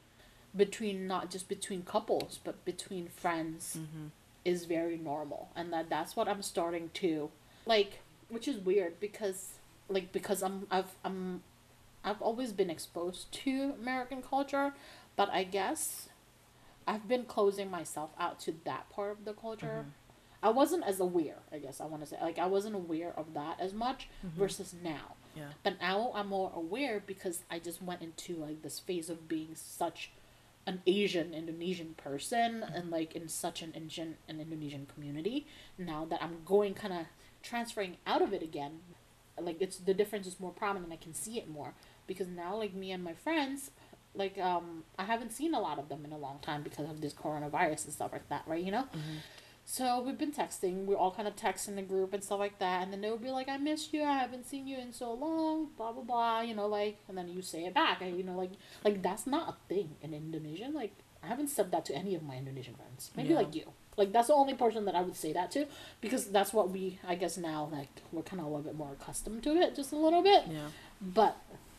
between 0.54 1.06
not 1.06 1.30
just 1.30 1.48
between 1.48 1.84
couples, 1.84 2.38
but 2.44 2.62
between 2.66 3.08
friends 3.08 3.78
Mhm. 3.78 4.10
is 4.44 4.66
very 4.66 4.98
normal. 4.98 5.48
And 5.56 5.72
that 5.72 5.88
that's 5.88 6.16
what 6.16 6.28
I'm 6.28 6.42
starting 6.42 6.90
to 7.02 7.30
like 7.64 8.00
which 8.28 8.46
is 8.46 8.58
weird 8.58 9.00
because 9.00 9.54
like 9.88 10.12
because 10.12 10.42
I'm 10.42 10.66
I've 10.70 10.92
I'm 11.02 11.42
I've 12.04 12.20
always 12.20 12.52
been 12.52 12.70
exposed 12.70 13.32
to 13.32 13.74
American 13.80 14.22
culture, 14.22 14.74
but 15.16 15.30
I 15.30 15.44
guess 15.44 16.08
I've 16.86 17.08
been 17.08 17.24
closing 17.24 17.70
myself 17.70 18.10
out 18.18 18.40
to 18.40 18.54
that 18.64 18.90
part 18.90 19.12
of 19.12 19.24
the 19.24 19.32
culture. 19.32 19.66
Mm-hmm. 19.66 19.88
I 20.42 20.50
wasn't 20.50 20.84
as 20.84 21.00
aware, 21.00 21.38
I 21.50 21.58
guess 21.58 21.80
I 21.80 21.86
want 21.86 22.02
to 22.02 22.08
say. 22.08 22.16
Like 22.20 22.38
I 22.38 22.46
wasn't 22.46 22.74
aware 22.74 23.14
of 23.16 23.32
that 23.32 23.58
as 23.60 23.72
much 23.72 24.08
mm-hmm. 24.24 24.38
versus 24.38 24.74
now. 24.82 25.16
yeah 25.34 25.44
But 25.62 25.80
now 25.80 26.12
I'm 26.14 26.28
more 26.28 26.52
aware 26.54 27.02
because 27.04 27.44
I 27.50 27.58
just 27.58 27.82
went 27.82 28.02
into 28.02 28.36
like 28.36 28.62
this 28.62 28.78
phase 28.78 29.08
of 29.08 29.26
being 29.26 29.54
such 29.54 30.10
an 30.66 30.82
Asian 30.86 31.32
Indonesian 31.32 31.94
person 31.96 32.62
mm-hmm. 32.62 32.74
and 32.74 32.90
like 32.90 33.16
in 33.16 33.28
such 33.28 33.62
an 33.62 33.72
Asian 33.74 34.16
and 34.28 34.38
Indonesian 34.38 34.86
community. 34.92 35.46
Now 35.78 36.06
that 36.10 36.22
I'm 36.22 36.38
going 36.44 36.74
kind 36.74 36.92
of 36.92 37.06
transferring 37.42 37.96
out 38.06 38.20
of 38.20 38.34
it 38.34 38.42
again, 38.42 38.80
like 39.40 39.56
it's 39.60 39.78
the 39.78 39.94
difference 39.94 40.26
is 40.26 40.38
more 40.38 40.52
prominent. 40.52 40.92
I 40.92 40.96
can 40.96 41.14
see 41.14 41.38
it 41.38 41.48
more 41.48 41.72
because 42.06 42.28
now 42.28 42.56
like 42.56 42.74
me 42.74 42.92
and 42.92 43.02
my 43.02 43.14
friends, 43.14 43.70
like 44.14 44.38
um 44.38 44.84
I 44.98 45.04
haven't 45.04 45.32
seen 45.32 45.54
a 45.54 45.60
lot 45.60 45.78
of 45.78 45.88
them 45.88 46.04
in 46.04 46.12
a 46.12 46.18
long 46.18 46.38
time 46.40 46.62
because 46.62 46.88
of 46.88 47.00
this 47.00 47.12
coronavirus 47.14 47.84
and 47.86 47.92
stuff 47.92 48.12
like 48.12 48.28
that, 48.28 48.42
right? 48.46 48.62
You 48.62 48.72
know. 48.72 48.86
So 49.66 50.02
we've 50.02 50.18
been 50.18 50.30
texting. 50.32 50.84
We're 50.84 50.96
all 50.96 51.10
kind 51.10 51.26
of 51.26 51.36
texting 51.36 51.74
the 51.76 51.82
group 51.82 52.12
and 52.12 52.22
stuff 52.22 52.38
like 52.38 52.58
that. 52.58 52.82
And 52.82 52.92
then 52.92 53.00
they'll 53.00 53.16
be 53.16 53.30
like, 53.30 53.48
"I 53.48 53.56
miss 53.56 53.94
you. 53.94 54.02
I 54.02 54.18
haven't 54.18 54.46
seen 54.46 54.66
you 54.66 54.76
in 54.78 54.92
so 54.92 55.14
long." 55.14 55.68
Blah 55.78 55.92
blah 55.92 56.02
blah. 56.02 56.40
You 56.42 56.54
know, 56.54 56.66
like, 56.66 56.98
and 57.08 57.16
then 57.16 57.28
you 57.28 57.40
say 57.40 57.64
it 57.64 57.72
back. 57.72 58.02
And, 58.02 58.14
you 58.18 58.24
know, 58.24 58.36
like, 58.36 58.50
like 58.84 59.02
that's 59.02 59.26
not 59.26 59.48
a 59.48 59.56
thing 59.74 59.96
in 60.02 60.12
Indonesian. 60.12 60.74
Like, 60.74 60.92
I 61.22 61.28
haven't 61.28 61.48
said 61.48 61.72
that 61.72 61.86
to 61.86 61.94
any 61.94 62.14
of 62.14 62.22
my 62.22 62.36
Indonesian 62.36 62.74
friends. 62.74 63.10
Maybe 63.16 63.30
Yeah. 63.30 63.36
like 63.36 63.54
you. 63.54 63.72
Like 63.96 64.12
that's 64.12 64.26
the 64.26 64.34
only 64.34 64.52
person 64.54 64.84
that 64.84 64.94
I 64.94 65.00
would 65.00 65.16
say 65.16 65.32
that 65.32 65.50
to, 65.52 65.66
because 66.02 66.26
that's 66.26 66.52
what 66.52 66.68
we. 66.70 66.98
I 67.08 67.14
guess 67.14 67.38
now 67.38 67.70
like 67.72 67.88
we're 68.12 68.22
kind 68.22 68.40
of 68.40 68.46
a 68.46 68.50
little 68.50 68.64
bit 68.64 68.74
more 68.76 68.92
accustomed 69.00 69.44
to 69.44 69.56
it, 69.56 69.74
just 69.74 69.92
a 69.92 69.96
little 69.96 70.22
bit. 70.22 70.42
yeah 70.50 70.68
But 71.00 71.38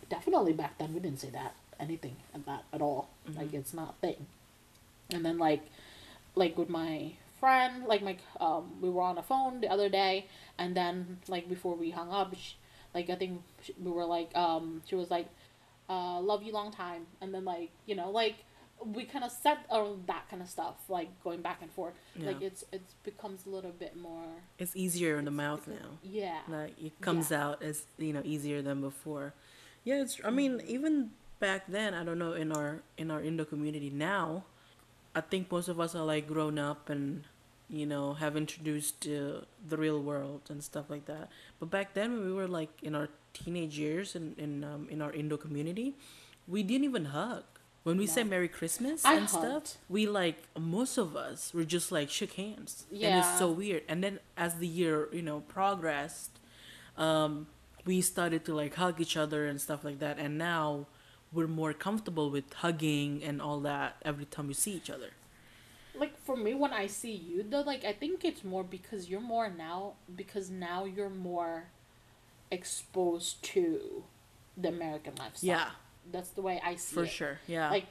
definitely 0.09 0.53
back 0.53 0.77
then 0.77 0.93
we 0.93 0.99
didn't 0.99 1.19
say 1.19 1.29
that 1.29 1.55
anything 1.79 2.15
at 2.33 2.45
that 2.45 2.63
at 2.73 2.81
all. 2.81 3.09
Like 3.35 3.47
Mm-hmm. 3.47 3.57
it's 3.57 3.73
not 3.73 3.95
a 3.97 4.01
thing. 4.07 4.25
And 5.11 5.25
then 5.25 5.37
like 5.37 5.61
like 6.35 6.57
with 6.57 6.69
my 6.69 7.13
friend, 7.39 7.85
like 7.85 8.01
my 8.03 8.17
um 8.39 8.71
we 8.81 8.89
were 8.89 9.01
on 9.01 9.15
the 9.15 9.23
phone 9.23 9.61
the 9.61 9.67
other 9.69 9.89
day 9.89 10.27
and 10.57 10.75
then 10.75 11.17
like 11.27 11.47
before 11.49 11.75
we 11.75 11.91
hung 11.91 12.11
up, 12.11 12.35
sh 12.35 12.53
like 12.93 13.09
I 13.09 13.15
think 13.15 13.41
sh 13.63 13.71
we 13.81 13.91
were 13.91 14.05
like 14.05 14.35
um 14.35 14.81
she 14.87 14.95
was 14.95 15.11
like 15.11 15.27
uh 15.89 16.19
love 16.19 16.43
you 16.43 16.51
long 16.51 16.71
time 16.71 17.05
and 17.21 17.33
then 17.33 17.45
like 17.45 17.69
you 17.85 17.95
know 17.95 18.09
like 18.09 18.35
we 18.83 19.05
kind 19.05 19.23
of 19.23 19.31
set 19.31 19.59
on 19.69 20.03
that 20.07 20.27
kind 20.29 20.41
of 20.41 20.49
stuff 20.49 20.75
like 20.89 21.07
going 21.23 21.41
back 21.41 21.59
and 21.61 21.71
forth 21.71 21.93
yeah. 22.15 22.27
like 22.27 22.41
it's 22.41 22.63
it's 22.73 22.93
becomes 23.03 23.45
a 23.45 23.49
little 23.49 23.71
bit 23.71 23.95
more 23.97 24.25
it's 24.59 24.75
easier 24.75 25.17
in 25.17 25.25
the 25.25 25.31
mouth 25.31 25.65
now 25.67 25.89
yeah 26.03 26.39
like 26.49 26.73
it 26.81 26.99
comes 27.01 27.31
out 27.31 27.61
as 27.63 27.83
you 27.97 28.11
know 28.11 28.21
easier 28.25 28.61
than 28.61 28.81
before 28.81 29.33
yeah 29.85 30.01
it's 30.01 30.19
i 30.25 30.29
mean 30.29 30.61
even 30.67 31.11
back 31.39 31.63
then 31.67 31.93
i 31.93 32.03
don't 32.03 32.19
know 32.19 32.33
in 32.33 32.51
our 32.51 32.81
in 32.97 33.09
our 33.09 33.21
indo 33.21 33.45
community 33.45 33.89
now 33.89 34.43
i 35.15 35.21
think 35.21 35.49
most 35.51 35.69
of 35.69 35.79
us 35.79 35.95
are 35.95 36.03
like 36.03 36.27
grown 36.27 36.59
up 36.59 36.89
and 36.89 37.23
you 37.69 37.85
know 37.85 38.13
have 38.13 38.35
introduced 38.37 39.01
to 39.01 39.45
the 39.67 39.77
real 39.77 40.01
world 40.01 40.41
and 40.49 40.63
stuff 40.63 40.85
like 40.89 41.05
that. 41.05 41.29
But 41.59 41.71
back 41.71 41.93
then 41.93 42.13
when 42.13 42.25
we 42.25 42.33
were 42.33 42.47
like 42.47 42.69
in 42.83 42.93
our 42.95 43.09
teenage 43.33 43.77
years 43.79 44.15
in 44.15 44.35
in, 44.37 44.63
um, 44.63 44.87
in 44.89 45.01
our 45.01 45.11
indo 45.11 45.37
community 45.37 45.95
we 46.47 46.63
didn't 46.63 46.85
even 46.85 47.05
hug. 47.05 47.43
When 47.83 47.97
we 47.97 48.07
say 48.07 48.23
merry 48.23 48.47
christmas 48.47 49.05
I 49.05 49.13
and 49.13 49.29
stuff 49.29 49.77
we 49.89 50.07
like 50.07 50.37
most 50.57 50.97
of 50.97 51.15
us 51.15 51.53
were 51.53 51.65
just 51.65 51.91
like 51.91 52.09
shook 52.09 52.33
hands. 52.33 52.85
Yeah, 52.91 53.09
and 53.09 53.19
it's 53.19 53.37
so 53.37 53.51
weird. 53.51 53.83
And 53.87 54.03
then 54.03 54.19
as 54.37 54.55
the 54.55 54.67
year 54.67 55.07
you 55.11 55.21
know 55.21 55.41
progressed 55.41 56.39
um, 56.97 57.47
we 57.85 58.01
started 58.01 58.43
to 58.45 58.55
like 58.55 58.75
hug 58.75 58.99
each 58.99 59.15
other 59.15 59.45
and 59.45 59.61
stuff 59.61 59.83
like 59.83 59.99
that 59.99 60.17
and 60.17 60.37
now 60.37 60.87
we're 61.31 61.47
more 61.47 61.73
comfortable 61.73 62.29
with 62.29 62.51
hugging 62.53 63.21
and 63.23 63.41
all 63.41 63.59
that 63.59 63.97
every 64.03 64.25
time 64.25 64.47
we 64.47 64.53
see 64.53 64.71
each 64.71 64.89
other. 64.89 65.09
Like 65.97 66.17
for 66.23 66.35
me 66.35 66.53
when 66.53 66.73
i 66.73 66.87
see 66.87 67.13
you 67.13 67.45
though 67.49 67.61
like 67.61 67.85
i 67.85 67.93
think 67.93 68.25
it's 68.25 68.43
more 68.43 68.65
because 68.65 69.09
you're 69.09 69.21
more 69.21 69.49
now 69.49 69.93
because 70.13 70.49
now 70.49 70.83
you're 70.83 71.09
more 71.09 71.65
exposed 72.51 73.41
to 73.43 74.03
the 74.57 74.69
american 74.69 75.13
lifestyle. 75.17 75.47
Yeah. 75.47 75.69
That's 76.11 76.29
the 76.29 76.41
way 76.41 76.61
i 76.65 76.75
see 76.75 76.95
it. 76.95 76.99
for 76.99 77.05
sure 77.07 77.39
yeah. 77.47 77.69
Like 77.69 77.85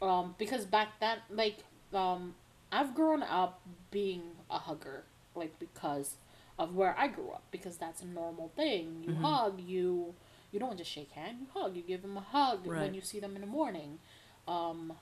um 0.00 0.34
because 0.38 0.64
back 0.64 0.98
then 1.00 1.18
like 1.30 1.58
um 1.92 2.34
i've 2.70 2.94
grown 2.94 3.22
up 3.22 3.60
being 3.90 4.22
a 4.50 4.58
hugger 4.58 5.04
like 5.34 5.58
because 5.58 6.14
of 6.58 6.74
where 6.74 6.94
i 6.98 7.06
grew 7.08 7.30
up 7.30 7.42
because 7.50 7.76
that's 7.76 8.02
a 8.02 8.06
normal 8.06 8.48
thing 8.56 9.02
you 9.02 9.10
Mhm. 9.14 9.20
hug 9.22 9.60
you 9.60 10.14
you 10.52 10.58
don't 10.60 10.76
just 10.76 10.90
shake 10.90 11.10
hand 11.12 11.38
you 11.40 11.46
hug 11.54 11.74
you 11.76 11.82
give 11.82 12.02
them 12.02 12.16
a 12.16 12.20
hug 12.20 12.66
Right. 12.66 12.82
when 12.82 12.94
you 12.94 13.00
see 13.00 13.20
them 13.20 13.34
in 13.34 13.40
the 13.40 13.46
morning 13.46 13.98
um 14.46 14.92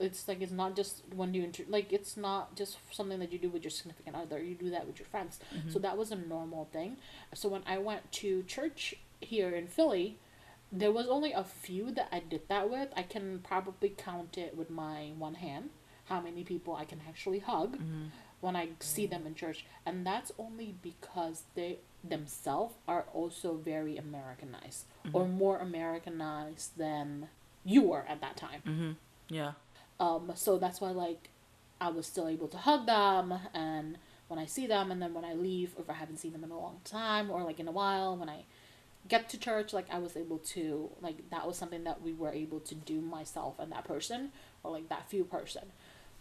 it's 0.00 0.26
like 0.26 0.40
it's 0.42 0.50
not 0.52 0.74
just 0.74 1.02
when 1.14 1.34
you 1.34 1.44
inter- 1.44 1.64
like 1.68 1.92
it's 1.92 2.16
not 2.16 2.56
just 2.56 2.78
something 2.90 3.20
that 3.20 3.32
you 3.32 3.38
do 3.38 3.48
with 3.48 3.62
your 3.62 3.70
significant 3.70 4.16
other 4.16 4.42
you 4.42 4.54
do 4.56 4.68
that 4.70 4.86
with 4.86 4.98
your 4.98 5.06
friends 5.06 5.38
Mm-hmm. 5.54 5.70
so 5.70 5.78
that 5.78 5.96
was 5.96 6.10
a 6.10 6.16
normal 6.16 6.64
thing 6.72 6.96
so 7.32 7.48
when 7.48 7.62
i 7.66 7.78
went 7.78 8.10
to 8.12 8.42
church 8.42 8.94
here 9.20 9.50
in 9.50 9.68
philly 9.68 10.18
there 10.72 10.90
was 10.90 11.06
only 11.08 11.32
a 11.32 11.44
few 11.44 11.92
that 11.92 12.08
i 12.10 12.18
did 12.18 12.48
that 12.48 12.68
with 12.68 12.88
i 12.96 13.02
can 13.04 13.38
probably 13.38 13.90
count 13.90 14.36
it 14.36 14.56
with 14.56 14.68
my 14.68 15.12
one 15.16 15.34
hand 15.34 15.70
how 16.06 16.20
many 16.20 16.42
people 16.42 16.74
i 16.74 16.84
can 16.84 17.00
actually 17.08 17.38
hug 17.38 17.78
Mhm. 17.78 18.08
When 18.44 18.56
i 18.56 18.68
see 18.80 19.06
them 19.06 19.26
in 19.26 19.34
church. 19.34 19.64
And 19.86 20.06
that's 20.06 20.30
only 20.38 20.74
because 20.82 21.42
they 21.54 21.78
themselves 22.02 22.74
are 22.86 23.04
also 23.14 23.54
very 23.54 23.96
americanized 23.96 24.84
or 25.12 25.26
more 25.26 25.58
americanized 25.58 26.76
than 26.76 27.28
you 27.64 27.82
were 27.82 28.04
at 28.08 28.20
that 28.20 28.36
time. 28.36 28.60
Hmm 28.64 28.92
yeah. 29.28 29.52
Um, 30.00 30.32
so 30.34 30.58
that's 30.58 30.80
why 30.80 30.90
like 30.90 31.30
I 31.80 31.88
was 31.88 32.06
still 32.06 32.28
able 32.28 32.48
to 32.48 32.56
hug 32.56 32.86
them 32.86 33.34
and 33.52 33.98
when 34.28 34.38
I 34.38 34.46
see 34.46 34.66
them 34.66 34.90
and 34.90 35.00
then 35.00 35.14
when 35.14 35.24
I 35.24 35.34
leave 35.34 35.72
if 35.78 35.88
I 35.88 35.94
haven't 35.94 36.18
seen 36.18 36.32
them 36.32 36.44
in 36.44 36.50
a 36.50 36.58
long 36.58 36.80
time 36.84 37.30
or 37.30 37.42
like 37.42 37.60
in 37.60 37.68
a 37.68 37.72
while 37.72 38.16
when 38.16 38.28
I 38.28 38.44
get 39.06 39.28
to 39.30 39.38
church 39.38 39.72
like 39.72 39.86
I 39.92 39.98
was 39.98 40.16
able 40.16 40.38
to 40.38 40.90
like 41.00 41.30
that 41.30 41.46
was 41.46 41.56
something 41.56 41.84
that 41.84 42.02
we 42.02 42.12
were 42.12 42.32
able 42.32 42.60
to 42.60 42.74
do 42.74 43.00
myself 43.00 43.58
and 43.58 43.70
that 43.70 43.84
person 43.84 44.32
or 44.62 44.72
like 44.72 44.88
that 44.88 45.08
few 45.08 45.24
person 45.24 45.64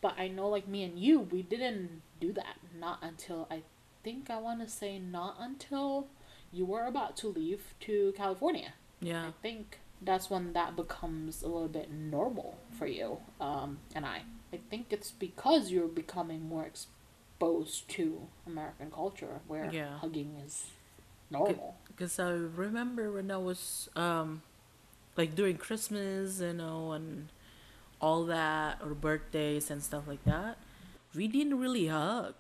But 0.04 0.16
I 0.20 0.28
know, 0.28 0.50
like 0.50 0.68
me 0.68 0.84
and 0.84 1.00
you, 1.00 1.22
we 1.22 1.42
didn't 1.42 2.02
do 2.20 2.30
that. 2.34 2.58
Not 2.78 2.98
until 3.02 3.48
I 3.50 3.60
think 4.04 4.30
I 4.30 4.38
want 4.38 4.60
to 4.62 4.68
say 4.68 5.00
not 5.00 5.38
until 5.40 6.08
you 6.52 6.66
were 6.66 6.86
about 6.86 7.16
to 7.22 7.28
leave 7.30 7.64
to 7.86 8.14
California. 8.18 8.74
Yeah. 9.00 9.28
I 9.28 9.32
think 9.42 9.80
that's 10.02 10.30
when 10.30 10.52
that 10.54 10.76
becomes 10.76 11.42
a 11.42 11.48
little 11.48 11.70
bit 11.80 11.90
normal 11.90 12.58
for 12.78 12.86
you 12.86 13.20
um, 13.40 13.80
and 13.96 14.06
I. 14.06 14.24
I 14.52 14.60
think 14.70 14.88
it's 14.92 15.10
because 15.12 15.72
you're 15.72 15.88
becoming 15.88 16.42
more 16.48 16.66
exposed 16.66 17.88
to 17.96 18.28
American 18.46 18.92
culture 18.92 19.40
where 19.48 19.70
Yeah. 19.72 19.98
hugging 20.00 20.36
is 20.46 20.68
normal. 21.32 21.76
Because 21.88 22.20
I 22.20 22.32
remember 22.32 23.12
when 23.12 23.32
I 23.32 23.38
was 23.38 23.90
um, 23.96 24.42
like 25.18 25.34
during 25.34 25.58
Christmas, 25.58 26.40
you 26.42 26.54
know, 26.54 26.92
and 26.92 27.30
all 28.04 28.26
that, 28.28 28.84
or 28.84 28.92
birthdays 28.94 29.72
and 29.72 29.80
stuff 29.82 30.04
like 30.12 30.24
that, 30.26 30.58
we 31.16 31.28
didn't 31.32 31.58
really 31.64 31.88
hug. 31.88 32.36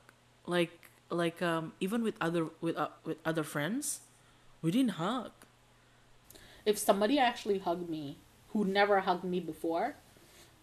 Like 0.45 0.76
like 1.09 1.41
um 1.41 1.72
even 1.80 2.03
with 2.03 2.16
other 2.20 2.47
with 2.59 2.76
uh, 2.76 2.89
with 3.07 3.18
other 3.24 3.43
friends, 3.43 4.01
we 4.61 4.70
didn't 4.76 4.99
hug. 4.99 5.32
If 6.66 6.78
somebody 6.78 7.16
actually 7.20 7.59
hugged 7.59 7.89
me 7.89 8.18
who 8.51 8.66
never 8.66 8.99
hugged 9.01 9.24
me 9.24 9.39
before, 9.39 9.95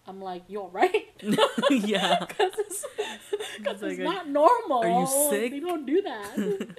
I'm 0.06 0.20
like, 0.20 0.44
you 0.48 0.60
alright? 0.60 1.08
yeah. 1.70 2.20
Because 2.24 2.52
it's, 2.58 2.84
It's 2.98 3.64
cause 3.64 3.82
like 3.82 3.92
it's 3.92 4.00
a- 4.00 4.04
not 4.04 4.28
normal. 4.28 4.82
Are 4.84 5.00
you 5.00 5.06
sick? 5.30 5.52
They 5.52 5.60
don't 5.60 5.86
do 5.86 6.02
that. 6.02 6.68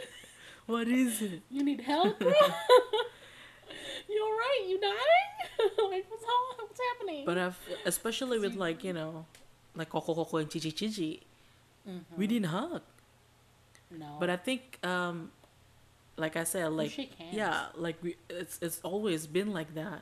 What 0.67 0.88
is 0.88 1.22
it? 1.22 1.41
you 1.49 1.63
need 1.63 1.82
help? 1.82 2.22
you 4.12 4.22
alright? 4.28 4.70
You 4.70 4.80
dying? 4.80 5.89
like, 5.91 6.05
what's, 6.09 6.24
all, 6.24 6.55
what's 6.68 6.80
happening? 6.91 7.26
But 7.26 7.38
I've 7.38 7.59
especially 7.86 8.39
with 8.39 8.55
like 8.55 8.84
you 8.84 8.93
know, 8.93 9.26
like 9.76 9.89
Coco 9.89 10.14
Coco 10.16 10.38
and 10.38 10.49
Chichi 10.49 10.72
Chichi, 10.72 11.22
Mm-hmm. 11.88 12.16
we 12.18 12.28
didn't 12.28 12.45
hug. 12.47 12.82
no. 13.89 14.18
But 14.20 14.30
I 14.30 14.38
think 14.38 14.78
um, 14.86 15.32
like 16.18 16.36
I 16.38 16.43
said, 16.43 16.72
like 16.74 16.93
yeah, 17.32 17.68
like 17.76 17.97
we 18.03 18.18
it's 18.30 18.59
it's 18.62 18.80
always 18.84 19.26
been 19.28 19.51
like 19.53 19.74
that, 19.76 20.01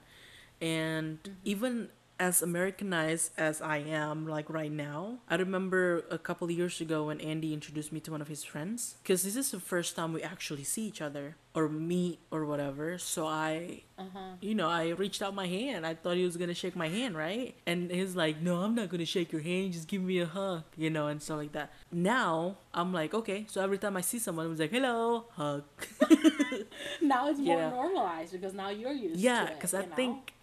and 0.62 1.22
Mm-hmm. 1.24 1.34
even 1.46 1.90
as 2.20 2.42
Americanized 2.42 3.32
as 3.38 3.62
I 3.62 3.78
am, 3.78 4.28
like 4.28 4.50
right 4.50 4.72
now, 4.72 5.20
I 5.30 5.36
remember 5.36 6.04
a 6.12 6.18
couple 6.18 6.46
of 6.46 6.52
years 6.52 6.82
ago 6.82 7.06
when 7.06 7.22
Andy 7.22 7.54
introduced 7.54 7.94
me 7.94 8.02
to 8.02 8.12
one 8.12 8.22
of 8.22 8.28
his 8.28 8.44
friends, 8.44 8.96
because 9.02 9.24
this 9.24 9.38
is 9.38 9.52
the 9.52 9.60
first 9.60 9.96
time 9.96 10.12
we 10.12 10.22
actually 10.22 10.66
see 10.66 10.86
each 10.86 11.02
other 11.02 11.38
or 11.56 11.70
meet 11.70 12.20
or 12.30 12.46
whatever. 12.46 12.98
So 12.98 13.26
I 13.26 13.84
uh-huh. 13.98 14.36
you 14.42 14.54
know, 14.54 14.68
I 14.68 14.90
reached 14.90 15.22
out 15.22 15.34
my 15.34 15.48
hand. 15.48 15.86
I 15.88 15.94
thought 15.96 16.18
he 16.18 16.26
was 16.26 16.36
gonna 16.36 16.54
shake 16.54 16.76
my 16.76 16.90
hand, 16.90 17.16
right? 17.16 17.56
And 17.66 17.90
he's 17.90 18.16
like, 18.16 18.42
"No, 18.42 18.62
I'm 18.64 18.76
not 18.76 18.90
gonna 18.90 19.06
shake 19.06 19.32
your 19.32 19.42
hand. 19.42 19.74
Just 19.74 19.88
give 19.88 20.02
me 20.02 20.20
a 20.20 20.26
hug," 20.26 20.64
you 20.78 20.90
know, 20.90 21.08
and 21.08 21.22
stuff 21.24 21.38
like 21.38 21.54
that. 21.54 21.72
Now 21.92 22.58
I'm 22.74 22.92
like, 22.94 23.14
okay. 23.14 23.46
So 23.50 23.62
every 23.64 23.78
time 23.78 23.96
I 23.96 24.02
see 24.02 24.20
someone, 24.20 24.46
I'm 24.46 24.58
like, 24.58 24.72
"Hello, 24.72 25.26
hug." 25.40 25.64
Now 27.02 27.30
it's 27.30 27.40
more 27.50 27.58
Yeah. 27.58 27.70
normalized 27.70 28.32
because 28.34 28.54
now 28.54 28.70
you're 28.70 28.92
used 28.92 29.20
yeah, 29.20 29.46
to 29.46 29.52
it. 29.52 29.56
because 29.56 29.74
I 29.74 29.86
know? 29.86 29.96
think, 29.96 30.34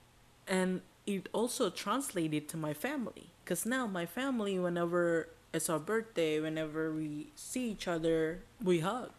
and 0.48 0.80
it 1.07 1.28
also 1.32 1.70
translated 1.70 2.48
to 2.50 2.57
my 2.57 2.74
family. 2.74 3.30
Because 3.44 3.64
now 3.64 3.86
my 3.86 4.07
family, 4.07 4.59
whenever 4.59 5.28
it's 5.52 5.70
our 5.70 5.78
birthday, 5.78 6.40
whenever 6.40 6.92
we 6.92 7.28
see 7.36 7.70
each 7.70 7.86
other, 7.88 8.40
we 8.62 8.80
hug, 8.80 9.11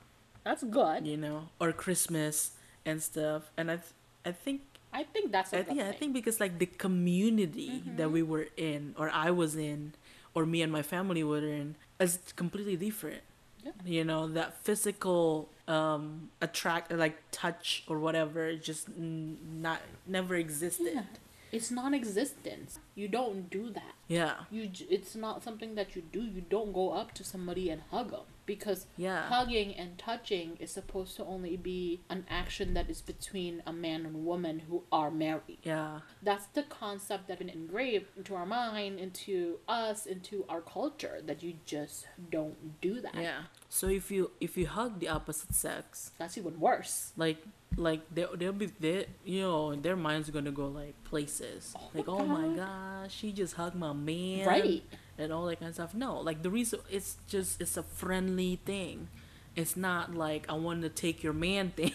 that's 0.43 0.63
good. 0.63 1.07
you 1.07 1.17
know, 1.17 1.49
or 1.59 1.71
Christmas 1.71 2.51
and 2.85 3.01
stuff. 3.01 3.51
And 3.57 3.71
I, 3.71 3.75
th- 3.77 3.93
I 4.25 4.31
think 4.31 4.61
I 4.93 5.03
think 5.03 5.31
that's 5.31 5.53
a 5.53 5.59
I 5.59 5.63
think, 5.63 5.81
I 5.81 5.91
think 5.91 6.13
because 6.13 6.39
like 6.39 6.59
the 6.59 6.65
community 6.65 7.83
that 7.97 8.11
we 8.11 8.23
were 8.23 8.47
in, 8.57 8.95
or 8.97 9.09
I 9.09 9.31
was 9.31 9.55
in, 9.55 9.93
or 10.33 10.45
me 10.45 10.61
and 10.61 10.71
my 10.71 10.81
family 10.81 11.23
were 11.23 11.39
in, 11.45 11.75
is 11.99 12.19
completely 12.35 12.75
different. 12.75 13.21
Yeah. 13.63 13.71
You 13.85 14.03
know 14.03 14.27
that 14.29 14.57
physical 14.63 15.49
um 15.67 16.29
attract 16.41 16.91
like 16.91 17.17
touch 17.31 17.83
or 17.87 17.99
whatever 17.99 18.55
just 18.55 18.87
n- 18.89 19.37
not 19.61 19.81
never 20.05 20.35
existed. 20.35 20.93
Yeah. 20.95 21.03
It's 21.51 21.71
non-existent. 21.71 22.79
You 22.95 23.07
don't 23.07 23.49
do 23.49 23.69
that. 23.71 23.93
Yeah. 24.07 24.35
You 24.51 24.69
it's 24.89 25.15
not 25.15 25.43
something 25.43 25.75
that 25.75 25.95
you 25.95 26.01
do. 26.01 26.21
You 26.21 26.41
don't 26.41 26.73
go 26.73 26.91
up 26.91 27.13
to 27.13 27.23
somebody 27.23 27.69
and 27.69 27.81
hug 27.91 28.11
them 28.11 28.21
because 28.45 28.87
Yeah. 28.97 29.23
hugging 29.27 29.75
and 29.75 29.97
touching 29.97 30.57
is 30.59 30.71
supposed 30.71 31.15
to 31.17 31.25
only 31.25 31.57
be 31.57 32.01
an 32.09 32.25
action 32.29 32.73
that 32.75 32.89
is 32.89 33.01
between 33.01 33.61
a 33.65 33.73
man 33.73 34.05
and 34.05 34.25
woman 34.25 34.59
who 34.67 34.83
are 34.91 35.11
married. 35.11 35.59
Yeah. 35.63 36.01
That's 36.23 36.45
the 36.47 36.63
concept 36.63 37.27
that's 37.27 37.39
been 37.39 37.49
engraved 37.49 38.07
into 38.17 38.35
our 38.35 38.45
mind, 38.45 38.99
into 38.99 39.59
us, 39.67 40.05
into 40.05 40.45
our 40.47 40.61
culture 40.61 41.21
that 41.25 41.43
you 41.43 41.55
just 41.65 42.07
don't 42.31 42.79
do 42.81 43.01
that. 43.01 43.15
Yeah. 43.15 43.43
So 43.69 43.87
if 43.89 44.09
you 44.11 44.31
if 44.39 44.57
you 44.57 44.67
hug 44.67 44.99
the 44.99 45.09
opposite 45.09 45.53
sex, 45.53 46.11
That's 46.17 46.37
even 46.37 46.59
worse. 46.59 47.11
like 47.17 47.39
like 47.75 48.01
they 48.13 48.25
they'll 48.35 48.53
be 48.53 48.67
there 48.79 49.05
you 49.25 49.41
know 49.41 49.75
their 49.75 49.95
minds 49.95 50.27
are 50.29 50.31
gonna 50.31 50.51
go 50.51 50.67
like 50.67 50.95
places 51.03 51.73
Oh 51.77 51.89
like 51.93 52.07
my 52.07 52.13
oh 52.13 52.25
my 52.25 52.55
gosh 52.55 53.13
she 53.13 53.31
just 53.31 53.55
hugged 53.55 53.75
my 53.75 53.93
man 53.93 54.47
Right. 54.47 54.83
and 55.17 55.31
all 55.33 55.45
that 55.45 55.59
kind 55.59 55.69
of 55.69 55.75
stuff 55.75 55.93
no 55.93 56.19
like 56.21 56.41
the 56.41 56.49
reason 56.49 56.79
it's 56.89 57.17
just 57.27 57.61
it's 57.61 57.77
a 57.77 57.83
friendly 57.83 58.59
thing 58.65 59.09
it's 59.55 59.75
not 59.75 60.15
like 60.15 60.45
i 60.49 60.53
want 60.53 60.81
to 60.83 60.89
take 60.89 61.21
your 61.23 61.33
man 61.33 61.69
thing 61.75 61.91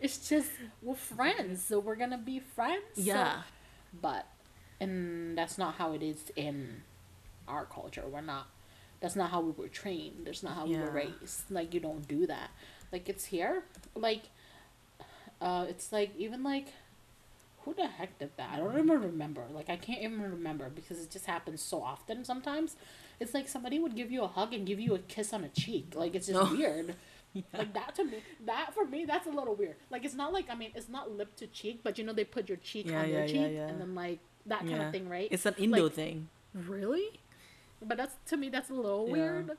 It's 0.00 0.28
just 0.28 0.50
we're 0.82 0.94
friends, 0.94 1.62
so 1.64 1.78
we're 1.78 1.96
gonna 1.96 2.16
be 2.18 2.38
friends. 2.40 2.84
so- 2.96 3.02
yeah 3.02 3.42
but 4.00 4.26
and 4.80 5.36
that's 5.36 5.58
not 5.58 5.74
how 5.74 5.92
it 5.92 6.02
is 6.02 6.30
in 6.36 6.82
our 7.48 7.64
culture. 7.64 8.04
We're 8.06 8.20
not. 8.20 8.46
That's 9.00 9.16
not 9.16 9.30
how 9.30 9.40
we 9.40 9.50
were 9.52 9.68
trained. 9.68 10.26
That's 10.26 10.42
not 10.42 10.54
how 10.54 10.66
we 10.66 10.76
were 10.76 10.90
raised. 10.90 11.50
Like 11.50 11.74
you 11.74 11.80
don't 11.80 12.06
do 12.06 12.26
that. 12.26 12.50
Like 12.92 13.08
it's 13.08 13.24
here. 13.26 13.64
Like, 13.94 14.22
uh, 15.40 15.66
it's 15.68 15.92
like 15.92 16.10
even 16.18 16.42
like, 16.42 16.68
who 17.64 17.74
the 17.74 17.86
heck 17.86 18.18
did 18.18 18.30
that? 18.36 18.50
I 18.54 18.56
don't 18.58 18.72
even 18.78 18.88
remember. 19.02 19.44
Like 19.52 19.68
I 19.70 19.76
can't 19.76 20.02
even 20.02 20.22
remember 20.22 20.68
because 20.70 21.00
it 21.02 21.10
just 21.10 21.26
happens 21.26 21.60
so 21.62 21.82
often. 21.82 22.24
Sometimes, 22.24 22.76
it's 23.20 23.34
like 23.34 23.48
somebody 23.48 23.78
would 23.78 23.94
give 23.96 24.10
you 24.10 24.22
a 24.22 24.28
hug 24.28 24.52
and 24.54 24.66
give 24.66 24.80
you 24.80 24.94
a 24.94 24.98
kiss 25.00 25.32
on 25.32 25.44
a 25.44 25.48
cheek. 25.48 25.92
Like 25.94 26.14
it's 26.14 26.26
just 26.28 26.50
weird. 26.52 26.94
Like 27.52 27.74
that 27.74 27.94
to 27.96 28.04
me, 28.04 28.14
that 28.46 28.72
for 28.74 28.86
me, 28.86 29.04
that's 29.04 29.26
a 29.26 29.30
little 29.30 29.54
weird. 29.54 29.76
Like 29.90 30.04
it's 30.04 30.14
not 30.14 30.32
like 30.32 30.46
I 30.50 30.54
mean, 30.54 30.70
it's 30.74 30.88
not 30.88 31.12
lip 31.12 31.36
to 31.36 31.46
cheek, 31.46 31.80
but 31.84 31.98
you 31.98 32.02
know 32.04 32.14
they 32.14 32.24
put 32.24 32.48
your 32.48 32.56
cheek 32.56 32.86
Yeah, 32.88 33.02
on 33.02 33.10
your 33.10 33.26
cheek 33.26 33.36
yeah, 33.36 33.46
yeah. 33.48 33.68
and 33.68 33.80
then 33.80 33.94
like 33.94 34.18
that 34.46 34.60
kind 34.60 34.70
yeah 34.70 34.86
of 34.86 34.92
thing, 34.92 35.08
right? 35.10 35.28
it's 35.30 35.44
an 35.44 35.54
indo 35.58 35.84
Like- 35.84 35.92
thing 35.92 36.28
Really? 36.54 37.20
But 37.82 37.98
that's 37.98 38.14
to 38.30 38.36
me 38.38 38.48
that's 38.48 38.70
a 38.70 38.74
little 38.74 39.06
Yeah. 39.06 39.12
weird. 39.12 39.50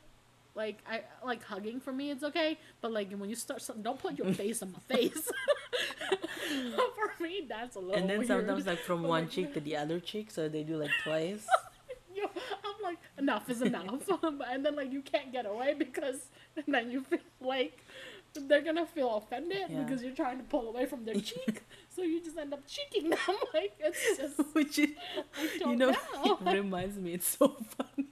Like 0.59 0.79
I 0.93 1.03
like 1.25 1.41
hugging 1.51 1.79
for 1.79 1.93
me 1.93 2.11
it's 2.11 2.25
okay, 2.29 2.57
but 2.81 2.91
like 2.91 3.09
when 3.13 3.29
you 3.29 3.35
start 3.35 3.61
something, 3.61 3.81
don't 3.81 3.97
put 3.97 4.17
your 4.17 4.33
face 4.33 4.61
on 4.61 4.73
my 4.73 4.95
face. 4.95 5.25
for 6.95 7.23
me 7.23 7.45
that's 7.47 7.75
a 7.75 7.79
little 7.79 7.95
and 7.95 8.09
then 8.09 8.17
weird. 8.19 8.27
sometimes 8.27 8.65
like 8.67 8.79
from 8.79 9.03
one 9.03 9.23
like, 9.23 9.29
cheek 9.31 9.53
to 9.53 9.59
the 9.61 9.77
other 9.77 9.99
cheek 9.99 10.31
so 10.31 10.49
they 10.49 10.63
do 10.63 10.75
like 10.77 10.91
twice 11.03 11.45
yo, 12.15 12.25
I'm 12.25 12.81
like 12.83 12.97
enough 13.17 13.49
is 13.49 13.61
enough, 13.61 14.03
and 14.51 14.65
then 14.65 14.75
like 14.75 14.91
you 14.91 15.01
can't 15.01 15.31
get 15.31 15.45
away 15.45 15.75
because 15.77 16.27
then 16.67 16.91
you 16.91 17.01
feel 17.01 17.19
like 17.39 17.77
they're 18.33 18.61
gonna 18.61 18.85
feel 18.85 19.15
offended 19.15 19.65
Yeah. 19.69 19.83
because 19.83 20.03
you're 20.03 20.15
trying 20.15 20.39
to 20.39 20.43
pull 20.43 20.67
away 20.67 20.85
from 20.85 21.05
their 21.05 21.15
cheek, 21.15 21.63
so 21.89 22.01
you 22.01 22.21
just 22.23 22.37
end 22.37 22.53
up 22.53 22.63
cheeking 22.67 23.09
them. 23.11 23.19
Like 23.53 23.73
it's 23.79 24.17
just 24.17 24.39
which 24.53 24.77
is 24.79 24.89
I 25.37 25.69
you 25.69 25.75
know, 25.75 25.91
know. 25.91 26.37
it 26.45 26.53
reminds 26.53 26.97
me 26.97 27.13
it's 27.13 27.37
so 27.37 27.55
funny 27.77 28.08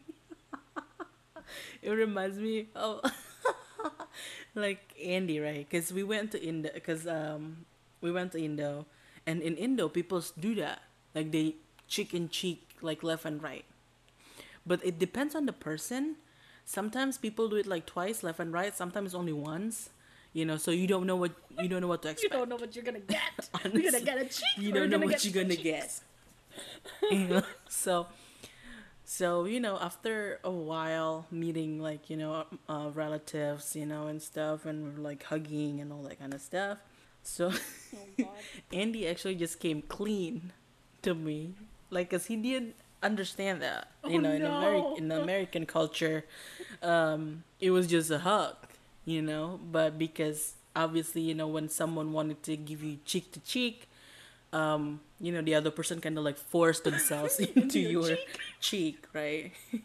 it 1.81 1.91
reminds 1.91 2.37
me 2.37 2.67
of 2.75 3.01
like 4.55 4.93
andy 5.03 5.39
right 5.39 5.67
because 5.69 5.91
we 5.93 6.03
went 6.03 6.31
to 6.31 6.41
indo 6.41 6.69
because 6.73 7.07
um 7.07 7.65
we 8.01 8.11
went 8.11 8.31
to 8.31 8.39
indo 8.43 8.85
and 9.25 9.41
in 9.41 9.55
indo 9.57 9.87
people 9.89 10.23
do 10.39 10.55
that 10.55 10.81
like 11.15 11.31
they 11.31 11.55
cheek 11.87 12.13
in 12.13 12.29
cheek 12.29 12.75
like 12.81 13.03
left 13.03 13.25
and 13.25 13.41
right 13.41 13.65
but 14.65 14.83
it 14.85 14.99
depends 14.99 15.35
on 15.35 15.45
the 15.45 15.53
person 15.53 16.15
sometimes 16.65 17.17
people 17.17 17.47
do 17.47 17.55
it 17.55 17.65
like 17.67 17.85
twice 17.85 18.23
left 18.23 18.39
and 18.39 18.51
right 18.51 18.75
sometimes 18.75 19.15
only 19.15 19.33
once 19.33 19.89
you 20.33 20.45
know 20.45 20.57
so 20.57 20.71
you 20.71 20.87
don't 20.87 21.05
know 21.05 21.15
what 21.15 21.31
you 21.59 21.67
don't 21.67 21.81
know 21.81 21.87
what 21.87 22.01
to 22.01 22.09
expect. 22.09 22.33
You 22.33 22.39
don't 22.39 22.49
know 22.49 22.57
what 22.57 22.75
you're 22.75 22.83
gonna 22.83 22.99
get. 22.99 23.49
you're 23.73 23.91
gonna 23.91 24.01
get 24.03 24.17
a 24.17 24.25
cheek. 24.25 24.43
you 24.57 24.71
don't 24.71 24.89
know 24.89 24.99
what 24.99 25.23
you're 25.23 25.33
gonna 25.33 25.55
get 25.55 25.99
you 27.11 27.27
know 27.27 27.43
so 27.69 28.07
so 29.07 29.45
you 29.45 29.59
know 29.61 29.79
after 29.79 30.39
a 30.43 30.51
while 30.51 31.25
meeting 31.31 31.81
like 31.81 32.09
you 32.09 32.17
know 32.17 32.45
uh, 32.69 32.89
relatives 32.93 33.75
you 33.75 33.85
know 33.85 34.07
and 34.07 34.21
stuff 34.21 34.65
and 34.65 34.99
like 35.03 35.23
hugging 35.23 35.79
and 35.81 35.93
all 35.93 36.03
that 36.03 36.19
kind 36.19 36.33
of 36.33 36.41
stuff. 36.41 36.79
So 37.23 37.51
Oh, 38.19 38.35
andy 38.73 39.07
actually 39.07 39.35
just 39.35 39.59
came 39.59 39.81
clean 39.83 40.53
to 41.03 41.15
me. 41.15 41.55
Like 41.89 42.09
because 42.09 42.25
he 42.27 42.35
didn't 42.37 42.75
understand 43.03 43.61
that 43.61 43.89
you 44.05 44.17
Oh, 44.17 44.19
know 44.19 44.31
in 44.31 44.45
no. 44.45 44.47
american 44.47 45.05
in 45.05 45.11
american 45.11 45.65
culture 45.65 46.25
um 46.81 47.43
it 47.59 47.71
was 47.71 47.87
just 47.87 48.09
a 48.11 48.19
hug 48.19 48.55
you 49.05 49.21
know? 49.21 49.59
But 49.71 49.97
because 49.97 50.55
obviously 50.75 51.21
you 51.21 51.33
know 51.35 51.47
when 51.47 51.69
someone 51.69 52.11
wanted 52.13 52.43
to 52.43 52.57
give 52.57 52.83
you 52.83 52.99
cheek 53.05 53.31
to 53.33 53.39
cheek 53.41 53.87
um, 54.53 55.01
you 55.19 55.31
know, 55.31 55.41
the 55.41 55.55
other 55.55 55.71
person 55.71 55.99
kind 55.99 56.17
of 56.17 56.23
like 56.23 56.37
forced 56.37 56.83
themselves 56.83 57.39
into 57.55 57.79
your 57.79 58.09
your 58.09 58.17
cheek, 58.59 59.05
right? 59.13 59.51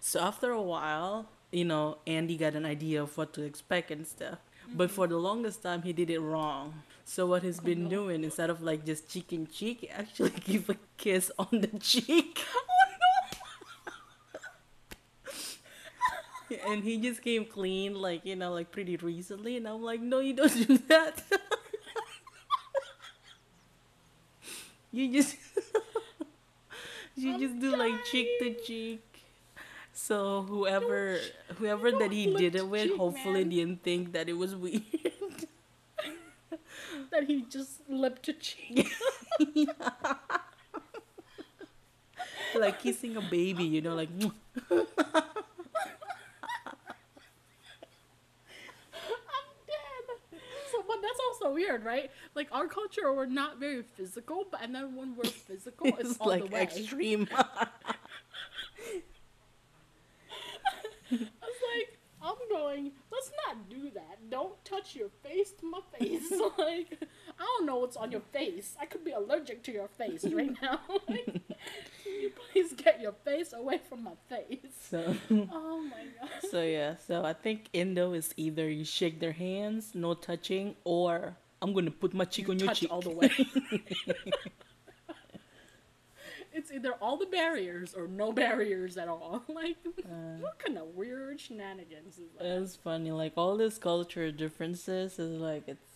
so 0.00 0.20
after 0.20 0.50
a 0.50 0.62
while, 0.62 1.28
you 1.50 1.64
know, 1.64 1.98
Andy 2.06 2.36
got 2.36 2.54
an 2.54 2.64
idea 2.64 3.02
of 3.02 3.16
what 3.16 3.32
to 3.34 3.42
expect 3.42 3.90
and 3.90 4.06
stuff. 4.06 4.38
But 4.74 4.88
mm-hmm. 4.88 4.94
for 4.94 5.06
the 5.06 5.18
longest 5.18 5.62
time, 5.62 5.82
he 5.82 5.92
did 5.92 6.08
it 6.08 6.20
wrong. 6.20 6.82
So 7.04 7.26
what 7.26 7.42
he's 7.42 7.60
oh, 7.60 7.64
been 7.64 7.84
no. 7.84 7.90
doing 7.90 8.24
instead 8.24 8.48
of 8.48 8.62
like 8.62 8.86
just 8.86 9.08
cheek 9.10 9.32
in 9.32 9.46
cheek, 9.46 9.80
he 9.80 9.90
actually 9.90 10.30
give 10.44 10.70
a 10.70 10.76
kiss 10.96 11.30
on 11.38 11.48
the 11.50 11.78
cheek. 11.78 12.38
Oh, 12.40 12.68
and 16.68 16.84
he 16.84 16.98
just 16.98 17.22
came 17.22 17.44
clean, 17.44 17.94
like 17.94 18.24
you 18.24 18.36
know, 18.36 18.52
like 18.52 18.70
pretty 18.70 18.96
recently. 18.96 19.56
And 19.56 19.66
I'm 19.66 19.82
like, 19.82 20.00
no, 20.00 20.20
you 20.20 20.34
don't 20.34 20.68
do 20.68 20.78
that. 20.88 21.22
You 24.92 25.12
just 25.12 25.36
you 27.16 27.38
just 27.38 27.58
do 27.60 27.76
like 27.76 28.04
cheek 28.04 28.28
to 28.40 28.54
cheek. 28.64 29.02
So 29.92 30.42
whoever 30.42 31.18
whoever 31.56 31.90
that 31.92 32.12
he 32.12 32.34
did 32.34 32.54
it 32.54 32.66
with, 32.68 32.88
cheek, 32.88 32.96
hopefully 32.98 33.44
man. 33.44 33.48
didn't 33.50 33.82
think 33.82 34.12
that 34.12 34.28
it 34.28 34.34
was 34.34 34.54
weird. 34.56 34.82
that 37.10 37.24
he 37.24 37.42
just 37.42 37.80
lipped 37.88 38.28
a 38.28 38.32
cheek. 38.34 38.90
like 42.54 42.80
kissing 42.80 43.16
a 43.16 43.20
baby, 43.20 43.64
you 43.64 43.80
know, 43.80 43.94
like 43.94 44.08
I'm 44.20 44.32
dead. 49.66 50.38
So, 50.70 50.82
but 50.86 50.96
that's 51.02 51.20
also 51.28 51.54
weird, 51.82 51.86
right? 51.86 52.10
Like 52.34 52.48
our 52.52 52.66
culture, 52.66 53.12
we're 53.12 53.26
not 53.26 53.58
very 53.58 53.82
physical, 53.82 54.44
but 54.50 54.62
and 54.62 54.74
then 54.74 54.94
when 54.96 55.16
we're 55.16 55.24
physical, 55.30 55.86
it's, 55.88 56.10
it's 56.12 56.20
all 56.20 56.28
like 56.28 56.44
the 56.48 56.54
way. 56.54 56.62
extreme. 56.62 57.28
I 61.10 61.16
was 61.16 61.20
like, 61.76 61.98
I'm 62.22 62.34
going. 62.50 62.92
Let's 63.10 63.30
not 63.46 63.68
do 63.68 63.90
that. 63.94 64.30
Don't 64.30 64.64
touch 64.64 64.94
your 64.96 65.08
face 65.22 65.52
to 65.60 65.66
my 65.70 65.80
face. 65.98 66.30
like, 66.58 66.98
I 67.38 67.42
don't 67.44 67.66
know 67.66 67.76
what's 67.76 67.96
on 67.96 68.10
your 68.12 68.22
face. 68.32 68.76
I 68.80 68.86
could 68.86 69.04
be 69.04 69.10
allergic 69.12 69.62
to 69.64 69.72
your 69.72 69.88
face 69.88 70.24
right 70.24 70.54
now. 70.62 70.80
like, 71.08 71.24
can 71.26 72.12
you 72.20 72.30
please 72.52 72.72
get 72.72 73.00
your 73.00 73.12
face 73.24 73.52
away 73.52 73.78
from 73.88 74.04
my 74.04 74.12
face? 74.28 74.72
so 74.88 75.14
Oh 75.30 75.82
my 75.82 76.04
god. 76.20 76.30
so 76.50 76.62
yeah, 76.62 76.96
so 76.96 77.24
I 77.24 77.32
think 77.32 77.68
Indo 77.72 78.12
is 78.12 78.32
either 78.36 78.68
you 78.70 78.84
shake 78.84 79.20
their 79.20 79.32
hands, 79.32 79.94
no 79.94 80.14
touching, 80.14 80.76
or 80.84 81.36
I'm 81.62 81.72
gonna 81.72 81.90
put 81.92 82.12
my 82.12 82.24
cheek 82.24 82.48
on 82.48 82.58
your 82.58 82.74
cheek. 82.74 82.90
all 82.92 83.00
the 83.00 83.10
way. 83.10 83.30
it's 86.52 86.70
either 86.72 86.92
all 87.00 87.16
the 87.16 87.26
barriers 87.26 87.94
or 87.94 88.06
no 88.08 88.32
barriers 88.32 88.96
at 88.98 89.08
all. 89.08 89.42
Like, 89.48 89.76
Uh, 90.04 90.36
what 90.40 90.58
kind 90.58 90.76
of 90.78 90.88
weird 90.94 91.40
shenanigans 91.40 92.18
is 92.18 92.30
that? 92.38 92.44
It's 92.44 92.76
funny, 92.76 93.12
like 93.12 93.32
all 93.36 93.56
these 93.56 93.78
culture 93.78 94.30
differences 94.32 95.18
is 95.18 95.40
like 95.40 95.64
it's 95.66 95.88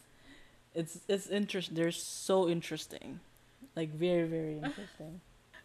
it's 0.75 1.01
it's 1.09 1.27
interest. 1.29 1.75
They're 1.75 1.91
so 1.91 2.49
interesting, 2.49 3.21
like 3.75 3.91
very 3.93 4.27
very 4.29 4.55
interesting. 4.65 5.21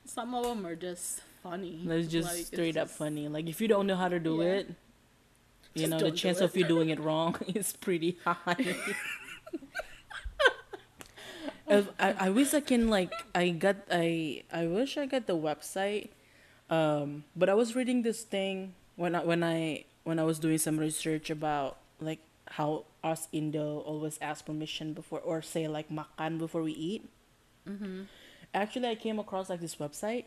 Some 0.05 0.33
of 0.33 0.43
them 0.43 0.65
are 0.65 0.75
just 0.75 1.21
funny. 1.43 1.79
It's 1.87 2.07
just 2.11 2.27
Like, 2.35 2.45
straight 2.47 2.75
up 2.77 2.87
just- 2.87 2.97
funny. 2.97 3.27
Like 3.27 3.47
if 3.47 3.61
you 3.61 3.67
don't 3.67 3.85
know 3.87 3.95
how 3.95 4.09
to 4.09 4.19
do 4.19 4.37
Yeah. 4.41 4.57
it, 4.57 4.67
you 5.75 5.81
Just 5.87 5.91
know 5.91 5.99
the 5.99 6.11
chance 6.11 6.41
of 6.41 6.55
you 6.57 6.65
doing 6.65 6.89
it 6.89 6.99
wrong 6.99 7.35
is 7.53 7.71
pretty 7.73 8.17
high. 8.25 8.75
I, 11.71 12.27
I 12.27 12.29
wish 12.29 12.53
I 12.53 12.59
can 12.59 12.89
like 12.89 13.11
I 13.33 13.49
got 13.49 13.77
I 13.89 14.43
I 14.51 14.67
wish 14.67 14.97
I 14.97 15.05
got 15.05 15.27
the 15.27 15.37
website, 15.37 16.09
um, 16.69 17.23
but 17.35 17.49
I 17.49 17.53
was 17.53 17.75
reading 17.75 18.01
this 18.01 18.23
thing 18.23 18.73
when 18.95 19.15
I 19.15 19.23
when 19.23 19.43
I 19.43 19.85
when 20.03 20.19
I 20.19 20.23
was 20.23 20.39
doing 20.39 20.57
some 20.57 20.77
research 20.77 21.29
about 21.29 21.77
like 21.99 22.19
how 22.47 22.85
us 23.03 23.27
Indo 23.31 23.79
always 23.79 24.19
ask 24.21 24.45
permission 24.45 24.93
before 24.93 25.19
or 25.19 25.41
say 25.41 25.67
like 25.67 25.89
makan 25.89 26.37
before 26.37 26.61
we 26.61 26.73
eat. 26.73 27.07
Mm-hmm. 27.67 28.03
Actually, 28.53 28.89
I 28.89 28.95
came 28.95 29.19
across 29.19 29.49
like 29.49 29.61
this 29.61 29.77
website, 29.77 30.25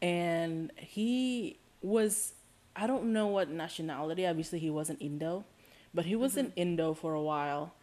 and 0.00 0.70
he 0.76 1.58
was 1.82 2.34
I 2.76 2.86
don't 2.86 3.12
know 3.12 3.26
what 3.26 3.50
nationality. 3.50 4.26
Obviously, 4.26 4.58
he 4.58 4.70
wasn't 4.70 5.02
Indo, 5.02 5.44
but 5.92 6.04
he 6.04 6.14
was 6.14 6.36
in 6.36 6.52
Indo 6.54 6.94
for 6.94 7.14
a 7.14 7.22
while, 7.22 7.74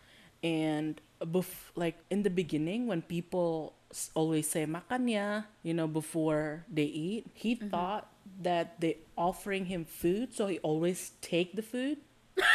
and 0.43 1.01
bef- 1.25 1.71
like 1.75 1.97
in 2.09 2.23
the 2.23 2.29
beginning 2.29 2.87
when 2.87 3.01
people 3.01 3.73
always 4.13 4.49
say 4.49 4.65
makanya, 4.65 5.47
you 5.63 5.73
know, 5.73 5.87
before 5.87 6.65
they 6.71 6.85
eat, 6.85 7.27
he 7.33 7.55
mm-hmm. 7.55 7.69
thought 7.69 8.07
that 8.41 8.79
they 8.79 8.97
offering 9.17 9.65
him 9.65 9.85
food, 9.85 10.33
so 10.33 10.47
he 10.47 10.59
always 10.59 11.11
take 11.21 11.55
the 11.55 11.61
food. 11.61 11.97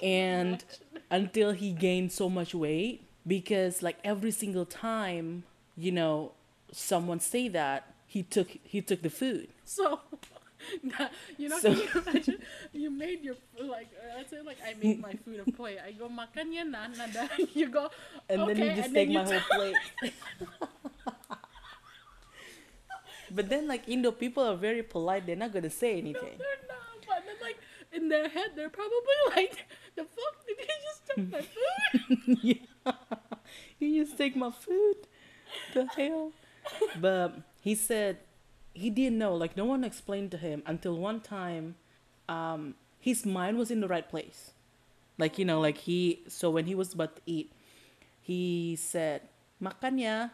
And 0.00 0.64
imagine. 0.64 1.04
until 1.10 1.52
he 1.52 1.72
gained 1.72 2.12
so 2.12 2.30
much 2.30 2.54
weight 2.54 3.04
because 3.26 3.82
like 3.82 3.98
every 4.02 4.30
single 4.30 4.64
time 4.64 5.44
you 5.76 5.92
know 5.92 6.32
someone 6.72 7.20
say 7.20 7.48
that 7.48 7.92
he 8.06 8.22
took 8.22 8.48
he 8.64 8.80
took 8.82 9.02
the 9.02 9.10
food. 9.10 9.48
So, 9.64 10.00
that, 10.98 11.12
you 11.38 11.48
know, 11.48 11.58
So- 11.58 11.74
can 11.74 11.82
you 11.82 12.02
imagine? 12.06 12.38
You 12.72 12.90
made 12.90 13.22
your 13.22 13.34
food, 13.34 13.68
like, 13.68 13.88
uh, 13.96 14.16
let's 14.18 14.30
say, 14.30 14.40
like, 14.44 14.58
I 14.64 14.74
made 14.82 15.00
my 15.00 15.12
food 15.24 15.40
a 15.46 15.50
plate. 15.58 15.78
I 15.84 15.92
go, 15.92 16.08
makan 16.08 16.52
yan 16.52 16.70
na, 16.70 16.86
nada. 16.88 17.28
You 17.54 17.68
go, 17.68 17.90
and 18.28 18.42
okay, 18.42 18.54
then 18.54 18.68
you 18.68 18.74
just 18.76 18.86
and 18.86 18.94
take 18.94 19.10
my 19.10 19.24
whole 19.24 19.40
plate 19.50 19.76
but 23.30 23.48
then 23.48 23.68
like 23.68 23.88
indo 23.88 24.10
people 24.10 24.42
are 24.42 24.56
very 24.56 24.82
polite 24.82 25.26
they're 25.26 25.36
not 25.36 25.52
gonna 25.52 25.70
say 25.70 25.92
No, 25.94 25.98
anything 25.98 26.38
they're 26.38 26.66
not. 26.68 26.76
But 27.10 27.24
then, 27.26 27.36
like, 27.42 27.58
in 27.92 28.08
their 28.08 28.28
head, 28.28 28.50
they're 28.54 28.70
probably 28.70 29.18
like, 29.34 29.66
the 29.96 30.04
fuck? 30.04 30.46
Did 30.46 30.58
he 30.60 30.66
just 30.86 31.06
take 31.06 31.32
my 31.32 31.42
food? 31.42 32.58
yeah. 32.86 32.92
you 33.78 34.04
just 34.04 34.16
take 34.16 34.36
my 34.36 34.50
food 34.50 34.96
the 35.74 35.86
hell 35.96 36.32
but 37.00 37.34
he 37.60 37.74
said 37.74 38.18
he 38.74 38.90
didn't 38.90 39.18
know 39.18 39.34
like 39.34 39.56
no 39.56 39.64
one 39.64 39.84
explained 39.84 40.30
to 40.30 40.36
him 40.38 40.62
until 40.66 40.96
one 40.96 41.20
time 41.20 41.74
um 42.28 42.74
his 43.00 43.26
mind 43.26 43.58
was 43.58 43.70
in 43.70 43.80
the 43.80 43.88
right 43.88 44.08
place 44.08 44.52
like 45.18 45.38
you 45.38 45.44
know 45.44 45.60
like 45.60 45.78
he 45.78 46.22
so 46.28 46.50
when 46.50 46.66
he 46.66 46.74
was 46.74 46.92
about 46.94 47.16
to 47.16 47.22
eat 47.26 47.52
he 48.22 48.76
said 48.76 49.22
makan 49.60 49.98
ya 49.98 50.28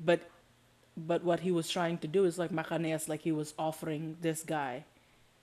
but 0.00 0.20
but 0.96 1.22
what 1.24 1.40
he 1.40 1.50
was 1.50 1.68
trying 1.70 1.98
to 1.98 2.08
do 2.08 2.24
is 2.24 2.38
like 2.38 2.50
makan 2.50 2.84
ya 2.86 2.96
is 2.96 3.08
like 3.08 3.22
he 3.22 3.32
was 3.32 3.54
offering 3.58 4.16
this 4.20 4.42
guy 4.42 4.84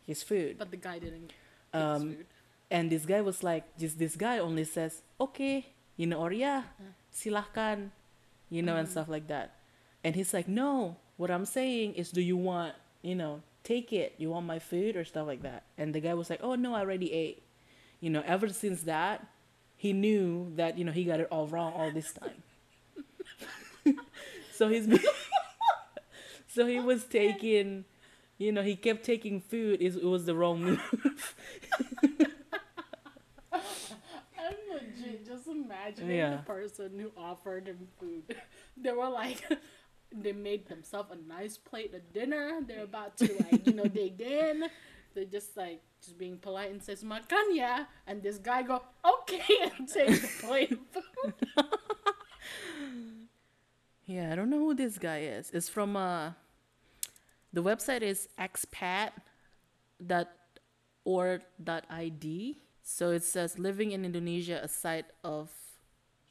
his 0.06 0.24
food 0.24 0.58
But 0.58 0.72
the 0.72 0.78
guy 0.82 1.00
didn't 1.00 1.32
Um, 1.74 1.94
his 1.94 2.18
food. 2.18 2.26
and 2.72 2.86
this 2.92 3.06
guy 3.06 3.22
was 3.22 3.44
like, 3.44 3.64
just 3.78 4.00
this 4.00 4.16
guy 4.16 4.40
only 4.40 4.64
says, 4.64 5.04
okay, 5.20 5.76
you 6.00 6.08
know, 6.08 6.24
or 6.24 6.32
yeah, 6.32 6.64
silahkan, 7.12 7.92
you 8.50 8.62
know, 8.64 8.76
and 8.78 8.88
stuff 8.88 9.08
like 9.10 9.28
that. 9.28 9.60
And 10.04 10.16
he's 10.16 10.34
like, 10.34 10.48
no, 10.48 10.98
what 11.18 11.32
I'm 11.32 11.46
saying 11.46 11.96
is, 11.96 12.12
do 12.12 12.22
you 12.22 12.38
want, 12.38 12.76
you 13.02 13.16
know, 13.16 13.42
take 13.64 13.94
it? 13.94 14.16
You 14.18 14.30
want 14.32 14.46
my 14.46 14.60
food 14.60 14.96
or 14.96 15.06
stuff 15.06 15.28
like 15.28 15.42
that? 15.44 15.64
And 15.78 15.94
the 15.94 16.00
guy 16.00 16.14
was 16.14 16.30
like, 16.30 16.40
oh 16.44 16.56
no, 16.56 16.74
I 16.74 16.80
already 16.82 17.12
ate. 17.14 17.44
You 18.00 18.10
know, 18.10 18.24
ever 18.26 18.50
since 18.50 18.84
that, 18.84 19.26
he 19.78 19.94
knew 19.94 20.52
that, 20.56 20.78
you 20.78 20.86
know, 20.86 20.92
he 20.92 21.04
got 21.06 21.20
it 21.20 21.28
all 21.32 21.48
wrong 21.48 21.74
all 21.74 21.92
this 21.92 22.12
time. 22.14 22.44
so 24.54 24.70
he's 24.70 24.88
been, 24.88 25.00
so 26.48 26.66
he 26.66 26.80
was 26.80 27.04
taking, 27.06 27.86
you 28.38 28.52
know, 28.52 28.62
he 28.64 28.76
kept 28.76 29.04
taking 29.06 29.40
food. 29.42 29.82
It 29.82 29.96
it 29.96 30.04
was 30.06 30.26
the 30.26 30.36
wrong 30.36 30.64
move. 30.64 31.36
I'm 33.52 34.56
legit 34.72 35.26
just 35.26 35.48
imagining 35.48 36.18
Yeah. 36.18 36.38
the 36.38 36.44
person 36.44 37.00
who 37.00 37.12
offered 37.18 37.68
him 37.68 37.88
food. 38.00 38.24
They 38.78 38.92
were 38.92 39.10
like, 39.10 39.42
they 40.22 40.34
made 40.34 40.68
themselves 40.68 41.12
a 41.12 41.28
nice 41.28 41.58
plate 41.58 41.94
of 41.94 42.14
dinner. 42.14 42.60
They're 42.68 42.84
about 42.84 43.18
to 43.18 43.32
like, 43.52 43.66
you 43.68 43.74
know, 43.74 43.86
dig 43.86 44.22
in. 44.22 44.66
They're 45.14 45.26
just 45.26 45.56
like 45.56 45.82
just 46.02 46.18
being 46.18 46.38
polite 46.38 46.72
and 46.72 46.84
says 46.84 47.04
makan 47.04 47.56
ya, 47.56 47.86
and 48.06 48.22
this 48.22 48.38
guy 48.38 48.64
go 48.64 48.82
okay 49.06 49.72
and 49.78 49.88
takes 49.88 50.22
the 50.22 50.46
plate 50.46 50.72
of 50.72 50.80
food. 50.92 51.34
Yeah, 54.06 54.32
I 54.32 54.36
don't 54.36 54.52
know 54.52 54.60
who 54.60 54.76
this 54.76 55.00
guy 55.00 55.22
is. 55.22 55.50
It's 55.52 55.68
from 55.68 55.98
uh 55.98 56.34
the 57.52 57.64
website 57.64 58.04
is 58.04 58.28
expat.org.id. 58.38 59.16
So 62.84 63.10
it 63.10 63.24
says 63.24 63.58
living 63.58 63.94
in 63.94 64.06
Indonesia 64.06 64.60
a 64.62 64.68
site 64.68 65.08
of 65.24 65.50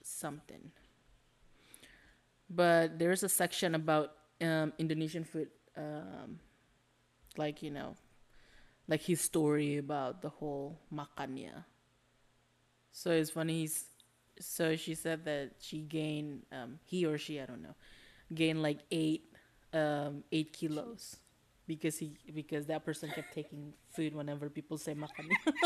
something. 0.03 0.71
But 2.51 2.99
there's 2.99 3.23
a 3.23 3.29
section 3.29 3.75
about 3.75 4.13
um, 4.41 4.73
Indonesian 4.79 5.25
food 5.25 5.49
um, 5.77 6.39
like, 7.37 7.63
you 7.63 7.71
know, 7.71 7.95
like 8.89 9.03
his 9.03 9.21
story 9.21 9.79
about 9.79 10.23
the 10.23 10.29
whole 10.31 10.81
makannya. 10.93 11.65
So 12.93 13.11
it's 13.11 13.31
funny 13.31 13.61
he's 13.61 13.85
so 14.41 14.77
she 14.77 14.95
said 14.95 15.25
that 15.25 15.53
she 15.61 15.81
gained 15.83 16.43
um 16.53 16.79
he 16.85 17.07
or 17.07 17.19
she 17.19 17.41
I 17.41 17.47
don't 17.47 17.63
know 17.63 17.75
gained 18.35 18.63
like 18.63 18.81
eight 18.91 19.33
um 19.73 20.25
eight 20.33 20.53
kilos 20.53 21.17
because 21.67 21.99
he 21.99 22.17
because 22.35 22.67
that 22.67 22.85
person 22.85 23.11
kept 23.11 23.33
taking 23.33 23.75
food 23.91 24.15
whenever 24.15 24.49
people 24.51 24.79
say 24.79 24.95
makan. 24.95 25.29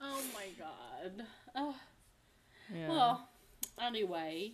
Oh 0.00 0.22
my 0.34 0.48
god. 0.58 1.26
Oh, 1.54 1.76
yeah. 2.74 2.86
Well, 2.86 3.28
anyway, 3.80 4.52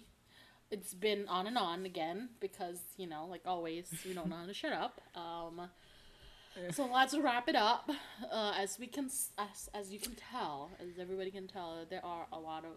it's 0.70 0.94
been 0.94 1.28
on 1.28 1.46
and 1.46 1.56
on 1.58 1.86
again 1.86 2.30
because 2.40 2.78
you 2.96 3.06
know, 3.06 3.26
like 3.28 3.42
always, 3.46 3.90
we 4.06 4.14
don't 4.14 4.28
know 4.28 4.36
how 4.36 4.46
to 4.46 4.54
shut 4.54 4.72
up. 4.72 5.00
Um, 5.14 5.68
so 6.70 6.88
let's 6.92 7.16
wrap 7.16 7.48
it 7.48 7.56
up. 7.56 7.90
Uh, 8.32 8.54
as 8.58 8.78
we 8.78 8.86
can, 8.86 9.06
as 9.38 9.68
as 9.74 9.92
you 9.92 9.98
can 9.98 10.14
tell, 10.14 10.70
as 10.80 10.98
everybody 10.98 11.30
can 11.30 11.46
tell, 11.46 11.84
there 11.88 12.04
are 12.04 12.26
a 12.32 12.38
lot 12.38 12.64
of 12.64 12.76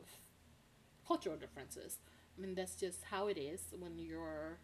cultural 1.08 1.38
differences. 1.38 1.98
I 2.38 2.42
mean, 2.42 2.56
that's 2.56 2.76
just 2.76 3.04
how 3.04 3.28
it 3.28 3.38
is 3.38 3.62
when 3.78 3.98
you're 3.98 4.60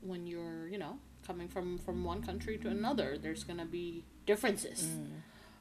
when 0.00 0.26
you're 0.26 0.68
you 0.68 0.78
know 0.78 0.98
coming 1.26 1.48
from 1.48 1.78
from 1.78 2.04
one 2.04 2.22
country 2.22 2.58
to 2.58 2.68
another. 2.68 3.16
There's 3.20 3.44
gonna 3.44 3.66
be 3.66 4.04
differences 4.26 4.88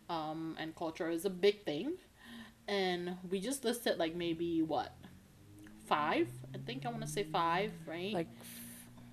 um, 0.10 0.56
and 0.60 0.76
culture 0.76 1.10
is 1.10 1.26
a 1.26 1.30
big 1.30 1.66
thing. 1.66 1.94
And 2.68 3.18
we 3.30 3.40
just 3.40 3.66
listed 3.66 3.98
like 3.98 4.16
maybe 4.16 4.62
what 4.62 4.94
five? 5.86 6.28
I 6.54 6.58
think 6.58 6.86
I 6.86 6.90
want 6.90 7.02
to 7.02 7.08
say 7.08 7.24
five, 7.24 7.72
right? 7.88 8.14
like 8.14 8.28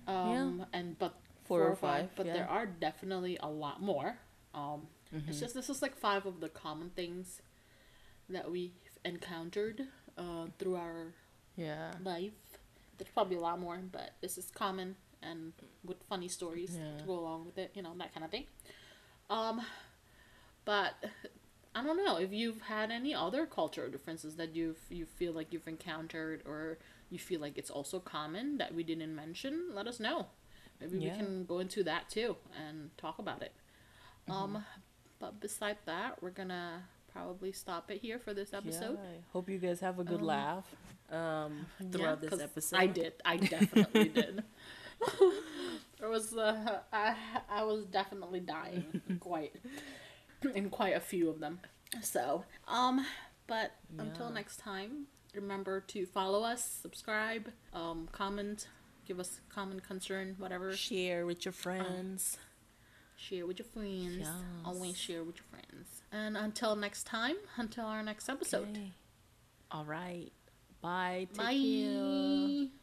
um, 0.07 0.65
and 0.73 0.97
but 0.97 1.15
Four 1.45 1.63
or 1.63 1.75
five, 1.75 2.09
But 2.15 2.27
yeah. 2.27 2.33
there 2.33 2.49
are 2.49 2.65
definitely 2.65 3.37
a 3.41 3.49
lot 3.49 3.81
more. 3.81 4.17
Um, 4.53 4.87
it's 5.27 5.39
just 5.39 5.53
this 5.53 5.69
is 5.69 5.81
like 5.81 5.97
five 5.97 6.25
of 6.25 6.39
the 6.39 6.47
common 6.47 6.91
things 6.91 7.41
that 8.29 8.49
we've 8.49 8.71
encountered 9.03 9.87
uh, 10.17 10.45
through 10.57 10.75
our 10.75 11.07
yeah. 11.57 11.91
life. 12.03 12.31
There's 12.97 13.09
probably 13.13 13.35
a 13.35 13.41
lot 13.41 13.59
more, 13.59 13.79
but 13.91 14.11
this 14.21 14.37
is 14.37 14.49
common 14.55 14.95
and 15.21 15.51
with 15.83 16.01
funny 16.03 16.29
stories 16.29 16.77
Yeah. 16.77 16.97
to 16.99 17.03
go 17.03 17.19
along 17.19 17.45
with 17.47 17.57
it, 17.57 17.71
you 17.73 17.81
know, 17.81 17.93
that 17.97 18.13
kind 18.13 18.23
of 18.23 18.31
thing. 18.31 18.45
Um, 19.29 19.61
but 20.63 20.93
I 21.73 21.83
don't 21.83 22.03
know 22.03 22.17
if 22.17 22.31
you've 22.33 22.61
had 22.61 22.91
any 22.91 23.13
other 23.15 23.45
cultural 23.45 23.89
differences 23.89 24.35
that 24.35 24.55
you've 24.55 24.79
you 24.89 25.05
feel 25.05 25.31
like 25.33 25.53
you've 25.53 25.67
encountered 25.67 26.41
or 26.45 26.77
you 27.09 27.17
feel 27.19 27.39
like 27.39 27.57
it's 27.57 27.69
also 27.69 27.99
common 27.99 28.57
that 28.57 28.73
we 28.75 28.83
didn't 28.83 29.15
mention. 29.15 29.69
Let 29.73 29.87
us 29.87 29.99
know. 29.99 30.27
Maybe 30.79 30.97
Yeah. 30.97 31.11
we 31.11 31.17
can 31.17 31.45
go 31.45 31.59
into 31.59 31.83
that 31.83 32.09
too 32.09 32.35
and 32.57 32.89
talk 32.97 33.19
about 33.19 33.41
it. 33.41 33.53
Um, 34.29 34.65
but 35.19 35.39
beside 35.39 35.77
that, 35.85 36.21
we're 36.21 36.29
gonna 36.31 36.83
probably 37.11 37.51
stop 37.51 37.89
it 37.91 37.99
here 38.01 38.19
for 38.19 38.33
this 38.33 38.53
episode. 38.53 38.97
Yeah, 39.01 39.09
I 39.09 39.23
hope 39.31 39.49
you 39.49 39.57
guys 39.57 39.79
have 39.81 39.99
a 39.99 40.03
good 40.03 40.21
Um, 40.21 40.25
laugh 40.27 40.65
um, 41.09 41.65
Yeah, 41.79 41.87
throughout 41.91 42.21
this 42.21 42.29
'cause 42.29 42.41
episode. 42.41 42.77
I 42.79 42.87
did. 42.87 43.13
I 43.25 43.37
definitely 43.37 44.09
did. 44.09 44.43
There 45.99 46.09
was 46.09 46.35
uh, 46.35 46.79
I 46.91 47.15
I 47.49 47.63
was 47.63 47.85
definitely 47.85 48.39
dying 48.39 49.01
quite 49.19 49.53
in 50.55 50.69
quite 50.69 50.95
a 50.95 50.99
few 50.99 51.29
of 51.29 51.39
them. 51.39 51.59
So, 52.01 52.43
um 52.67 53.05
but 53.47 53.71
until 53.97 54.29
next 54.29 54.57
time, 54.57 55.07
remember 55.35 55.81
to 55.81 56.05
follow 56.05 56.43
us, 56.43 56.63
subscribe, 56.81 57.51
um 57.73 58.07
comment, 58.11 58.67
give 59.05 59.19
us 59.19 59.41
comment, 59.49 59.83
concern, 59.83 60.35
whatever. 60.37 60.73
Share 60.75 61.25
with 61.25 61.45
your 61.45 61.51
friends. 61.51 62.37
Share 63.17 63.45
with 63.45 63.59
your 63.59 63.67
friends. 63.67 64.17
Yes. 64.19 64.29
Always 64.65 64.97
share 64.97 65.23
with 65.23 65.35
your 65.37 65.45
friends. 65.51 66.01
And 66.11 66.35
until 66.35 66.75
next 66.75 67.03
time, 67.05 67.35
until 67.57 67.85
our 67.85 68.01
next 68.01 68.29
episode. 68.29 68.69
Okay. 68.71 68.93
All 69.69 69.85
right. 69.85 70.31
Bye. 70.81 71.27
Take 71.33 71.37
Bye. 71.37 72.67
care. 72.69 72.80